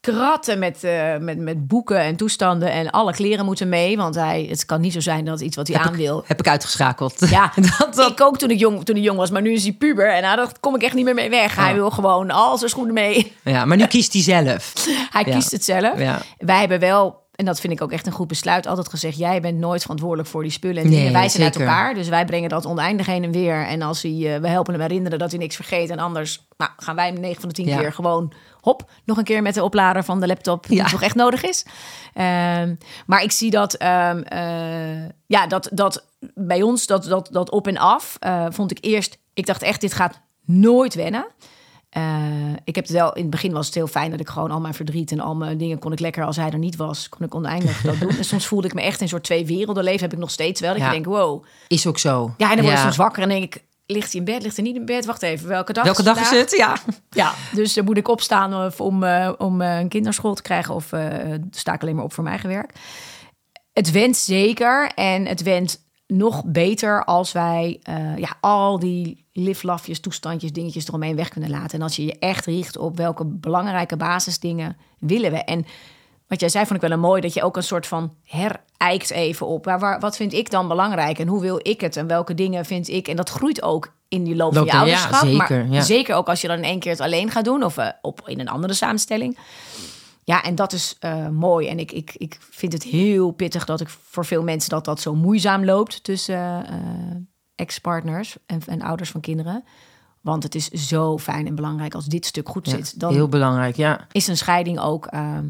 kratten 0.02 0.60
met, 0.60 0.84
eh, 0.84 1.18
met, 1.18 1.38
met 1.38 1.68
boeken 1.68 2.00
en 2.00 2.16
toestanden. 2.16 2.72
En 2.72 2.90
alle 2.90 3.12
kleren 3.14 3.46
moeten 3.46 3.70
mee. 3.70 3.98
Want 3.98 4.16
hij, 4.16 4.46
het 4.50 4.66
kan 4.66 4.82
niet 4.82 4.94
zo 4.94 5.00
zijn 5.00 5.26
dat 5.26 5.42
iets 5.42 5.56
wat 5.56 5.68
hij 5.68 5.78
aan 5.78 5.96
wil. 5.96 6.24
heb 6.28 6.40
ik 6.40 6.48
uitgeschakeld. 6.48 7.30
Ja, 7.30 7.52
dat, 7.78 7.96
dat, 7.96 8.12
ik 8.12 8.22
ook 8.22 8.38
toen 8.38 8.50
ik, 8.50 8.60
jong, 8.60 8.86
toen 8.86 8.96
ik 8.96 9.04
jong 9.04 9.18
was. 9.18 9.30
Maar 9.32 9.42
nu 9.42 9.52
is 9.52 9.64
hij 9.64 9.74
puber. 9.74 10.14
En 10.14 10.22
nou, 10.22 10.36
daar 10.36 10.52
kom 10.60 10.76
ik 10.76 10.82
echt 10.84 10.94
niet 10.94 11.06
meer 11.06 11.14
mee 11.14 11.30
weg. 11.30 11.56
Hij 11.56 11.70
Ja. 11.70 11.74
wil 11.76 11.90
gewoon 11.90 12.32
al 12.32 12.58
zijn 12.58 12.70
schoenen 12.70 12.94
mee. 12.94 13.36
ja, 13.44 13.66
maar 13.66 13.78
nu 13.78 13.86
kiest 13.86 14.14
hij 14.14 14.22
zelf. 14.22 14.74
Hij 15.12 15.24
Ja. 15.26 15.32
kiest 15.34 15.52
het 15.52 15.64
zelf. 15.64 16.00
Ja. 16.00 16.22
Wij 16.38 16.60
hebben 16.60 16.80
wel, 16.80 17.21
en 17.42 17.48
dat 17.48 17.60
vind 17.60 17.74
ik 17.74 17.82
ook 17.82 17.92
echt 17.92 18.06
een 18.06 18.12
goed 18.12 18.28
besluit, 18.28 18.68
altijd 18.68 18.90
gezegd: 18.90 19.18
jij 19.18 19.42
bent 19.42 19.58
nooit 19.58 19.82
verantwoordelijk 19.82 20.30
voor 20.30 20.42
die 20.42 20.52
spullen 20.52 20.84
en 20.84 20.90
Nee, 20.90 20.98
dingen. 20.98 21.14
Wij 21.14 21.30
zijn 21.30 21.44
uit 21.44 21.56
elkaar, 21.56 21.94
dus 21.94 22.10
wij 22.10 22.26
brengen 22.26 22.50
dat 22.50 22.66
oneindig 22.66 23.06
heen 23.06 23.24
en 23.24 23.32
weer. 23.32 23.66
En 23.68 23.82
als 23.82 24.02
hij, 24.02 24.12
eh, 24.36 24.42
we 24.42 24.48
helpen 24.48 24.74
hem 24.74 24.82
herinneren 24.82 25.20
dat 25.20 25.30
hij 25.32 25.40
niks 25.40 25.56
vergeet. 25.56 25.90
En 25.90 26.00
anders 26.00 26.48
nou, 26.58 26.72
gaan 26.78 26.96
wij 26.96 27.08
hem 27.08 27.20
9 27.20 27.40
van 27.40 27.50
de 27.50 27.56
10 27.56 27.66
Ja. 27.66 27.78
keer 27.78 27.94
gewoon 27.94 28.34
hop, 28.60 28.90
nog 29.06 29.18
een 29.18 29.24
keer 29.24 29.42
met 29.42 29.54
de 29.54 29.64
oplader 29.64 30.04
van 30.04 30.20
de 30.20 30.28
laptop 30.28 30.68
die 30.68 30.78
Ja. 30.78 30.86
toch 30.86 31.02
echt 31.02 31.16
nodig 31.16 31.44
is. 31.44 31.66
Ehm, 32.14 32.76
maar 33.06 33.24
ik 33.24 33.32
zie 33.32 33.52
dat, 33.52 33.74
ehm, 33.74 34.18
eh, 34.22 35.10
ja, 35.26 35.48
dat, 35.48 35.70
dat 35.74 36.06
bij 36.34 36.62
ons, 36.62 36.86
dat, 36.88 37.04
dat, 37.04 37.30
dat 37.32 37.50
op 37.52 37.68
en 37.68 37.78
af, 37.78 38.16
eh, 38.20 38.46
vond 38.50 38.72
ik 38.72 38.78
eerst, 38.82 39.18
ik 39.34 39.46
dacht 39.46 39.62
echt, 39.62 39.82
dit 39.82 39.94
gaat 39.94 40.22
nooit 40.46 40.94
wennen. 40.94 41.26
Eh, 41.92 42.04
ik 42.64 42.76
heb 42.76 42.84
het 42.88 42.94
wel, 42.94 43.14
in 43.14 43.22
het 43.22 43.32
begin 43.32 43.52
was 43.52 43.66
het 43.66 43.76
heel 43.76 43.88
fijn 43.88 44.12
dat 44.12 44.20
ik 44.20 44.30
gewoon 44.30 44.52
al 44.52 44.60
mijn 44.60 44.74
verdriet 44.74 45.12
en 45.12 45.20
al 45.20 45.36
mijn 45.36 45.58
dingen 45.58 45.80
kon 45.80 45.92
ik 45.92 46.00
lekker 46.00 46.24
als 46.26 46.36
hij 46.36 46.50
er 46.50 46.58
niet 46.58 46.76
was, 46.76 47.10
kon 47.10 47.26
ik 47.26 47.36
oneindig 47.36 47.82
dat 47.82 48.00
doen. 48.00 48.10
En 48.18 48.26
soms 48.26 48.46
voelde 48.48 48.68
ik 48.68 48.74
me 48.74 48.82
echt 48.82 48.98
in 48.98 49.04
een 49.04 49.10
soort 49.10 49.24
twee 49.24 49.46
werelden 49.46 49.84
leven, 49.84 50.02
heb 50.02 50.14
ik 50.14 50.20
nog 50.20 50.32
steeds 50.32 50.62
wel. 50.62 50.70
Dat 50.72 50.80
Ja. 50.80 50.86
je 50.86 50.92
denkt, 50.92 51.08
wow. 51.08 51.44
Is 51.68 51.88
ook 51.88 51.98
zo. 51.98 52.34
Ja, 52.38 52.50
en 52.50 52.56
dan 52.56 52.66
word 52.66 52.78
je 52.78 52.84
soms 52.84 52.96
wakker 52.98 53.24
en 53.24 53.30
denk 53.30 53.44
ik, 53.44 53.64
ligt 53.86 54.12
hij 54.12 54.20
in 54.20 54.26
bed, 54.26 54.42
ligt 54.44 54.56
hij 54.56 54.66
niet 54.66 54.76
in 54.76 54.86
bed? 54.86 55.06
Wacht 55.06 55.22
even, 55.22 55.48
welke 55.48 55.74
dag 55.74 55.84
Welke 55.84 56.00
is 56.00 56.06
dag 56.06 56.20
is 56.22 56.30
het? 56.40 56.52
Ja. 56.58 56.78
Ja, 57.10 57.34
dus 57.54 57.74
dan 57.74 57.86
moet 57.86 57.98
ik 57.98 58.08
opstaan 58.08 58.66
of 58.66 58.82
om, 58.82 59.04
eh, 59.04 59.32
om 59.38 59.62
eh, 59.62 59.80
een 59.80 59.88
kinderschool 59.90 60.34
te 60.34 60.42
krijgen 60.42 60.76
of 60.76 60.86
sta 61.52 61.74
ik 61.74 61.82
alleen 61.82 61.96
maar 61.96 62.04
op 62.04 62.14
voor 62.14 62.24
mijn 62.24 62.36
eigen 62.36 62.56
werk. 62.56 62.74
Het 63.74 63.92
went 63.92 64.18
zeker 64.18 64.92
en 64.96 65.26
het 65.26 65.42
went 65.44 65.86
nog 66.08 66.44
beter 66.46 67.04
als 67.06 67.32
wij 67.32 67.80
ja, 68.18 68.36
al 68.42 68.80
die 68.80 69.21
liflafjes, 69.34 70.00
toestandjes, 70.00 70.52
dingetjes 70.52 70.88
eromheen 70.88 71.16
weg 71.16 71.30
kunnen 71.30 71.50
laten. 71.50 71.78
En 71.78 71.84
als 71.84 71.96
je 71.96 72.06
je 72.06 72.20
echt 72.20 72.46
richt 72.46 72.78
op 72.78 72.98
welke 72.98 73.26
belangrijke 73.26 73.98
basisdingen 73.98 74.78
willen 75.00 75.32
we. 75.32 75.38
En 75.38 75.66
wat 76.28 76.40
jij 76.40 76.50
zei, 76.50 76.66
vond 76.66 76.76
ik 76.84 76.88
wel 76.90 76.98
een 76.98 77.04
mooi 77.04 77.22
dat 77.22 77.34
je 77.34 77.44
ook 77.44 77.58
een 77.58 77.64
soort 77.64 77.88
van 77.88 78.14
herijkt 78.24 79.10
even 79.12 79.48
op. 79.48 79.66
Waar, 79.66 79.80
waar, 79.80 80.00
wat 80.00 80.16
vind 80.16 80.34
ik 80.34 80.50
dan 80.50 80.68
belangrijk 80.68 81.20
en 81.20 81.28
hoe 81.28 81.42
wil 81.42 81.60
ik 81.62 81.82
het 81.82 81.98
en 81.98 82.08
welke 82.08 82.34
dingen 82.34 82.66
vind 82.66 82.88
ik? 82.88 83.08
En 83.08 83.16
dat 83.16 83.30
groeit 83.30 83.62
ook 83.62 83.94
in 84.08 84.24
die 84.24 84.36
loop 84.36 84.54
van 84.54 84.64
je 84.64 84.70
er- 84.70 84.76
ja, 84.76 84.82
ouderschap. 84.82 85.28
zeker, 85.28 85.66
maar 85.66 85.76
ja. 85.76 85.82
zeker 85.82 86.16
ook 86.16 86.28
als 86.30 86.42
je 86.42 86.48
dan 86.48 86.58
in 86.58 86.64
één 86.64 86.80
keer 86.80 86.92
het 86.92 87.02
alleen 87.02 87.32
gaat 87.32 87.46
doen 87.46 87.64
of 87.64 87.78
eh, 87.78 87.88
op, 88.02 88.22
in 88.26 88.40
een 88.40 88.50
andere 88.50 88.74
samenstelling. 88.74 89.38
Ja, 90.24 90.44
en 90.44 90.56
dat 90.56 90.74
is 90.74 90.96
eh, 91.00 91.28
mooi. 91.28 91.68
En 91.68 91.80
ik, 91.80 91.92
ik, 91.92 92.12
ik 92.18 92.38
vind 92.50 92.74
het 92.74 92.84
heel 92.84 93.32
pittig 93.32 93.66
dat 93.66 93.82
ik 93.82 93.90
voor 94.10 94.26
veel 94.26 94.44
mensen 94.44 94.70
dat 94.70 94.86
dat 94.86 95.00
zo 95.00 95.16
moeizaam 95.16 95.66
loopt 95.66 96.04
tussen 96.04 96.66
eh, 96.66 96.76
ex-partners 97.62 98.38
en, 98.46 98.62
en 98.66 98.82
ouders 98.82 99.10
van 99.10 99.22
kinderen. 99.22 99.64
Want 100.22 100.44
het 100.44 100.56
is 100.56 100.70
zo 100.70 101.18
fijn 101.18 101.48
en 101.48 101.56
belangrijk 101.56 101.94
als 101.94 102.06
dit 102.06 102.26
stuk 102.26 102.50
goed 102.50 102.66
Ja, 102.66 102.76
zit. 102.76 103.00
Dan 103.00 103.14
Heel 103.14 103.28
belangrijk, 103.28 103.76
ja. 103.76 104.08
is 104.12 104.28
een 104.28 104.38
scheiding 104.38 104.80
ook 104.80 105.06
ehm, 105.06 105.50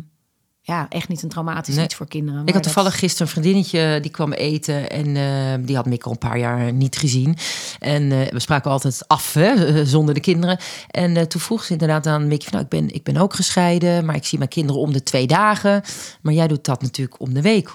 ja, 0.64 0.86
echt 0.90 1.08
niet 1.08 1.24
een 1.24 1.30
traumatisch 1.30 1.76
Nee. 1.76 1.84
iets 1.86 1.96
voor 1.96 2.08
kinderen. 2.08 2.42
Ik 2.42 2.46
had 2.46 2.54
dat- 2.54 2.64
toevallig 2.64 3.00
gisteren 3.00 3.28
een 3.28 3.34
vriendinnetje 3.34 4.00
die 4.02 4.12
kwam 4.12 4.32
eten 4.34 4.90
en 4.90 5.16
eh, 5.16 5.66
die 5.66 5.76
had 5.76 5.86
Mick 5.86 6.04
al 6.04 6.12
een 6.12 6.18
paar 6.18 6.38
jaar 6.38 6.74
niet 6.74 6.98
gezien. 6.98 7.38
En 7.80 8.12
eh, 8.12 8.32
we 8.32 8.40
spraken 8.40 8.72
altijd 8.72 9.04
af 9.08 9.34
hè, 9.34 9.86
zonder 9.86 10.14
de 10.14 10.20
kinderen. 10.20 10.58
En 10.92 11.18
eh, 11.18 11.24
toen 11.24 11.42
vroeg 11.42 11.64
ze 11.64 11.72
inderdaad 11.72 12.08
aan 12.08 12.22
van, 12.22 12.40
nou, 12.52 12.64
ik, 12.64 12.70
ben, 12.70 12.94
ik 12.94 13.04
ben 13.04 13.18
ook 13.18 13.34
gescheiden, 13.34 14.06
maar 14.06 14.16
ik 14.16 14.26
zie 14.26 14.38
mijn 14.38 14.50
kinderen 14.50 14.82
om 14.82 14.94
de 14.94 15.04
twee 15.04 15.28
dagen. 15.28 15.82
Maar 16.22 16.34
jij 16.34 16.48
doet 16.48 16.66
dat 16.66 16.82
natuurlijk 16.82 17.20
om 17.20 17.34
de 17.34 17.42
week. 17.42 17.70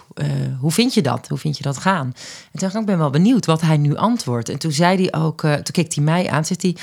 Hoe 0.61 0.73
vind 0.73 0.95
je 0.95 1.03
dat? 1.03 1.29
Hoe 1.29 1.39
vind 1.39 1.57
je 1.57 1.63
dat 1.63 1.77
gaan? 1.79 2.07
En 2.07 2.13
toen 2.51 2.61
dacht 2.61 2.75
ik, 2.75 2.81
ik 2.81 2.87
ben 2.87 2.99
wel 2.99 3.11
benieuwd 3.11 3.47
wat 3.47 3.61
hij 3.61 3.77
nu 3.77 3.97
antwoordt. 3.97 4.49
En 4.49 4.59
toen 4.59 4.73
zei 4.73 4.97
hij 5.09 5.21
ook, 5.21 5.41
toen 5.41 5.63
keek 5.73 5.95
hij 5.95 6.05
mij 6.05 6.29
aan, 6.31 6.45
zegt 6.45 6.63
hij... 6.63 6.77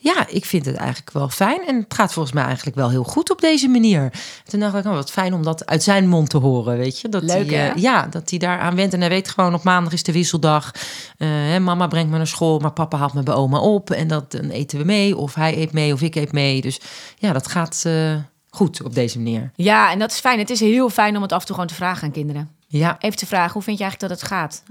Ja, 0.00 0.26
ik 0.28 0.44
vind 0.44 0.66
het 0.66 0.76
eigenlijk 0.76 1.12
wel 1.12 1.28
fijn. 1.28 1.66
En 1.66 1.76
het 1.76 1.94
gaat 1.94 2.12
volgens 2.12 2.34
mij 2.34 2.44
eigenlijk 2.44 2.76
wel 2.76 2.90
heel 2.90 3.04
goed 3.04 3.30
op 3.30 3.40
deze 3.40 3.68
manier. 3.68 4.12
Toen 4.44 4.60
dacht 4.60 4.74
ik, 4.74 4.84
oh, 4.84 4.92
wat 4.92 5.10
fijn 5.10 5.34
om 5.34 5.42
dat 5.42 5.66
uit 5.66 5.82
zijn 5.82 6.08
mond 6.08 6.30
te 6.30 6.38
horen, 6.38 6.76
weet 6.76 7.00
je. 7.00 7.08
Dat 7.08 7.22
Leuk, 7.22 7.50
hij, 7.50 7.70
eh, 7.70 7.82
ja, 7.82 8.06
dat 8.06 8.30
hij 8.30 8.38
daaraan 8.38 8.74
went. 8.74 8.92
En 8.92 9.00
hij 9.00 9.08
weet 9.08 9.28
gewoon, 9.28 9.54
op 9.54 9.62
maandag 9.62 9.92
is 9.92 10.02
de 10.02 10.12
wisseldag. 10.12 10.70
Eh, 11.16 11.28
hè, 11.28 11.60
mama 11.60 11.86
brengt 11.86 12.10
me 12.10 12.16
naar 12.16 12.26
school, 12.26 12.58
maar 12.58 12.72
papa 12.72 12.98
haalt 12.98 13.14
me 13.14 13.22
bij 13.22 13.34
oma 13.34 13.58
op. 13.58 13.90
En 13.90 14.08
dat, 14.08 14.30
dan 14.30 14.50
eten 14.50 14.78
we 14.78 14.84
mee, 14.84 15.16
of 15.16 15.34
hij 15.34 15.56
eet 15.58 15.72
mee, 15.72 15.92
of 15.92 16.00
ik 16.00 16.14
eet 16.14 16.32
mee. 16.32 16.60
Dus 16.60 16.80
ja, 17.16 17.32
dat 17.32 17.48
gaat 17.48 17.82
eh, 17.86 18.14
goed 18.50 18.82
op 18.84 18.94
deze 18.94 19.18
manier. 19.18 19.50
Ja, 19.54 19.90
en 19.90 19.98
dat 19.98 20.10
is 20.10 20.18
fijn. 20.18 20.38
Het 20.38 20.50
is 20.50 20.60
heel 20.60 20.90
fijn 20.90 21.16
om 21.16 21.22
het 21.22 21.32
af 21.32 21.40
en 21.40 21.46
toe 21.46 21.54
gewoon 21.54 21.70
te 21.70 21.76
vragen 21.76 22.02
aan 22.02 22.12
kinderen. 22.12 22.50
Ja, 22.66 22.96
Even 22.98 23.18
te 23.18 23.26
vragen, 23.26 23.52
hoe 23.52 23.62
vind 23.62 23.78
je 23.78 23.84
eigenlijk 23.84 24.12
dat 24.12 24.20
het 24.20 24.30
gaat? 24.30 24.62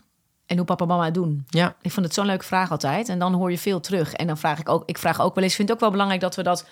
En 0.47 0.57
hoe 0.57 0.65
papa 0.65 0.83
en 0.83 0.89
mama 0.89 1.05
het 1.05 1.13
doen? 1.13 1.45
ja. 1.49 1.75
Ik 1.81 1.91
vond 1.91 2.05
het 2.05 2.15
zo'n 2.15 2.25
leuke 2.25 2.45
vraag 2.45 2.71
altijd. 2.71 3.09
En 3.09 3.19
dan 3.19 3.33
hoor 3.33 3.51
je 3.51 3.57
veel 3.57 3.79
terug. 3.79 4.13
En 4.13 4.27
dan 4.27 4.37
vraag 4.37 4.59
ik 4.59 4.69
ook, 4.69 4.83
ik 4.85 4.97
vraag 4.97 5.21
ook 5.21 5.35
wel 5.35 5.43
eens, 5.43 5.51
ik 5.51 5.57
vind 5.57 5.67
het 5.69 5.77
ook 5.77 5.83
wel 5.83 5.91
belangrijk 5.91 6.21
dat 6.21 6.35
we 6.35 6.43
dat 6.43 6.65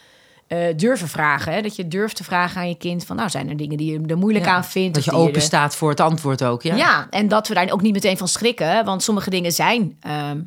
eh, 0.47 0.59
durven 0.75 1.07
vragen. 1.07 1.53
Hè? 1.53 1.61
Dat 1.61 1.75
je 1.75 1.87
durft 1.87 2.15
te 2.15 2.23
vragen 2.23 2.61
aan 2.61 2.69
je 2.69 2.77
kind 2.77 3.05
van, 3.05 3.15
nou, 3.15 3.29
zijn 3.29 3.49
er 3.49 3.57
dingen 3.57 3.77
die 3.77 3.91
je 3.91 4.07
er 4.07 4.17
moeilijk 4.17 4.45
Ja, 4.45 4.51
aan 4.53 4.65
vindt? 4.65 4.95
Dat 4.95 5.03
je 5.05 5.11
open 5.11 5.41
staat 5.41 5.75
voor 5.75 5.89
het 5.89 5.99
antwoord 5.99 6.43
ook. 6.43 6.61
Ja, 6.61 6.75
Ja. 6.75 7.07
en 7.09 7.27
dat 7.27 7.47
we 7.47 7.53
daar 7.53 7.69
ook 7.71 7.81
niet 7.81 7.93
meteen 7.93 8.17
van 8.17 8.27
schrikken. 8.27 8.85
Want 8.85 9.03
sommige 9.03 9.29
dingen 9.29 9.51
zijn 9.51 9.97
ehm, 9.99 10.37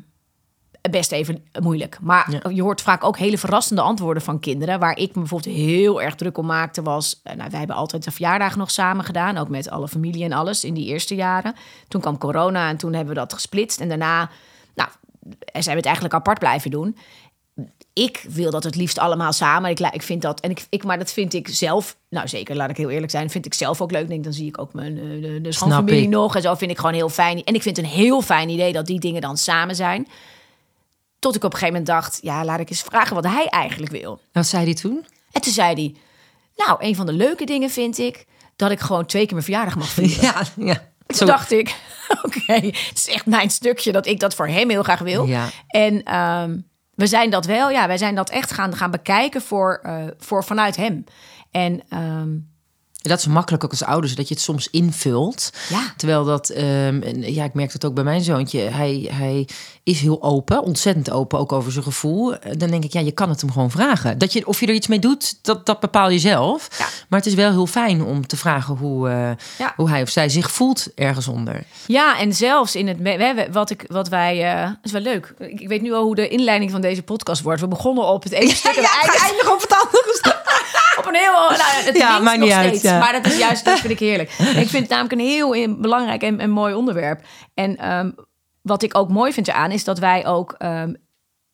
best 0.81 1.11
even 1.11 1.43
moeilijk. 1.61 1.97
Maar 2.01 2.31
Ja. 2.31 2.49
je 2.49 2.61
hoort 2.61 2.81
vaak 2.81 3.03
ook 3.03 3.17
hele 3.17 3.37
verrassende 3.37 3.81
antwoorden 3.81 4.23
van 4.23 4.39
kinderen. 4.39 4.79
Waar 4.79 4.97
ik 4.97 5.07
me 5.15 5.19
bijvoorbeeld 5.19 5.55
heel 5.55 6.01
erg 6.01 6.15
druk 6.15 6.37
om 6.37 6.45
maakte 6.45 6.81
was... 6.81 7.19
eh, 7.23 7.35
nou, 7.35 7.49
wij 7.49 7.59
hebben 7.59 7.77
altijd 7.77 8.03
de 8.03 8.11
verjaardagen 8.11 8.59
nog 8.59 8.71
samen 8.71 9.05
gedaan. 9.05 9.37
Ook 9.37 9.49
met 9.49 9.69
alle 9.69 9.87
familie 9.87 10.23
en 10.23 10.31
alles 10.33 10.63
in 10.63 10.73
die 10.73 10.85
eerste 10.85 11.15
jaren. 11.15 11.55
Toen 11.87 12.01
kwam 12.01 12.17
corona 12.17 12.69
en 12.69 12.77
toen 12.77 12.93
hebben 12.93 13.13
we 13.13 13.19
dat 13.19 13.33
gesplitst. 13.33 13.79
En 13.79 13.87
daarna 13.89 14.29
nou, 14.75 14.89
zijn 15.51 15.65
we 15.65 15.71
het 15.71 15.85
eigenlijk 15.85 16.13
apart 16.13 16.39
blijven 16.39 16.71
doen 16.71 16.95
ik 17.93 18.25
wil 18.29 18.51
dat 18.51 18.63
het 18.63 18.75
liefst 18.75 18.99
allemaal 18.99 19.33
samen. 19.33 19.69
Ik, 19.69 19.79
ik 19.79 20.01
vind 20.01 20.21
dat, 20.21 20.39
en 20.39 20.49
ik, 20.49 20.65
ik, 20.69 20.83
maar 20.83 20.97
dat 20.97 21.11
vind 21.11 21.33
ik 21.33 21.47
zelf, 21.47 21.97
nou 22.09 22.27
zeker, 22.27 22.55
laat 22.55 22.69
ik 22.69 22.77
heel 22.77 22.89
eerlijk 22.89 23.11
zijn, 23.11 23.29
vind 23.29 23.45
ik 23.45 23.53
zelf 23.53 23.81
ook 23.81 23.91
leuk. 23.91 24.07
Denk, 24.07 24.23
dan 24.23 24.33
zie 24.33 24.47
ik 24.47 24.59
ook 24.59 24.73
mijn 24.73 24.97
eh, 24.97 25.21
de, 25.21 25.39
de 25.41 25.51
schoonfamilie 25.51 26.07
nog 26.09 26.35
en 26.35 26.41
zo 26.41 26.55
vind 26.55 26.71
ik 26.71 26.77
gewoon 26.77 26.93
heel 26.93 27.09
fijn. 27.09 27.43
En 27.43 27.53
ik 27.53 27.61
vind 27.61 27.77
het 27.77 27.85
een 27.85 27.91
heel 27.91 28.21
fijn 28.21 28.49
idee 28.49 28.73
dat 28.73 28.85
die 28.85 28.99
dingen 28.99 29.21
dan 29.21 29.37
samen 29.37 29.75
zijn. 29.75 30.07
Tot 31.19 31.35
ik 31.35 31.43
op 31.43 31.53
een 31.53 31.59
gegeven 31.59 31.79
moment 31.79 31.85
dacht, 31.85 32.19
ja, 32.21 32.45
laat 32.45 32.59
ik 32.59 32.69
eens 32.69 32.81
vragen 32.81 33.15
wat 33.15 33.25
hij 33.25 33.45
eigenlijk 33.45 33.91
wil. 33.91 34.19
Wat 34.31 34.47
zei 34.47 34.63
hij 34.63 34.73
toen? 34.73 35.05
En 35.31 35.41
toen 35.41 35.53
zei 35.53 35.73
hij, 35.73 35.95
nou, 36.55 36.83
een 36.83 36.95
van 36.95 37.05
de 37.05 37.13
leuke 37.13 37.45
dingen 37.45 37.69
vind 37.69 37.97
ik 37.97 38.25
dat 38.55 38.71
ik 38.71 38.79
gewoon 38.79 39.05
twee 39.05 39.23
keer 39.23 39.33
mijn 39.33 39.45
verjaardag 39.45 39.75
mag 39.75 39.89
vieren. 39.89 40.23
Ja, 40.33 40.43
ja. 40.55 40.87
Toen 41.05 41.27
dacht 41.27 41.51
ik, 41.51 41.75
oké, 42.23 42.53
het 42.53 42.91
is 42.93 43.07
echt 43.07 43.25
mijn 43.25 43.49
stukje 43.49 43.91
dat 43.91 44.05
ik 44.05 44.19
dat 44.19 44.35
voor 44.35 44.47
hem 44.47 44.69
heel 44.69 44.83
graag 44.83 44.99
wil. 44.99 45.25
Ja. 45.25 45.49
En 45.67 46.03
ehm, 46.03 46.57
we 46.95 47.07
zijn 47.07 47.29
dat 47.29 47.45
wel, 47.45 47.69
ja, 47.69 47.87
wij 47.87 47.97
zijn 47.97 48.15
dat 48.15 48.29
echt 48.29 48.51
gaan, 48.51 48.75
gaan 48.75 48.91
bekijken 48.91 49.41
voor, 49.41 49.79
eh, 49.83 50.03
voor 50.17 50.43
vanuit 50.43 50.75
hem. 50.75 51.03
En 51.51 51.81
ehm, 51.89 52.29
Dat 53.01 53.19
is 53.19 53.27
makkelijk 53.27 53.63
ook 53.63 53.71
als 53.71 53.83
ouders, 53.83 54.15
dat 54.15 54.27
je 54.27 54.33
het 54.33 54.43
soms 54.43 54.67
invult. 54.69 55.49
Ja. 55.69 55.93
Terwijl 55.97 56.23
dat, 56.25 56.49
ehm, 56.49 57.01
en 57.01 57.33
ja, 57.33 57.43
ik 57.43 57.53
merk 57.53 57.71
dat 57.71 57.85
ook 57.85 57.93
bij 57.93 58.03
mijn 58.03 58.21
zoontje. 58.21 58.59
Hij, 58.59 59.09
hij 59.11 59.47
is 59.83 59.99
heel 60.01 60.23
open, 60.23 60.61
ontzettend 60.63 61.11
open, 61.11 61.39
ook 61.39 61.51
over 61.51 61.71
zijn 61.71 61.83
gevoel. 61.83 62.35
Eh, 62.35 62.51
Dan 62.57 62.69
denk 62.69 62.83
ik, 62.83 62.93
ja, 62.93 62.99
je 62.99 63.11
kan 63.11 63.29
het 63.29 63.41
hem 63.41 63.51
gewoon 63.51 63.71
vragen. 63.71 64.17
Dat 64.17 64.33
je, 64.33 64.47
of 64.47 64.59
je 64.59 64.65
er 64.67 64.73
iets 64.73 64.87
mee 64.87 64.99
doet, 64.99 65.35
dat, 65.41 65.65
dat 65.65 65.79
bepaal 65.79 66.09
je 66.09 66.19
zelf. 66.19 66.67
Ja. 66.77 66.85
Maar 67.09 67.19
het 67.19 67.27
is 67.27 67.33
wel 67.33 67.51
heel 67.51 67.65
fijn 67.67 68.03
om 68.03 68.27
te 68.27 68.37
vragen 68.37 68.75
hoe, 68.75 69.09
eh, 69.09 69.31
Ja. 69.57 69.73
hoe 69.75 69.89
hij 69.89 70.01
of 70.01 70.09
zij 70.09 70.29
zich 70.29 70.51
voelt 70.51 70.87
ergens 70.95 71.27
onder. 71.27 71.63
ja, 71.87 72.19
en 72.19 72.33
zelfs 72.33 72.75
in 72.75 72.87
het, 72.87 72.97
we 72.99 73.47
wat, 73.51 73.69
ik, 73.69 73.85
wat 73.87 74.07
wij, 74.09 74.53
eh 74.53 74.69
is 74.83 74.91
wel 74.91 75.01
leuk. 75.01 75.33
Ik, 75.39 75.59
ik 75.59 75.67
weet 75.67 75.81
nu 75.81 75.93
al 75.93 76.03
hoe 76.03 76.15
de 76.15 76.27
inleiding 76.27 76.71
van 76.71 76.81
deze 76.81 77.03
podcast 77.03 77.41
wordt. 77.41 77.61
We 77.61 77.67
begonnen 77.67 78.03
op 78.07 78.23
het 78.23 78.31
ene 78.31 78.55
stuk 78.55 78.75
en 78.75 78.81
we 78.81 79.19
eindigen 79.27 79.53
op 79.53 79.61
het 79.61 79.73
andere 79.73 80.17
op 80.99 81.05
een 81.07 81.15
heel, 81.15 81.31
nou, 81.33 81.83
het 81.85 81.97
Ja, 81.97 82.19
maakt 82.19 82.39
nog 82.39 82.49
uit, 82.51 82.67
steeds. 82.67 82.83
ja. 82.83 82.99
Maar 82.99 83.11
dat 83.11 83.25
is 83.25 83.37
juist, 83.37 83.65
dat 83.65 83.79
vind 83.79 83.93
ik 83.93 83.99
heerlijk. 83.99 84.29
Ik 84.63 84.69
vind 84.69 84.73
het 84.83 84.89
namelijk 84.89 85.13
een 85.13 85.27
heel 85.27 85.75
belangrijk 85.77 86.21
en, 86.21 86.39
en 86.39 86.49
mooi 86.49 86.73
onderwerp. 86.73 87.21
En 87.53 87.77
ehm, 87.77 88.11
wat 88.61 88.83
ik 88.83 88.97
ook 88.97 89.09
mooi 89.09 89.33
vind 89.33 89.47
eraan 89.47 89.71
is 89.71 89.83
dat 89.83 89.99
wij 89.99 90.25
ook 90.25 90.55
ehm, 90.57 90.93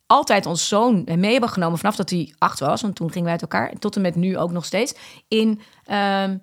altijd 0.07 0.45
ons 0.45 0.67
zoon 0.67 1.07
mee 1.15 1.31
hebben 1.31 1.49
genomen 1.49 1.77
vanaf 1.77 1.95
dat 1.95 2.09
hij 2.09 2.33
acht 2.37 2.59
was. 2.59 2.81
Want 2.81 2.95
toen 2.95 3.07
gingen 3.07 3.23
wij 3.23 3.31
uit 3.31 3.41
elkaar, 3.41 3.71
tot 3.79 3.95
en 3.95 4.01
met 4.01 4.15
nu 4.15 4.37
ook 4.37 4.51
nog 4.51 4.65
steeds. 4.65 4.93
In 5.27 5.61
ehm, 5.85 6.37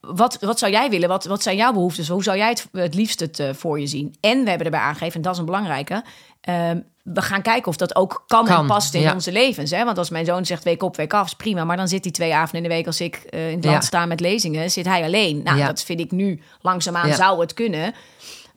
wat, 0.00 0.36
wat 0.40 0.58
zou 0.58 0.72
jij 0.72 0.90
willen? 0.90 1.08
Wat, 1.08 1.24
wat 1.24 1.42
zijn 1.42 1.56
jouw 1.56 1.72
behoeftes? 1.72 2.08
Hoe 2.08 2.22
zou 2.22 2.36
jij 2.36 2.48
het, 2.48 2.68
het 2.72 2.94
liefst 2.94 3.20
het 3.20 3.38
eh, 3.38 3.48
voor 3.52 3.80
je 3.80 3.86
zien? 3.86 4.14
En 4.20 4.42
we 4.42 4.48
hebben 4.48 4.66
erbij 4.66 4.80
aangegeven, 4.80 5.14
en 5.14 5.22
dat 5.22 5.32
is 5.32 5.38
een 5.38 5.44
belangrijke. 5.44 6.04
ehm, 6.40 6.80
we 7.02 7.22
gaan 7.22 7.42
kijken 7.42 7.66
of 7.68 7.76
dat 7.76 7.96
ook 7.96 8.24
kan, 8.26 8.48
en 8.48 8.54
Kan, 8.54 8.66
past 8.66 8.94
in 8.94 9.00
ja. 9.00 9.14
onze 9.14 9.32
levens. 9.32 9.70
Hè? 9.70 9.84
Want 9.84 9.98
als 9.98 10.10
mijn 10.10 10.24
zoon 10.24 10.46
zegt 10.46 10.64
week 10.64 10.82
op, 10.82 10.96
week 10.96 11.14
af, 11.14 11.26
is 11.26 11.34
prima. 11.34 11.64
Maar 11.64 11.76
dan 11.76 11.88
zit 11.88 12.04
hij 12.04 12.12
twee 12.12 12.34
avonden 12.34 12.56
in 12.62 12.68
de 12.68 12.74
week 12.74 12.86
als 12.86 13.00
ik 13.00 13.14
eh, 13.14 13.50
in 13.50 13.56
het 13.56 13.64
land 13.64 13.76
Ja. 13.76 13.86
sta 13.86 14.06
met 14.06 14.20
lezingen. 14.20 14.70
Zit 14.70 14.84
hij 14.86 15.02
alleen. 15.04 15.42
Nou, 15.42 15.58
Ja. 15.58 15.66
dat 15.66 15.82
vind 15.82 16.00
ik 16.00 16.10
nu 16.10 16.42
langzaamaan 16.60 17.14
zou 17.14 17.40
het 17.40 17.54
kunnen. 17.54 17.94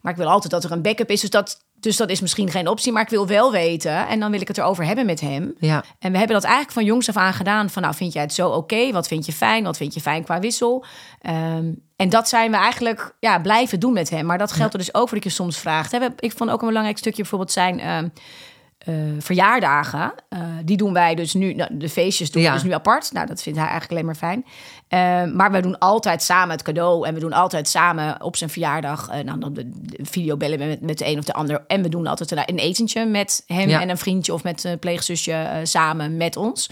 Maar 0.00 0.12
ik 0.12 0.18
wil 0.18 0.28
altijd 0.28 0.52
dat 0.52 0.64
er 0.64 0.72
een 0.72 0.82
backup 0.82 1.10
is. 1.10 1.20
Dus 1.20 1.30
dat, 1.30 1.63
dus 1.84 1.96
dat 1.96 2.10
is 2.10 2.20
misschien 2.20 2.50
geen 2.50 2.68
optie. 2.68 2.92
Maar 2.92 3.02
ik 3.02 3.08
wil 3.08 3.26
wel 3.26 3.52
weten. 3.52 4.08
En 4.08 4.20
dan 4.20 4.30
wil 4.30 4.40
ik 4.40 4.48
het 4.48 4.58
erover 4.58 4.84
hebben 4.84 5.06
met 5.06 5.20
hem. 5.20 5.54
Ja. 5.58 5.84
En 5.98 6.12
we 6.12 6.18
hebben 6.18 6.34
dat 6.36 6.44
eigenlijk 6.44 6.74
van 6.74 6.84
jongs 6.84 7.08
af 7.08 7.16
aan 7.16 7.32
gedaan. 7.32 7.70
Van 7.70 7.82
nou, 7.82 7.94
vind 7.94 8.12
jij 8.12 8.22
het 8.22 8.32
zo 8.34 8.48
oké? 8.48 8.92
Wat 8.92 9.06
vind 9.08 9.26
je 9.26 9.32
fijn? 9.32 9.64
Wat 9.64 9.76
vind 9.76 9.94
je 9.94 10.00
fijn 10.00 10.24
qua 10.24 10.38
wissel? 10.40 10.84
Ehm, 11.20 11.72
en 11.96 12.08
dat 12.08 12.28
zijn 12.28 12.50
we 12.50 12.56
eigenlijk 12.56 13.14
ja, 13.20 13.38
blijven 13.38 13.80
doen 13.80 13.92
met 13.92 14.10
hem. 14.10 14.26
Maar 14.26 14.38
dat 14.38 14.52
geldt 14.52 14.72
er 14.72 14.78
dus 14.78 14.94
ook 14.94 15.08
voor 15.08 15.16
dat 15.18 15.26
je 15.26 15.34
soms 15.34 15.58
vraagt. 15.58 15.92
Hè, 15.92 15.98
Ik 16.18 16.32
vond 16.32 16.50
ook 16.50 16.60
een 16.60 16.66
belangrijk 16.68 16.98
stukje 16.98 17.20
bijvoorbeeld 17.22 17.52
zijn... 17.52 17.80
ehm, 17.80 18.08
eh, 18.78 18.94
verjaardagen. 19.18 20.12
Eh, 20.28 20.38
die 20.64 20.76
doen 20.76 20.92
wij 20.92 21.14
dus 21.14 21.34
nu, 21.34 21.54
nou, 21.54 21.76
de 21.76 21.88
feestjes 21.88 22.30
doen 22.30 22.42
Ja. 22.42 22.48
we 22.48 22.54
dus 22.54 22.64
nu 22.64 22.72
apart. 22.72 23.12
Nou, 23.12 23.26
dat 23.26 23.42
vindt 23.42 23.58
hij 23.58 23.68
eigenlijk 23.68 23.90
alleen 23.90 24.06
maar 24.06 24.30
fijn. 24.30 24.44
Eh, 24.94 25.32
maar 25.32 25.52
we 25.52 25.60
doen 25.60 25.78
altijd 25.78 26.22
samen 26.22 26.50
het 26.50 26.62
cadeau. 26.62 27.06
En 27.06 27.14
we 27.14 27.20
doen 27.20 27.32
altijd 27.32 27.68
samen 27.68 28.22
op 28.22 28.36
zijn 28.36 28.50
verjaardag. 28.50 29.08
eh 29.08 29.20
nou, 29.24 29.38
dan 29.38 29.52
de, 29.54 29.70
de 29.82 30.04
videobellen 30.04 30.58
met, 30.58 30.80
met 30.80 30.98
de 30.98 31.06
een 31.06 31.18
of 31.18 31.24
de 31.24 31.32
ander. 31.32 31.64
En 31.66 31.82
we 31.82 31.88
doen 31.88 32.06
altijd 32.06 32.30
een, 32.30 32.38
een 32.46 32.58
etentje 32.58 33.04
met 33.06 33.42
hem 33.46 33.68
Ja. 33.68 33.80
en 33.80 33.88
een 33.88 33.98
vriendje 33.98 34.32
of 34.32 34.42
met 34.42 34.64
een 34.64 34.78
pleegzusje 34.78 35.32
eh, 35.32 35.56
samen 35.62 36.16
met 36.16 36.36
ons. 36.36 36.70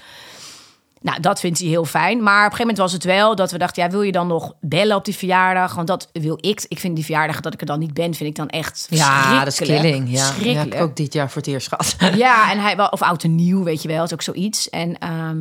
Nou, 1.01 1.21
dat 1.21 1.41
vindt 1.41 1.59
hij 1.59 1.69
heel 1.69 1.85
fijn. 1.85 2.23
Maar 2.23 2.47
op 2.47 2.51
een 2.51 2.57
gegeven 2.57 2.61
moment 2.61 2.79
was 2.79 2.93
het 2.93 3.05
wel 3.05 3.35
dat 3.37 3.51
we 3.51 3.59
dachten... 3.59 3.83
ja, 3.83 3.91
wil 3.91 4.03
je 4.03 4.13
dan 4.13 4.27
nog 4.27 4.53
bellen 4.61 4.97
op 4.97 5.05
die 5.05 5.17
verjaardag? 5.17 5.75
Want 5.75 5.87
dat 5.87 6.09
wil 6.13 6.39
ik. 6.41 6.65
Ik 6.69 6.79
vind 6.79 6.95
die 6.95 7.05
verjaardag 7.05 7.41
dat 7.41 7.55
ik 7.55 7.61
er 7.61 7.67
dan 7.67 7.79
niet 7.79 7.95
ben... 7.95 8.15
vind 8.15 8.29
ik 8.31 8.37
dan 8.37 8.49
echt 8.49 8.87
Ja, 8.91 9.39
dat 9.45 9.53
is 9.53 9.59
killing. 9.69 10.11
Ja, 10.11 10.25
Verschrikkelijk. 10.25 10.75
ik 10.75 10.81
ook 10.81 10.97
dit 10.97 11.13
jaar 11.13 11.31
voor 11.31 11.43
het 11.43 11.51
eerst 11.51 11.69
gehad. 11.69 11.97
Ja, 12.17 12.51
en 12.51 12.59
hij 12.59 12.77
wel, 12.77 12.87
of 12.87 13.03
oud 13.03 13.25
en 13.25 13.35
nieuw, 13.35 13.63
weet 13.63 13.83
je 13.83 13.89
wel, 13.89 14.05
is 14.05 14.13
ook 14.13 14.23
zoiets. 14.23 14.71
En 14.71 14.99
ehm, 14.99 15.39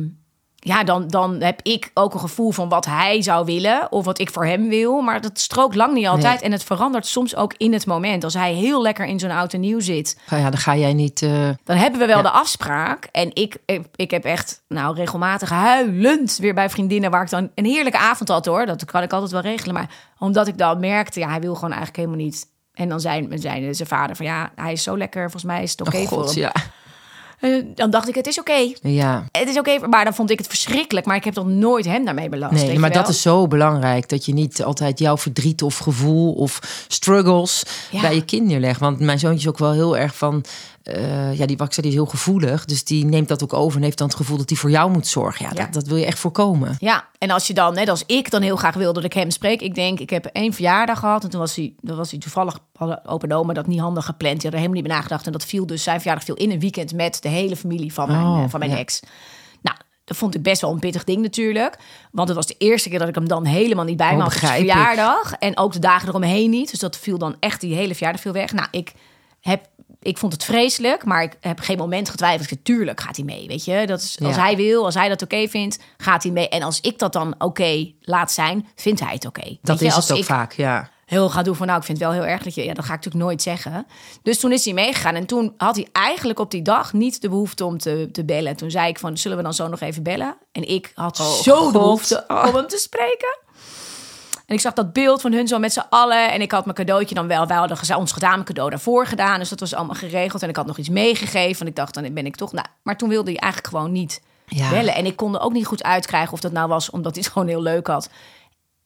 ja, 0.64 0.84
dan, 0.84 1.08
dan 1.08 1.40
heb 1.40 1.60
ik 1.62 1.90
ook 1.94 2.14
een 2.14 2.20
gevoel 2.20 2.50
van 2.50 2.68
wat 2.68 2.84
hij 2.86 3.22
zou 3.22 3.44
willen 3.44 3.92
of 3.92 4.04
wat 4.04 4.18
ik 4.18 4.30
voor 4.30 4.46
hem 4.46 4.68
wil. 4.68 5.00
Maar 5.00 5.20
dat 5.20 5.38
strookt 5.38 5.74
lang 5.74 5.94
niet 5.94 6.06
altijd. 6.06 6.34
Nee. 6.34 6.42
En 6.42 6.52
het 6.52 6.64
verandert 6.64 7.06
soms 7.06 7.36
ook 7.36 7.54
in 7.56 7.72
het 7.72 7.86
moment. 7.86 8.24
Als 8.24 8.34
hij 8.34 8.52
heel 8.52 8.82
lekker 8.82 9.06
in 9.06 9.18
zo'n 9.18 9.30
oud 9.30 9.52
en 9.52 9.60
nieuw 9.60 9.80
zit, 9.80 10.18
Ja, 10.30 10.42
dan 10.50 10.56
ga 10.58 10.76
jij 10.76 10.92
niet... 10.92 11.22
eh, 11.22 11.48
dan 11.64 11.76
hebben 11.76 12.00
we 12.00 12.06
wel 12.06 12.16
Ja. 12.16 12.22
de 12.22 12.30
afspraak. 12.30 13.08
En 13.12 13.30
ik, 13.34 13.56
ik, 13.66 13.86
ik 13.96 14.10
heb 14.10 14.24
echt 14.24 14.62
nou, 14.68 14.94
regelmatig 14.96 15.50
huilend 15.50 16.36
weer 16.36 16.54
bij 16.54 16.70
vriendinnen... 16.70 17.10
waar 17.10 17.22
ik 17.22 17.30
dan 17.30 17.50
een 17.54 17.64
heerlijke 17.64 17.98
avond 17.98 18.28
had 18.28 18.46
hoor. 18.46 18.66
Dat 18.66 18.84
kan 18.84 19.02
ik 19.02 19.12
altijd 19.12 19.30
wel 19.32 19.40
regelen. 19.40 19.74
Maar 19.74 19.88
omdat 20.18 20.46
ik 20.46 20.58
dan 20.58 20.80
merkte, 20.80 21.20
ja, 21.20 21.28
hij 21.28 21.40
wil 21.40 21.54
gewoon 21.54 21.70
eigenlijk 21.72 21.96
helemaal 21.96 22.24
niet... 22.24 22.50
En 22.72 22.88
dan 22.88 23.00
zijn, 23.00 23.28
zijn 23.34 23.74
zijn 23.74 23.88
vader 23.88 24.16
van 24.16 24.26
ja, 24.26 24.52
hij 24.56 24.72
is 24.72 24.82
zo 24.82 24.96
lekker. 24.98 25.22
Volgens 25.22 25.44
mij 25.52 25.62
is 25.62 25.70
het 25.70 25.80
oké 25.80 25.96
oh 25.96 26.06
voor 26.08 26.18
god, 26.18 26.34
hem. 26.34 26.42
ja. 26.42 26.52
Eh, 27.42 27.50
dan 27.74 27.90
dacht 27.90 28.08
ik, 28.08 28.14
het 28.14 28.26
is 28.26 28.38
oké. 28.38 28.72
Ja. 28.82 29.24
Het 29.30 29.48
is 29.48 29.58
oké, 29.58 29.86
maar 29.88 30.04
dan 30.04 30.14
vond 30.14 30.30
ik 30.30 30.38
het 30.38 30.46
verschrikkelijk. 30.46 31.06
Maar 31.06 31.16
ik 31.16 31.24
heb 31.24 31.34
toch 31.34 31.46
nooit 31.46 31.84
hem 31.84 32.04
daarmee 32.04 32.28
belast. 32.28 32.52
Nee, 32.52 32.78
maar 32.78 32.92
dat 32.92 33.08
is 33.08 33.22
zo 33.22 33.46
belangrijk. 33.46 34.08
Dat 34.08 34.24
je 34.24 34.32
niet 34.32 34.62
altijd 34.62 34.98
jouw 34.98 35.16
verdriet 35.18 35.62
of 35.62 35.78
gevoel 35.78 36.32
of 36.32 36.84
struggles 36.88 37.62
Ja. 37.90 38.00
bij 38.00 38.14
je 38.14 38.24
kind 38.24 38.46
neerlegt. 38.46 38.80
Want 38.80 39.00
mijn 39.00 39.18
zoontje 39.18 39.40
is 39.40 39.48
ook 39.48 39.58
wel 39.58 39.72
heel 39.72 39.96
erg 39.96 40.16
van... 40.16 40.44
eh, 40.82 41.38
ja, 41.38 41.46
die 41.46 41.56
Waxer 41.56 41.82
die 41.82 41.90
is 41.90 41.96
heel 41.96 42.06
gevoelig. 42.06 42.64
Dus 42.64 42.84
die 42.84 43.04
neemt 43.04 43.28
dat 43.28 43.42
ook 43.42 43.52
over 43.52 43.78
en 43.78 43.84
heeft 43.84 43.98
dan 43.98 44.06
het 44.06 44.16
gevoel 44.16 44.36
dat 44.36 44.48
hij 44.48 44.58
voor 44.58 44.70
jou 44.70 44.90
moet 44.90 45.06
zorgen. 45.06 45.44
Ja, 45.44 45.50
Ja. 45.54 45.64
Dat, 45.64 45.72
dat 45.72 45.86
wil 45.86 45.96
je 45.96 46.06
echt 46.06 46.18
voorkomen. 46.18 46.76
Ja, 46.78 47.08
en 47.18 47.30
als 47.30 47.46
je 47.46 47.54
dan, 47.54 47.74
net 47.74 47.88
als 47.88 48.02
ik 48.06 48.30
dan 48.30 48.42
heel 48.42 48.56
graag 48.56 48.74
wil 48.74 48.92
dat 48.92 49.04
ik 49.04 49.12
hem 49.12 49.30
spreek. 49.30 49.60
Ik 49.60 49.74
denk, 49.74 50.00
ik 50.00 50.10
heb 50.10 50.26
één 50.26 50.52
verjaardag 50.52 50.98
gehad. 50.98 51.24
En 51.24 51.30
toen 51.30 51.40
was 51.40 51.56
hij, 51.56 51.74
dan 51.80 51.96
was 51.96 52.10
hij 52.10 52.20
toevallig, 52.20 52.58
hadden 52.74 53.04
opa 53.06 53.26
en 53.28 53.34
oma 53.34 53.52
dat 53.52 53.66
niet 53.66 53.80
handig 53.80 54.04
gepland. 54.04 54.40
Die 54.40 54.50
hadden 54.50 54.60
er 54.60 54.66
helemaal 54.66 54.80
niet 54.80 54.88
bij 54.88 54.96
nagedacht. 54.96 55.26
En 55.26 55.32
dat 55.32 55.44
viel 55.44 55.66
dus, 55.66 55.82
zijn 55.82 55.98
verjaardag 56.00 56.24
viel 56.24 56.34
in 56.34 56.50
een 56.50 56.60
weekend 56.60 56.92
met 56.94 57.22
de 57.22 57.28
hele 57.28 57.56
familie 57.56 57.92
van 57.92 58.08
mijn, 58.08 58.26
Oh, 58.26 58.42
eh, 58.42 58.48
van 58.48 58.58
mijn 58.58 58.70
ja. 58.70 58.76
ex. 58.78 59.00
Nou, 59.62 59.76
dat 60.04 60.16
vond 60.16 60.34
ik 60.34 60.42
best 60.42 60.60
wel 60.60 60.70
een 60.72 60.78
pittig 60.78 61.04
ding 61.04 61.22
natuurlijk. 61.22 61.78
Want 62.12 62.28
het 62.28 62.36
was 62.36 62.46
de 62.46 62.54
eerste 62.58 62.88
keer 62.88 62.98
dat 62.98 63.08
ik 63.08 63.14
hem 63.14 63.28
dan 63.28 63.44
helemaal 63.44 63.84
niet 63.84 63.96
bij 63.96 64.10
Oh, 64.10 64.16
me 64.16 64.22
had 64.22 64.30
begrijp 64.32 64.62
ik. 64.62 64.70
verjaardag. 64.70 65.32
En 65.32 65.58
ook 65.58 65.72
de 65.72 65.78
dagen 65.78 66.08
eromheen 66.08 66.50
niet. 66.50 66.70
Dus 66.70 66.78
dat 66.80 66.96
viel 66.96 67.18
dan 67.18 67.36
echt, 67.40 67.60
die 67.60 67.74
hele 67.74 67.94
verjaardag 67.94 68.20
viel 68.22 68.32
weg. 68.32 68.52
Nou, 68.52 68.68
ik 68.70 68.92
heb... 69.40 69.70
Ik 70.02 70.18
vond 70.18 70.32
het 70.32 70.44
vreselijk, 70.44 71.04
maar 71.04 71.22
ik 71.22 71.36
heb 71.40 71.60
geen 71.60 71.76
moment 71.78 72.08
getwijfeld. 72.08 72.50
Ik 72.50 72.64
tuurlijk 72.64 73.00
gaat 73.00 73.16
hij 73.16 73.24
mee, 73.24 73.46
weet 73.46 73.64
je. 73.64 73.86
Dat 73.86 74.00
is, 74.00 74.16
als 74.24 74.34
Ja. 74.34 74.42
hij 74.42 74.56
wil, 74.56 74.84
als 74.84 74.94
hij 74.94 75.08
dat 75.08 75.22
oké 75.22 75.48
vindt, 75.48 75.78
gaat 75.96 76.22
hij 76.22 76.32
mee. 76.32 76.48
En 76.48 76.62
als 76.62 76.80
ik 76.80 76.98
dat 76.98 77.12
dan 77.12 77.34
oké 77.38 77.92
laat 78.00 78.32
zijn, 78.32 78.66
vindt 78.76 79.00
hij 79.00 79.12
het 79.12 79.26
oké. 79.26 79.56
Dat 79.62 79.78
je, 79.78 79.84
is 79.86 79.94
als 79.94 80.08
het 80.08 80.18
ook 80.18 80.24
vaak, 80.24 80.52
ja. 80.52 80.88
heel 81.06 81.30
ga 81.30 81.42
doen 81.42 81.54
van 81.56 81.66
nou, 81.66 81.78
ik 81.78 81.84
vind 81.84 81.98
het 81.98 82.06
wel 82.08 82.16
heel 82.16 82.26
erg 82.30 82.42
dat 82.42 82.54
je, 82.54 82.64
ja, 82.64 82.74
dat 82.74 82.84
ga 82.84 82.92
ik 82.94 82.96
natuurlijk 82.96 83.24
nooit 83.24 83.42
zeggen. 83.42 83.86
Dus 84.22 84.38
toen 84.38 84.52
is 84.52 84.64
hij 84.64 84.74
meegegaan 84.74 85.14
en 85.14 85.26
toen 85.26 85.54
had 85.56 85.76
hij 85.76 85.88
eigenlijk 85.92 86.38
op 86.38 86.50
die 86.50 86.62
dag 86.62 86.92
niet 86.92 87.20
de 87.20 87.28
behoefte 87.28 87.64
om 87.64 87.78
te, 87.78 88.08
te 88.12 88.24
bellen. 88.24 88.50
En 88.50 88.56
toen 88.56 88.70
zei 88.70 88.88
ik 88.88 88.98
van, 88.98 89.16
zullen 89.18 89.36
we 89.36 89.42
dan 89.42 89.54
zo 89.54 89.68
nog 89.68 89.80
even 89.80 90.02
bellen? 90.02 90.36
En 90.52 90.68
ik 90.68 90.92
had 90.94 91.20
Oh, 91.20 91.26
zo 91.32 91.56
God. 91.56 91.72
de 91.72 91.78
behoefte 91.78 92.24
om 92.28 92.54
hem 92.54 92.66
te 92.66 92.78
spreken. 92.78 93.38
En 94.52 94.58
ik 94.58 94.64
zag 94.64 94.72
dat 94.72 94.92
beeld 94.92 95.20
van 95.20 95.32
hun 95.32 95.48
zo 95.48 95.58
met 95.58 95.72
z'n 95.72 95.82
allen. 95.88 96.32
En 96.32 96.40
ik 96.40 96.52
had 96.52 96.64
mijn 96.64 96.76
cadeautje 96.76 97.14
dan 97.14 97.26
wel. 97.26 97.46
Wij 97.46 97.56
hadden 97.56 97.96
ons 97.96 98.12
gedaan, 98.12 98.44
cadeau 98.44 98.70
daarvoor 98.70 99.06
gedaan. 99.06 99.38
Dus 99.38 99.48
dat 99.48 99.60
was 99.60 99.74
allemaal 99.74 99.94
geregeld. 99.94 100.42
En 100.42 100.48
ik 100.48 100.56
had 100.56 100.66
nog 100.66 100.78
iets 100.78 100.88
meegegeven. 100.88 101.58
Want 101.58 101.70
ik 101.70 101.76
dacht, 101.76 101.94
dan 101.94 102.14
ben 102.14 102.26
ik 102.26 102.36
toch... 102.36 102.52
Nou, 102.52 102.66
maar 102.82 102.96
toen 102.96 103.08
wilde 103.08 103.30
hij 103.30 103.40
eigenlijk 103.40 103.74
gewoon 103.74 103.92
niet 103.92 104.22
Ja. 104.46 104.70
bellen. 104.70 104.94
En 104.94 105.06
ik 105.06 105.16
kon 105.16 105.34
er 105.34 105.40
ook 105.40 105.52
niet 105.52 105.66
goed 105.66 105.82
uitkrijgen 105.82 106.32
of 106.32 106.40
dat 106.40 106.52
nou 106.52 106.68
was... 106.68 106.90
omdat 106.90 107.14
hij 107.14 107.22
het 107.22 107.32
gewoon 107.32 107.48
heel 107.48 107.62
leuk 107.62 107.86
had. 107.86 108.08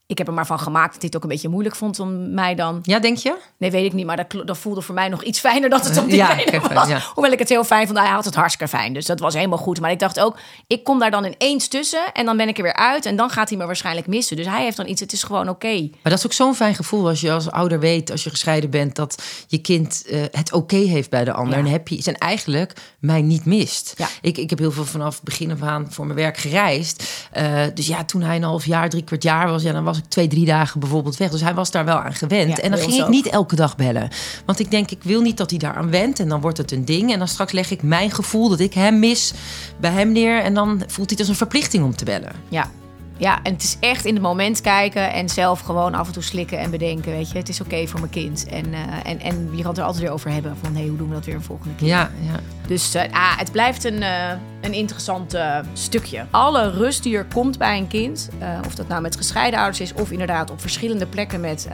Ik 0.09 0.19
heb 0.19 0.27
er 0.27 0.33
maar 0.33 0.47
van 0.47 0.59
gemaakt 0.59 0.93
dat 0.93 0.97
hij 0.97 1.07
het 1.07 1.17
ook 1.17 1.23
een 1.23 1.29
beetje 1.29 1.49
moeilijk 1.49 1.77
vond 1.77 2.01
om 2.01 2.35
mij 2.35 2.55
dan... 2.55 2.79
Ja, 2.83 2.99
denk 2.99 3.17
je? 3.19 3.37
Nee, 3.59 3.71
weet 3.71 3.85
ik 3.85 3.93
niet. 3.93 4.07
Maar 4.07 4.17
dat, 4.17 4.47
dat 4.47 4.59
voelde 4.59 4.83
voor 4.83 4.95
mij 4.95 5.09
nog 5.09 5.23
iets 5.23 5.41
fijner 5.41 5.71
dat 5.71 5.85
het 5.85 5.99
op 5.99 6.05
die 6.07 6.17
Ja, 6.17 6.39
even, 6.39 6.75
was. 6.75 6.89
ja. 6.89 7.01
Hoewel 7.15 7.33
ik 7.33 7.39
het 7.39 7.49
heel 7.49 7.65
fijn 7.65 7.87
vond. 7.87 7.99
Hij 7.99 8.09
had 8.09 8.25
het 8.25 8.35
hartstikke 8.35 8.77
fijn. 8.77 8.93
Dus 8.93 9.07
dat 9.07 9.21
was 9.21 9.35
helemaal 9.35 9.59
goed. 9.59 9.81
Maar 9.81 9.91
ik 9.91 9.99
dacht 9.99 10.21
ook, 10.21 10.37
ik 10.67 10.85
kom 10.85 10.99
daar 10.99 11.11
dan 11.11 11.25
ineens 11.25 11.69
tussen. 11.69 12.13
En 12.13 12.25
dan 12.25 12.37
ben 12.37 12.49
ik 12.49 12.57
er 12.57 12.63
weer 12.63 12.75
uit. 12.77 13.07
En 13.07 13.17
dan 13.17 13.31
gaat 13.31 13.49
hij 13.49 13.59
me 13.59 13.67
waarschijnlijk 13.67 14.07
missen. 14.07 14.37
Dus 14.37 14.47
hij 14.47 14.63
heeft 14.63 14.77
dan 14.77 14.89
iets, 14.89 15.01
het 15.01 15.13
is 15.13 15.23
gewoon 15.23 15.49
oké. 15.49 15.81
Maar 15.81 15.91
dat 16.03 16.19
is 16.19 16.27
ook 16.27 16.33
zo'n 16.33 16.55
fijn 16.55 16.75
gevoel 16.75 17.09
als 17.09 17.21
je 17.21 17.33
als 17.33 17.51
ouder 17.51 17.81
weet, 17.81 18.11
als 18.11 18.25
je 18.25 18.31
gescheiden 18.31 18.71
bent, 18.71 18.97
dat 18.97 19.23
je 19.47 19.59
kind 19.59 20.05
eh, 20.07 20.21
het 20.31 20.53
oké 20.53 20.77
heeft 20.77 21.11
bij 21.11 21.25
de 21.25 21.33
ander. 21.33 21.59
Ja. 21.59 21.65
En 21.65 21.71
heb 21.71 21.89
je 21.89 22.03
en 22.07 22.19
eigenlijk 22.19 22.73
mij 22.99 23.23
niet 23.23 23.45
mist. 23.45 23.95
Ja. 23.97 24.09
Ik, 24.21 24.39
ik 24.39 24.51
heb 24.51 24.59
heel 24.59 24.73
veel 24.73 24.85
vanaf 24.85 25.15
het 25.15 25.25
begin 25.25 25.51
af 25.51 25.63
aan 25.63 25.87
voor 25.93 26.05
mijn 26.07 26.19
werk 26.19 26.37
gereisd. 26.37 27.03
Eh, 27.33 27.63
dus 27.75 27.87
ja, 27.87 28.05
toen 28.05 28.23
hij 28.23 28.37
een 28.37 28.43
half 28.43 28.65
jaar, 28.67 28.89
drie 28.89 29.03
kwart 29.05 29.23
jaar 29.23 29.49
was, 29.51 29.63
ja, 29.63 29.73
dan 29.73 29.85
was 29.85 29.96
ik 29.97 30.05
twee, 30.09 30.29
drie 30.29 30.45
dagen 30.45 30.81
bijvoorbeeld 30.81 31.17
weg. 31.17 31.31
Dus 31.31 31.41
hij 31.41 31.55
was 31.55 31.71
daar 31.71 31.85
wel 31.85 31.97
aan 31.97 32.15
gewend. 32.15 32.57
Ja, 32.57 32.63
en 32.63 32.71
dan 32.71 32.81
ging 32.81 32.95
ik 32.95 33.03
ook. 33.03 33.09
niet 33.09 33.27
elke 33.27 33.57
dag 33.57 33.77
bellen. 33.77 34.09
Want 34.47 34.59
ik 34.59 34.71
denk, 34.71 34.91
ik 34.91 35.03
wil 35.03 35.21
niet 35.21 35.37
dat 35.37 35.51
hij 35.51 35.59
daaraan 35.59 35.91
went. 35.91 36.21
En 36.21 36.29
dan 36.29 36.41
wordt 36.41 36.59
het 36.59 36.73
een 36.73 36.85
ding. 36.85 37.13
En 37.13 37.19
dan 37.19 37.29
straks 37.29 37.53
leg 37.53 37.71
ik 37.71 37.83
mijn 37.83 38.11
gevoel 38.11 38.49
dat 38.49 38.61
ik 38.61 38.75
hem 38.75 38.99
mis 38.99 39.33
bij 39.81 39.91
hem 39.91 40.13
neer. 40.13 40.43
En 40.43 40.55
dan 40.55 40.69
voelt 40.87 40.95
hij 40.97 41.07
het 41.09 41.19
als 41.19 41.29
een 41.29 41.37
verplichting 41.37 41.85
om 41.85 41.97
te 41.97 42.05
bellen. 42.05 42.33
Ja. 42.49 42.71
Ja, 43.19 43.43
en 43.43 43.53
het 43.53 43.63
is 43.63 43.77
echt 43.81 44.05
in 44.05 44.15
het 44.15 44.23
moment 44.23 44.61
kijken 44.61 45.13
en 45.13 45.29
zelf 45.29 45.61
gewoon 45.61 45.95
af 45.95 46.07
en 46.07 46.13
toe 46.13 46.23
slikken 46.23 46.59
en 46.59 46.71
bedenken, 46.71 47.13
weet 47.13 47.31
je. 47.31 47.39
Het 47.39 47.49
is 47.49 47.61
oké 47.61 47.87
voor 47.87 48.01
mijn 48.01 48.13
kind. 48.13 48.47
En, 48.47 48.75
eh, 48.75 48.81
en, 49.05 49.21
en 49.21 49.49
je 49.53 49.63
kan 49.63 49.71
het 49.71 49.79
er 49.79 49.85
altijd 49.85 50.03
weer 50.03 50.13
over 50.13 50.31
hebben 50.31 50.57
van, 50.63 50.77
hé, 50.77 50.87
hoe 50.87 50.97
doen 50.97 51.09
we 51.09 51.15
dat 51.15 51.25
weer 51.25 51.35
een 51.35 51.43
volgende 51.43 51.75
keer? 51.75 51.89
Ja, 51.89 52.11
ja. 52.21 52.41
Dus 52.67 52.95
eh, 52.95 53.13
ah, 53.13 53.39
het 53.39 53.53
blijft 53.53 53.85
een, 53.85 54.03
eh, 54.03 54.31
een 54.61 54.73
interessant 54.73 55.37
stukje. 55.73 56.27
Alle 56.31 56.71
rust 56.71 57.03
die 57.03 57.17
er 57.17 57.27
komt 57.35 57.59
bij 57.59 57.79
een 57.79 57.89
kind, 57.89 58.29
of 58.67 58.75
dat 58.75 58.89
nou 58.89 59.03
met 59.03 59.17
gescheiden 59.17 59.59
ouders 59.59 59.81
is... 59.81 59.93
of 59.95 60.11
inderdaad 60.11 60.51
op 60.51 60.61
verschillende 60.61 61.07
plekken 61.07 61.41
met 61.41 61.69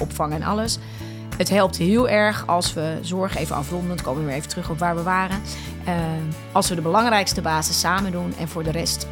opvang 0.00 0.32
en 0.32 0.42
alles... 0.42 0.78
Het 1.36 1.48
helpt 1.48 1.76
heel 1.76 2.08
erg 2.08 2.46
als 2.46 2.74
we 2.74 2.98
zorg 3.02 3.36
even 3.36 3.56
afronden. 3.56 3.96
Dan 3.96 4.04
komen 4.04 4.20
we 4.20 4.26
weer 4.26 4.36
even 4.36 4.48
terug 4.48 4.70
op 4.70 4.78
waar 4.78 4.96
we 4.96 5.02
waren. 5.02 5.40
Als 6.52 6.68
we 6.68 6.74
de 6.74 6.80
belangrijkste 6.80 7.40
basis 7.40 7.80
samen 7.80 8.12
doen 8.12 8.34
en 8.38 8.48
voor 8.48 8.62
de 8.62 8.70
rest 8.70 9.06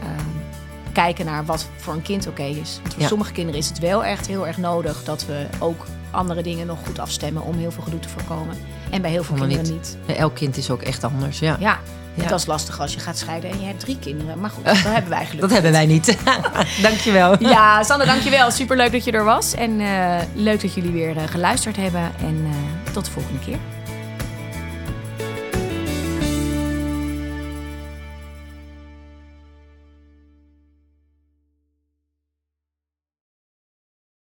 kijken 1.05 1.25
naar 1.27 1.45
wat 1.45 1.67
voor 1.77 1.93
een 1.95 2.03
kind 2.03 2.27
oké 2.27 2.43
is. 2.43 2.79
Want 2.83 2.93
voor 2.95 3.03
Ja. 3.03 3.09
sommige 3.09 3.33
kinderen 3.33 3.61
is 3.61 3.69
het 3.69 3.79
wel 3.79 4.05
echt 4.05 4.27
heel 4.27 4.47
erg 4.47 4.57
nodig 4.57 5.05
dat 5.05 5.27
we 5.27 5.47
ook 5.59 5.87
andere 6.11 6.43
dingen 6.43 6.67
nog 6.67 6.79
goed 6.87 6.99
afstemmen 6.99 7.43
om 7.43 7.59
heel 7.59 7.71
veel 7.71 7.83
gedoe 7.83 8.01
te 8.01 8.09
voorkomen. 8.09 8.57
En 8.91 9.03
bij 9.03 9.11
heel 9.11 9.25
veel 9.25 9.37
kinderen 9.37 9.73
niet. 9.73 9.97
Elk 10.17 10.35
kind 10.35 10.57
is 10.57 10.71
ook 10.71 10.83
echt 10.83 11.05
anders, 11.05 11.39
ja. 11.39 11.57
Ja, 11.61 11.79
Ja. 12.15 12.29
dat 12.29 12.39
is 12.39 12.47
lastig 12.47 12.81
als 12.81 12.95
je 12.95 13.01
gaat 13.01 13.19
scheiden 13.19 13.51
en 13.51 13.61
je 13.61 13.67
hebt 13.67 13.81
drie 13.81 13.99
kinderen. 13.99 14.41
Maar 14.41 14.51
goed, 14.51 14.65
dat 14.75 14.77
hebben 14.77 15.11
wij 15.11 15.19
Dat 15.19 15.29
gelukkig. 15.29 15.53
hebben 15.53 15.73
wij 15.73 15.87
niet. 15.87 16.19
Dankjewel. 16.83 17.37
Ja, 17.55 17.83
Sanne, 17.83 18.05
dankjewel. 18.07 18.51
Superleuk 18.51 18.93
dat 18.93 19.05
je 19.05 19.13
er 19.13 19.25
was. 19.25 19.55
En 19.55 19.81
eh, 19.81 20.17
leuk 20.35 20.61
dat 20.61 20.75
jullie 20.75 20.91
weer 20.93 21.17
eh, 21.17 21.23
geluisterd 21.27 21.77
hebben. 21.77 22.13
En 22.21 22.45
eh, 22.45 22.93
tot 22.93 23.05
de 23.05 23.11
volgende 23.11 23.39
keer. 23.39 23.59